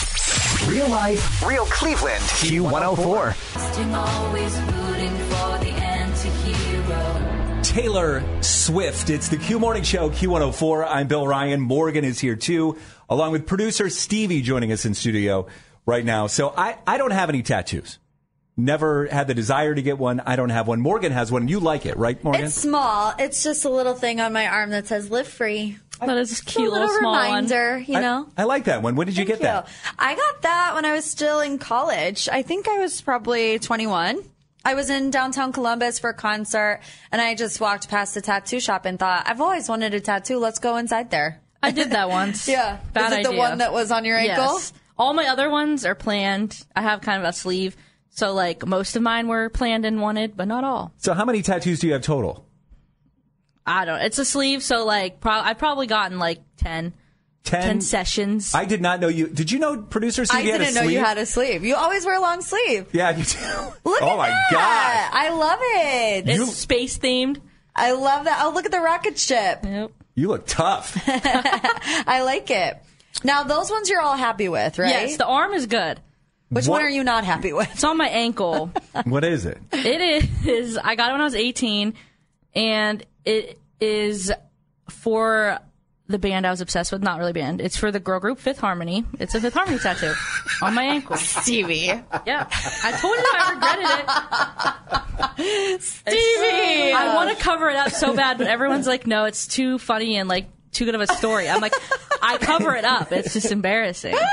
Real 0.67 0.89
life, 0.89 1.47
real 1.47 1.67
Cleveland. 1.67 2.23
Q104. 2.25 3.95
Always 3.95 4.61
rooting 4.61 5.17
for 5.17 5.59
the 5.65 5.71
anti-hero. 5.71 7.63
Taylor 7.63 8.43
Swift. 8.43 9.11
It's 9.11 9.29
the 9.29 9.37
Q 9.37 9.61
Morning 9.61 9.85
Show, 9.85 10.11
Q104. 10.11 10.85
I'm 10.89 11.07
Bill 11.07 11.29
Ryan. 11.29 11.61
Morgan 11.61 12.05
is 12.05 12.19
here 12.19 12.35
too, 12.35 12.77
along 13.09 13.31
with 13.33 13.47
producer 13.47 13.89
Stevie 13.89 14.43
joining 14.43 14.73
us 14.73 14.85
in 14.85 14.95
studio 14.95 15.47
right 15.87 16.05
now. 16.05 16.27
So 16.27 16.53
I, 16.57 16.77
I 16.89 16.99
don't 16.99 17.13
have 17.13 17.29
any 17.29 17.43
tattoos. 17.43 17.99
Never 18.59 19.07
had 19.07 19.29
the 19.29 19.35
desire 19.35 19.73
to 19.73 19.81
get 19.83 19.99
one. 19.99 20.21
I 20.27 20.35
don't 20.35 20.51
have 20.51 20.67
one. 20.67 20.81
Morgan 20.81 21.13
has 21.13 21.31
one. 21.31 21.47
You 21.47 21.61
like 21.61 21.87
it, 21.87 21.97
right, 21.97 22.23
Morgan? 22.25 22.47
It's 22.47 22.55
small. 22.57 23.15
It's 23.17 23.45
just 23.45 23.65
a 23.65 23.71
little 23.71 23.95
thing 23.95 24.21
on 24.21 24.33
my 24.33 24.49
arm 24.49 24.71
that 24.71 24.89
says 24.89 25.11
"Live 25.13 25.29
Free." 25.29 25.79
That 26.01 26.17
is 26.19 26.31
a 26.31 26.33
It's 26.33 26.41
cute 26.41 26.69
a 26.69 26.71
little, 26.73 26.87
little 26.89 27.01
small 27.01 27.13
one. 27.13 27.27
reminder, 27.45 27.79
you 27.79 28.01
know. 28.01 28.27
I, 28.37 28.45
like 28.45 28.65
that 28.65 28.83
one. 28.83 28.97
When 28.97 29.07
did 29.07 29.17
you 29.17 29.25
get 29.25 29.41
that? 29.43 29.69
I 29.99 30.15
got 30.17 30.43
that 30.43 30.73
when 30.75 30.85
I 30.85 30.93
was 30.93 31.05
still 31.05 31.39
in 31.41 31.59
college. 31.59 32.29
I 32.31 32.43
think 32.43 32.67
I 32.69 32.79
was 32.79 33.01
probably 33.01 33.59
21. 33.61 34.23
I 34.65 34.75
was 34.75 34.91
in 34.91 35.11
downtown 35.11 35.53
Columbus 35.53 36.01
for 36.01 36.11
a 36.11 36.15
concert, 36.15 36.81
and 37.13 37.23
I 37.23 37.37
just 37.37 37.61
walked 37.61 37.89
past 37.89 38.15
the 38.15 38.21
tattoo 38.21 38.59
shop 38.59 38.87
and 38.87 38.99
thought, 38.99 39.23
"I've 39.29 39.41
always 39.41 39.69
wanted 39.69 39.95
a 39.95 40.01
tattoo. 40.01 40.39
Let's 40.39 40.59
go 40.59 40.77
inside 40.79 41.11
there." 41.11 41.41
I 41.63 41.71
did 41.71 41.91
that 41.93 42.09
once. 42.09 42.49
Yeah. 42.49 42.79
Bad 42.93 43.13
Is 43.13 43.19
it 43.19 43.31
the 43.31 43.37
one 43.37 43.59
that 43.59 43.73
was 43.73 43.93
on 43.93 44.05
your 44.05 44.17
ankle? 44.17 44.55
Yes. 44.55 44.73
All 44.99 45.15
my 45.15 45.27
other 45.29 45.49
ones 45.49 45.85
are 45.87 45.95
planned. 45.95 46.61
I 46.75 46.83
have 46.83 47.01
kind 47.03 47.23
of 47.23 47.29
a 47.29 47.33
sleeve. 47.33 47.77
So, 48.19 48.33
like, 48.35 48.67
most 48.67 48.97
of 48.97 49.03
mine 49.03 49.29
were 49.29 49.49
planned 49.49 49.85
and 49.85 50.01
wanted, 50.01 50.37
but 50.37 50.49
not 50.49 50.65
all. 50.65 50.93
So 50.97 51.15
how 51.15 51.25
many 51.25 51.41
tattoos 51.41 51.79
do 51.79 51.87
you 51.87 51.93
have 51.93 52.03
total? 52.03 52.45
I 53.65 53.85
don't 53.85 54.01
It's 54.01 54.19
a 54.19 54.25
sleeve, 54.25 54.65
so, 54.65 54.85
like, 54.85 55.21
pro- 55.21 55.31
I've 55.35 55.59
probably 55.59 55.87
gotten, 55.87 56.19
like, 56.19 56.41
10. 56.57 56.95
Ten? 57.45 57.63
10 57.63 57.81
sessions. 57.81 58.57
I 58.57 58.65
did 58.65 58.83
not 58.83 58.99
know 58.99 59.07
you. 59.07 59.29
Did 59.29 59.53
you 59.53 59.61
know 59.61 59.83
producer 59.83 60.23
I 60.23 60.25
Stevie 60.25 60.51
had 60.51 60.61
a 60.61 60.65
didn't 60.65 60.75
know 60.75 60.81
sleeve? 60.83 60.91
you 60.95 60.99
had 60.99 61.17
a 61.19 61.27
sleeve. 61.27 61.65
You 61.65 61.77
always 61.77 62.05
wear 62.05 62.17
a 62.17 62.21
long 62.21 62.43
sleeve. 62.43 62.89
Yeah, 62.93 63.11
you 63.17 63.23
do. 63.23 63.39
Look 63.85 64.03
oh 64.03 64.11
at 64.11 64.17
my 64.19 64.29
that. 64.31 64.49
gosh. 64.51 65.11
I 65.13 65.31
love 65.31 65.59
it. 65.63 66.29
It's 66.29 66.57
space 66.57 66.99
themed. 66.99 67.41
I 67.77 67.93
love 67.93 68.25
that. 68.25 68.41
Oh, 68.43 68.51
look 68.51 68.65
at 68.67 68.73
the 68.73 68.81
rocket 68.81 69.17
ship. 69.17 69.61
Yep. 69.63 69.93
You 70.17 70.27
look 70.27 70.47
tough. 70.49 71.01
I 71.07 72.23
like 72.25 72.51
it. 72.51 72.77
Now, 73.23 73.45
those 73.45 73.71
ones 73.71 73.89
you're 73.89 74.01
all 74.01 74.17
happy 74.17 74.49
with, 74.49 74.77
right? 74.81 74.89
Yes, 74.91 75.17
the 75.17 75.27
arm 75.27 75.53
is 75.53 75.67
good. 75.67 76.01
Which 76.51 76.67
What- 76.67 76.79
one 76.79 76.83
are 76.87 76.91
you 76.91 77.05
not 77.05 77.25
happy 77.25 77.53
with? 77.53 77.71
It's 77.73 77.85
on 77.85 77.97
my 77.97 78.09
ankle. 78.09 78.71
what 79.05 79.25
is 79.25 79.45
it? 79.47 79.59
it 79.73 80.25
is. 80.47 80.79
I 80.79 80.95
got 80.95 81.11
it 81.11 81.13
when 81.13 81.21
I 81.21 81.25
was 81.25 81.35
18, 81.35 81.95
and 82.55 83.05
it 83.25 83.59
is 83.81 84.33
for 84.89 85.59
the 86.07 86.19
band 86.19 86.47
I 86.47 86.51
was 86.51 86.63
obsessed 86.63 86.91
with. 86.91 87.03
Not 87.03 87.19
really 87.19 87.35
band. 87.35 87.61
It's 87.61 87.77
for 87.77 87.93
the 87.93 88.01
girl 88.01 88.19
group 88.19 88.39
Fifth 88.39 88.59
Harmony. 88.61 89.05
It's 89.21 89.35
a 89.35 89.41
Fifth 89.43 89.53
Harmony 89.53 89.79
tattoo 89.79 90.15
on 90.63 90.73
my 90.75 90.85
ankle. 90.85 91.17
Stevie. 91.19 91.93
Yeah, 92.27 92.49
I 92.83 92.93
told 92.99 93.19
you 93.19 93.25
I 93.35 93.53
regretted 95.37 95.77
it. 95.77 95.83
Stevie! 95.83 96.93
I 96.95 97.15
want 97.15 97.37
to 97.37 97.43
cover 97.45 97.69
it 97.69 97.77
up 97.77 97.91
so 97.91 98.17
bad, 98.17 98.39
but 98.39 98.47
everyone's 98.47 98.87
like, 98.87 99.07
no, 99.07 99.25
it's 99.27 99.47
too 99.47 99.79
funny 99.79 100.17
and 100.17 100.29
like 100.31 100.47
too 100.73 100.87
good 100.87 100.95
of 100.95 101.01
a 101.03 101.07
story. 101.09 101.49
I'm 101.49 101.61
like, 101.61 101.75
I 102.23 102.39
cover 102.39 102.75
it 102.75 102.85
up. 102.87 103.13
It's 103.13 103.35
just 103.35 103.53
embarrassing. 103.53 104.17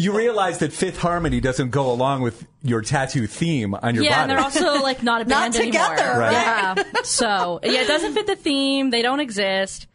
You 0.00 0.16
realize 0.16 0.58
that 0.58 0.72
Fifth 0.72 0.98
Harmony 0.98 1.40
doesn't 1.40 1.70
go 1.70 1.90
along 1.90 2.22
with 2.22 2.46
your 2.62 2.80
tattoo 2.82 3.26
theme 3.26 3.74
on 3.74 3.94
your 3.94 4.04
body. 4.04 4.06
yeah, 4.06 4.22
and 4.22 4.30
they're 4.30 4.40
also 4.40 4.80
like 4.82 5.02
not 5.02 5.22
a 5.22 5.24
Not 5.28 5.52
band 5.52 5.54
together, 5.54 5.94
anymore. 5.94 6.18
right? 6.20 6.32
Yeah. 6.32 6.74
So 7.04 7.60
yeah, 7.62 7.82
it 7.82 7.86
doesn't 7.88 8.14
fit 8.14 8.26
the 8.26 8.36
theme. 8.36 8.90
They 8.90 9.02
don't 9.02 9.20
exist. 9.20 9.86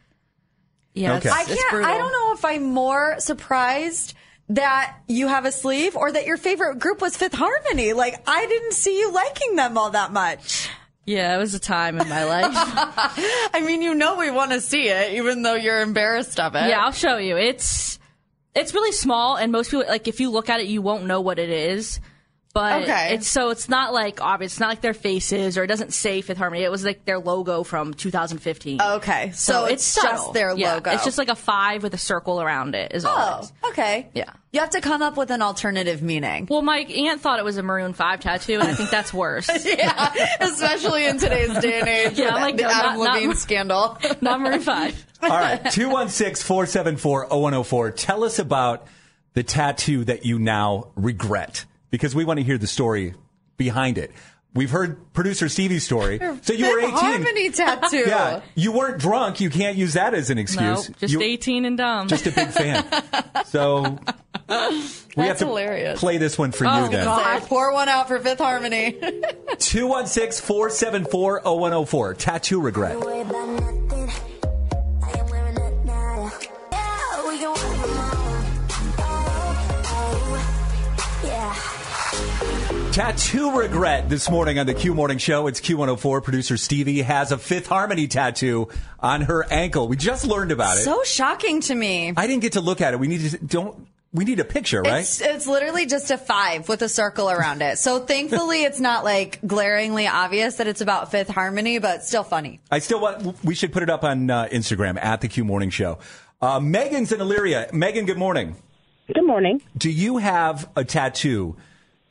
Yeah, 0.94 1.16
Okay. 1.16 1.28
it's, 1.28 1.36
I 1.36 1.44
can't. 1.44 1.70
brutal. 1.70 1.90
I 1.90 1.98
don't 1.98 2.12
know 2.12 2.32
if 2.34 2.44
I'm 2.44 2.62
more 2.64 3.16
surprised 3.18 4.14
that 4.50 4.96
you 5.08 5.28
have 5.28 5.44
a 5.44 5.52
sleeve 5.52 5.96
or 5.96 6.10
that 6.12 6.24
your 6.24 6.36
favorite 6.36 6.78
group 6.78 7.00
was 7.00 7.16
Fifth 7.16 7.34
Harmony. 7.34 7.92
Like 7.92 8.22
I 8.28 8.46
didn't 8.46 8.72
see 8.74 8.98
you 8.98 9.12
liking 9.12 9.56
them 9.56 9.76
all 9.76 9.90
that 9.90 10.12
much. 10.12 10.68
Yeah, 11.04 11.34
it 11.34 11.38
was 11.38 11.54
a 11.54 11.60
time 11.60 12.00
in 12.00 12.08
my 12.08 12.24
life. 12.24 12.50
I 12.54 13.62
mean, 13.64 13.80
you 13.82 13.94
know 13.94 14.16
we 14.16 14.30
want 14.30 14.52
to 14.52 14.60
see 14.60 14.88
it, 14.88 15.14
even 15.14 15.42
though 15.42 15.54
you're 15.54 15.80
embarrassed 15.80 16.40
of 16.40 16.54
it. 16.56 16.68
yeah, 16.68 16.84
I'll 16.84 16.92
show 16.92 17.16
you. 17.18 17.36
It's 17.36 17.98
it's 18.56 18.74
really 18.74 18.92
small, 18.92 19.36
and 19.36 19.52
most 19.52 19.70
people 19.70 19.86
like 19.86 20.08
if 20.08 20.18
you 20.18 20.30
look 20.30 20.48
at 20.48 20.60
it, 20.60 20.66
you 20.66 20.82
won't 20.82 21.04
know 21.04 21.20
what 21.20 21.38
it 21.38 21.50
is. 21.50 22.00
But 22.56 22.84
Okay. 22.84 23.12
it's 23.12 23.28
so 23.28 23.50
it's 23.50 23.68
not 23.68 23.92
like 23.92 24.22
obvious. 24.22 24.54
It's 24.54 24.60
not 24.60 24.70
like 24.70 24.80
their 24.80 24.94
faces 24.94 25.58
or 25.58 25.64
it 25.64 25.66
doesn't 25.66 25.92
say 25.92 26.22
Fifth 26.22 26.38
Harmony. 26.38 26.62
It 26.62 26.70
was 26.70 26.86
like 26.86 27.04
their 27.04 27.18
logo 27.18 27.64
from 27.64 27.92
2015. 27.92 28.80
Okay, 28.80 29.30
so 29.34 29.66
it's 29.66 29.84
subtle. 29.84 30.10
just 30.10 30.32
their 30.32 30.56
Yeah, 30.56 30.72
logo. 30.72 30.90
It's 30.92 31.04
just 31.04 31.18
like 31.18 31.28
a 31.28 31.34
five 31.34 31.82
with 31.82 31.92
a 31.92 31.98
circle 31.98 32.40
around 32.40 32.74
it. 32.74 32.92
Is 32.94 33.04
all. 33.04 33.14
it 33.14 33.34
oh, 33.36 33.40
is. 33.40 33.52
Oh, 33.62 33.68
okay. 33.72 34.08
Yeah. 34.14 34.32
You 34.52 34.60
have 34.60 34.70
to 34.70 34.80
come 34.80 35.02
up 35.02 35.18
with 35.18 35.30
an 35.30 35.42
alternative 35.42 36.00
meaning. 36.00 36.46
Well, 36.48 36.62
my 36.62 36.78
aunt 36.78 37.20
thought 37.20 37.38
it 37.38 37.44
was 37.44 37.58
a 37.58 37.62
maroon 37.62 37.92
five 37.92 38.20
tattoo, 38.20 38.54
and 38.54 38.62
I 38.62 38.72
think 38.72 38.88
that's 38.88 39.12
worse. 39.12 39.50
yeah, 39.66 40.14
especially 40.40 41.04
in 41.04 41.18
today's 41.18 41.58
day 41.58 41.78
and 41.80 41.88
age. 41.90 42.18
Yeah, 42.18 42.34
I'm 42.34 42.40
like, 42.40 42.56
the 42.56 42.62
no, 42.62 42.70
Adam 42.70 42.96
not- 42.96 43.04
not- 43.04 43.14
Levine 43.16 43.34
scandal. 43.34 43.98
Not 44.22 44.40
maroon 44.40 44.60
five. 44.60 45.06
All 45.22 45.28
right, 45.28 45.62
216 45.72 46.42
474 46.42 47.26
0104. 47.26 47.90
Tell 47.90 48.24
us 48.24 48.38
about 48.38 48.86
the 49.34 49.42
tattoo 49.42 50.04
that 50.06 50.24
you 50.24 50.38
now 50.38 50.88
regret 50.96 51.66
because 51.90 52.14
we 52.14 52.24
want 52.24 52.38
to 52.38 52.44
hear 52.44 52.58
the 52.58 52.66
story 52.66 53.14
behind 53.56 53.98
it. 53.98 54.10
We've 54.54 54.70
heard 54.70 55.12
producer 55.12 55.50
Stevie's 55.50 55.84
story. 55.84 56.18
So 56.40 56.54
you 56.54 56.70
were 56.70 56.78
18. 56.80 56.90
Harmony 56.94 57.50
tattoo. 57.50 58.04
Yeah, 58.06 58.40
you 58.54 58.72
weren't 58.72 58.96
drunk. 58.98 59.38
You 59.40 59.50
can't 59.50 59.76
use 59.76 59.92
that 59.94 60.14
as 60.14 60.30
an 60.30 60.38
excuse. 60.38 60.88
No, 60.88 60.94
just 60.98 61.12
You- 61.12 61.20
18 61.20 61.66
and 61.66 61.76
dumb. 61.76 62.08
Just 62.08 62.26
a 62.26 62.30
big 62.30 62.48
fan. 62.48 62.86
So 63.44 63.98
we 65.14 65.24
have 65.26 65.36
to 65.38 65.46
hilarious. 65.46 66.00
play 66.00 66.16
this 66.16 66.38
one 66.38 66.52
for 66.52 66.66
Oh, 66.66 66.84
you 66.84 66.90
then. 66.90 67.04
God. 67.04 67.42
Pour 67.42 67.70
one 67.74 67.90
out 67.90 68.08
for 68.08 68.18
Fifth 68.18 68.38
Harmony. 68.38 68.92
216 69.58 70.46
474 70.46 71.42
0104. 71.44 72.14
Tattoo 72.14 72.60
regret. 72.62 72.96
Tattoo 82.96 83.50
regret 83.50 84.08
this 84.08 84.30
morning 84.30 84.58
on 84.58 84.64
the 84.64 84.72
Q 84.72 84.94
Morning 84.94 85.18
Show. 85.18 85.48
It's 85.48 85.60
Q104. 85.60 86.24
Producer 86.24 86.56
Stevie 86.56 87.02
has 87.02 87.30
a 87.30 87.36
Fifth 87.36 87.66
Harmony 87.66 88.08
tattoo 88.08 88.68
on 88.98 89.20
her 89.20 89.44
ankle. 89.50 89.86
We 89.86 89.98
just 89.98 90.26
learned 90.26 90.50
about 90.50 90.78
it. 90.78 90.80
so 90.80 91.04
shocking 91.04 91.60
to 91.60 91.74
me. 91.74 92.14
I 92.16 92.26
didn't 92.26 92.40
get 92.40 92.54
to 92.54 92.62
look 92.62 92.80
at 92.80 92.94
it. 92.94 92.96
We 92.98 93.06
need 93.06 93.32
to 93.32 93.36
don't. 93.36 93.86
We 94.14 94.24
need 94.24 94.40
a 94.40 94.46
picture, 94.46 94.80
right? 94.80 95.00
It's, 95.00 95.20
it's 95.20 95.46
literally 95.46 95.84
just 95.84 96.10
a 96.10 96.16
five 96.16 96.70
with 96.70 96.80
a 96.80 96.88
circle 96.88 97.30
around 97.30 97.60
it. 97.60 97.76
So 97.76 98.00
thankfully, 98.00 98.62
it's 98.62 98.80
not 98.80 99.04
like 99.04 99.40
glaringly 99.46 100.06
obvious 100.06 100.56
that 100.56 100.66
it's 100.66 100.80
about 100.80 101.10
Fifth 101.10 101.28
Harmony, 101.28 101.78
but 101.78 102.02
still 102.02 102.24
funny. 102.24 102.60
I 102.70 102.78
still 102.78 103.00
want. 103.02 103.44
We 103.44 103.54
should 103.54 103.74
put 103.74 103.82
it 103.82 103.90
up 103.90 104.04
on 104.04 104.30
uh, 104.30 104.48
Instagram 104.50 104.96
at 104.96 105.20
the 105.20 105.28
Q 105.28 105.44
Morning 105.44 105.68
Show. 105.68 105.98
Uh, 106.40 106.60
Megan's 106.60 107.12
in 107.12 107.20
Elyria. 107.20 107.70
Megan, 107.74 108.06
good 108.06 108.16
morning. 108.16 108.56
Good 109.06 109.26
morning. 109.26 109.60
Do 109.76 109.90
you 109.90 110.16
have 110.16 110.70
a 110.74 110.82
tattoo 110.82 111.56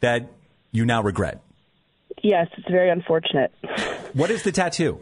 that 0.01 0.29
you 0.75 0.85
now 0.85 1.01
regret? 1.01 1.41
Yes, 2.21 2.47
it's 2.57 2.69
very 2.69 2.89
unfortunate. 2.89 3.51
What 4.13 4.29
is 4.29 4.43
the 4.43 4.51
tattoo? 4.51 4.99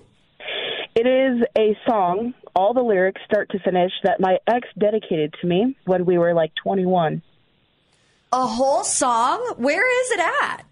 It 0.95 1.07
is 1.07 1.43
a 1.57 1.77
song, 1.87 2.33
all 2.55 2.73
the 2.73 2.81
lyrics 2.81 3.21
start 3.25 3.49
to 3.51 3.59
finish, 3.59 3.91
that 4.03 4.19
my 4.19 4.37
ex 4.47 4.67
dedicated 4.77 5.33
to 5.41 5.47
me 5.47 5.75
when 5.85 6.05
we 6.05 6.17
were 6.17 6.33
like 6.33 6.51
21. 6.63 7.21
A 8.31 8.47
whole 8.47 8.83
song? 8.83 9.55
Where 9.57 10.01
is 10.01 10.11
it 10.11 10.19
at? 10.19 10.65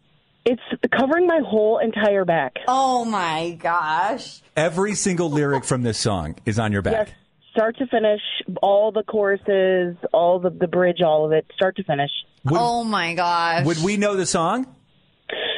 It's 0.45 0.61
covering 0.97 1.27
my 1.27 1.41
whole 1.45 1.77
entire 1.77 2.25
back. 2.25 2.53
Oh 2.67 3.05
my 3.05 3.57
gosh. 3.59 4.41
Every 4.55 4.95
single 4.95 5.29
lyric 5.29 5.63
from 5.63 5.83
this 5.83 5.99
song 5.99 6.35
is 6.45 6.57
on 6.57 6.71
your 6.71 6.81
back. 6.81 7.07
Yes, 7.07 7.09
start 7.51 7.77
to 7.77 7.87
finish, 7.87 8.21
all 8.61 8.91
the 8.91 9.03
choruses, 9.03 9.95
all 10.11 10.39
the, 10.39 10.49
the 10.49 10.67
bridge, 10.67 11.01
all 11.01 11.25
of 11.25 11.31
it, 11.31 11.45
start 11.55 11.75
to 11.77 11.83
finish. 11.83 12.11
oh 12.49 12.83
my 12.83 13.13
gosh. 13.13 13.65
Would 13.65 13.83
we 13.83 13.97
know 13.97 14.15
the 14.15 14.25
song? 14.25 14.75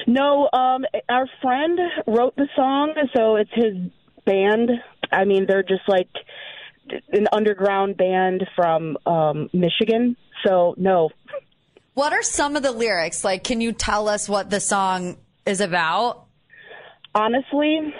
No, 0.07 0.49
um, 0.51 0.85
our 1.09 1.27
friend 1.41 1.79
wrote 2.07 2.35
the 2.35 2.47
song, 2.55 2.93
so 3.15 3.35
it's 3.37 3.51
his 3.53 3.75
band. 4.25 4.69
I 5.11 5.25
mean, 5.25 5.45
they're 5.47 5.63
just 5.63 5.87
like 5.87 6.09
an 7.11 7.27
underground 7.31 7.97
band 7.97 8.45
from 8.55 8.97
um, 9.05 9.49
Michigan. 9.53 10.15
So 10.45 10.75
no, 10.77 11.09
What 11.93 12.11
are 12.11 12.21
some 12.23 12.55
of 12.55 12.63
the 12.63 12.71
lyrics? 12.71 13.23
Like, 13.23 13.43
can 13.43 13.61
you 13.61 13.71
tell 13.71 14.09
us 14.09 14.27
what 14.27 14.49
the 14.49 14.59
song 14.59 15.17
is 15.45 15.61
about? 15.61 16.25
honestly, 17.15 17.93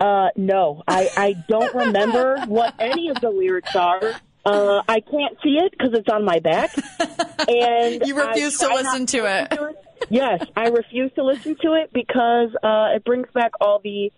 uh, 0.00 0.28
no, 0.36 0.82
I 0.86 1.08
I 1.16 1.34
don't 1.48 1.74
remember 1.74 2.38
what 2.46 2.74
any 2.78 3.08
of 3.08 3.20
the 3.20 3.30
lyrics 3.30 3.74
are. 3.74 4.00
Uh, 4.44 4.80
I 4.88 5.00
can't 5.00 5.36
see 5.42 5.58
it 5.58 5.72
because 5.72 5.92
it's 5.94 6.08
on 6.08 6.24
my 6.24 6.38
back, 6.38 6.70
and 7.48 8.02
You 8.06 8.16
refuse 8.16 8.58
to 8.58 8.68
listen 8.68 9.00
not 9.00 9.08
to 9.08 9.18
it. 9.42 9.76
Listen 10.00 10.14
Yes, 10.14 10.40
I 10.56 10.68
refuse 10.68 11.12
to 11.14 11.24
listen 11.24 11.56
to 11.62 11.74
it 11.74 11.92
because 11.92 12.50
uh, 12.62 12.94
it 12.96 13.04
brings 13.04 13.26
back 13.34 13.52
all 13.60 13.80
the 13.82 14.12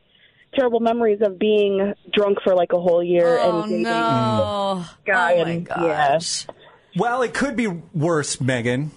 terrible 0.54 0.80
memories 0.80 1.20
of 1.22 1.38
being 1.38 1.94
drunk 2.12 2.38
for 2.42 2.54
like 2.54 2.72
a 2.72 2.80
whole 2.80 3.02
year 3.02 3.38
Oh 3.42 3.62
and 3.62 3.68
dating 3.68 3.82
no. 3.82 4.84
guy. 5.06 5.34
Oh 5.34 5.44
my 5.44 5.50
and, 5.50 5.66
gosh. 5.66 6.46
Well, 6.96 7.22
it 7.22 7.34
could 7.34 7.56
be 7.56 7.66
worse, 7.66 8.40
Megan. 8.40 8.90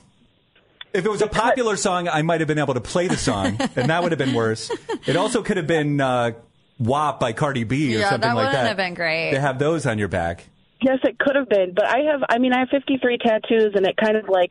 If 0.93 1.05
it 1.05 1.09
was 1.11 1.21
a 1.21 1.27
popular 1.27 1.77
song, 1.77 2.07
I 2.09 2.21
might 2.21 2.41
have 2.41 2.47
been 2.47 2.59
able 2.59 2.73
to 2.73 2.81
play 2.81 3.07
the 3.07 3.17
song, 3.17 3.57
and 3.75 3.89
that 3.89 4.03
would 4.03 4.11
have 4.11 4.19
been 4.19 4.33
worse. 4.33 4.71
It 5.05 5.15
also 5.15 5.41
could 5.41 5.57
have 5.57 5.67
been 5.67 6.01
uh, 6.01 6.31
WAP 6.79 7.19
by 7.19 7.31
Cardi 7.33 7.63
B 7.63 7.95
or 7.95 7.99
Yeah, 7.99 8.09
something 8.09 8.29
that 8.29 8.35
like 8.35 8.45
wouldn't 8.47 8.53
that. 8.53 8.67
have 8.67 8.77
been 8.77 8.93
great. 8.93 9.31
To 9.31 9.39
have 9.39 9.57
those 9.59 9.85
on 9.85 9.99
your 9.99 10.09
back. 10.09 10.47
Yes, 10.81 10.97
it 11.03 11.19
could 11.19 11.35
have 11.35 11.47
been, 11.47 11.73
but 11.75 11.85
I 11.85 11.99
have. 12.11 12.21
I 12.27 12.39
mean, 12.39 12.53
I 12.53 12.59
have 12.59 12.69
53 12.69 13.19
tattoos, 13.19 13.73
and 13.75 13.85
it 13.85 13.95
kind 13.97 14.17
of 14.17 14.27
like 14.29 14.49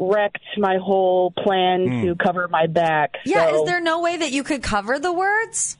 wrecked 0.00 0.40
my 0.56 0.78
whole 0.78 1.30
plan 1.30 1.86
Hmm. 1.86 2.06
to 2.06 2.14
cover 2.16 2.48
my 2.48 2.66
back. 2.66 3.16
Yeah, 3.26 3.50
so- 3.50 3.62
is 3.62 3.68
there 3.68 3.80
no 3.80 4.00
way 4.00 4.16
that 4.16 4.32
you 4.32 4.42
could 4.42 4.62
cover 4.62 4.98
the 4.98 5.12
words? 5.12 5.76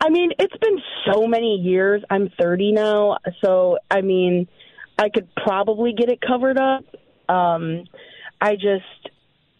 I 0.00 0.10
mean, 0.10 0.32
it's 0.38 0.56
been 0.58 0.78
so 1.10 1.26
many 1.26 1.56
years. 1.56 2.02
I'm 2.10 2.28
30 2.38 2.72
now, 2.72 3.16
so 3.42 3.78
I 3.90 4.02
mean, 4.02 4.46
I 4.98 5.08
could 5.08 5.34
probably 5.34 5.94
get 5.94 6.10
it 6.10 6.20
covered 6.20 6.58
up. 6.58 6.84
Um, 7.28 7.84
I 8.40 8.56
just 8.56 8.84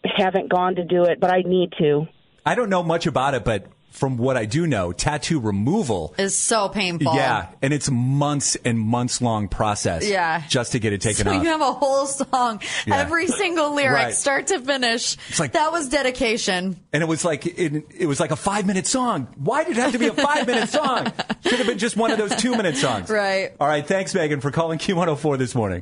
haven't 0.05 0.49
gone 0.49 0.75
to 0.75 0.83
do 0.85 1.05
it, 1.05 1.19
but 1.19 1.31
I 1.31 1.41
need 1.41 1.73
to. 1.79 2.07
I 2.45 2.53
don't 2.55 2.69
know 2.69 2.83
much 2.83 3.07
about 3.07 3.33
it, 3.33 3.43
but 3.43 3.65
from 3.97 4.17
what 4.17 4.37
I 4.37 4.45
do 4.45 4.67
know, 4.67 4.91
tattoo 4.91 5.39
removal. 5.39 6.13
Is 6.17 6.35
so 6.37 6.69
painful. 6.69 7.15
Yeah, 7.15 7.47
and 7.61 7.73
it's 7.73 7.89
months 7.91 8.55
and 8.63 8.79
months 8.79 9.21
long 9.21 9.47
process. 9.47 10.07
Yeah. 10.07 10.43
just 10.47 10.71
to 10.73 10.79
get 10.79 10.93
it 10.93 11.01
taken 11.01 11.25
So 11.25 11.31
off. 11.33 11.43
you 11.43 11.49
have 11.49 11.61
a 11.61 11.73
whole 11.73 12.05
song, 12.05 12.61
Yeah. 12.85 12.97
every 12.97 13.27
single 13.27 13.73
lyric, 13.73 13.91
Right. 14.05 14.13
start 14.13 14.47
to 14.47 14.59
finish. 14.59 15.17
It's 15.29 15.39
like- 15.39 15.53
that 15.53 15.71
was 15.71 15.89
dedication. 15.89 16.79
and 16.93 17.03
it 17.03 17.07
was 17.07 17.25
like 17.25 17.45
it, 17.45 17.85
it 17.97 18.05
was 18.07 18.19
like 18.19 18.31
a 18.31 18.35
five 18.35 18.65
minute 18.65 18.87
song. 18.87 19.27
Why 19.37 19.63
did 19.63 19.77
it 19.77 19.81
have 19.81 19.91
to 19.93 19.99
be 19.99 20.07
a 20.07 20.13
five 20.13 20.45
minute 20.47 20.69
song? 20.69 21.11
Should 21.45 21.57
have 21.59 21.67
been 21.67 21.77
just 21.77 21.97
one 21.97 22.11
of 22.11 22.17
those 22.17 22.35
two 22.35 22.51
minute 22.55 22.77
songs. 22.77 23.09
Right. 23.17 23.51
All 23.59 23.67
right. 23.67 23.85
Thanks, 23.85 24.13
Megan, 24.13 24.41
for 24.41 24.51
calling 24.51 24.77
Q104 24.79 25.37
this 25.37 25.55
morning. 25.55 25.81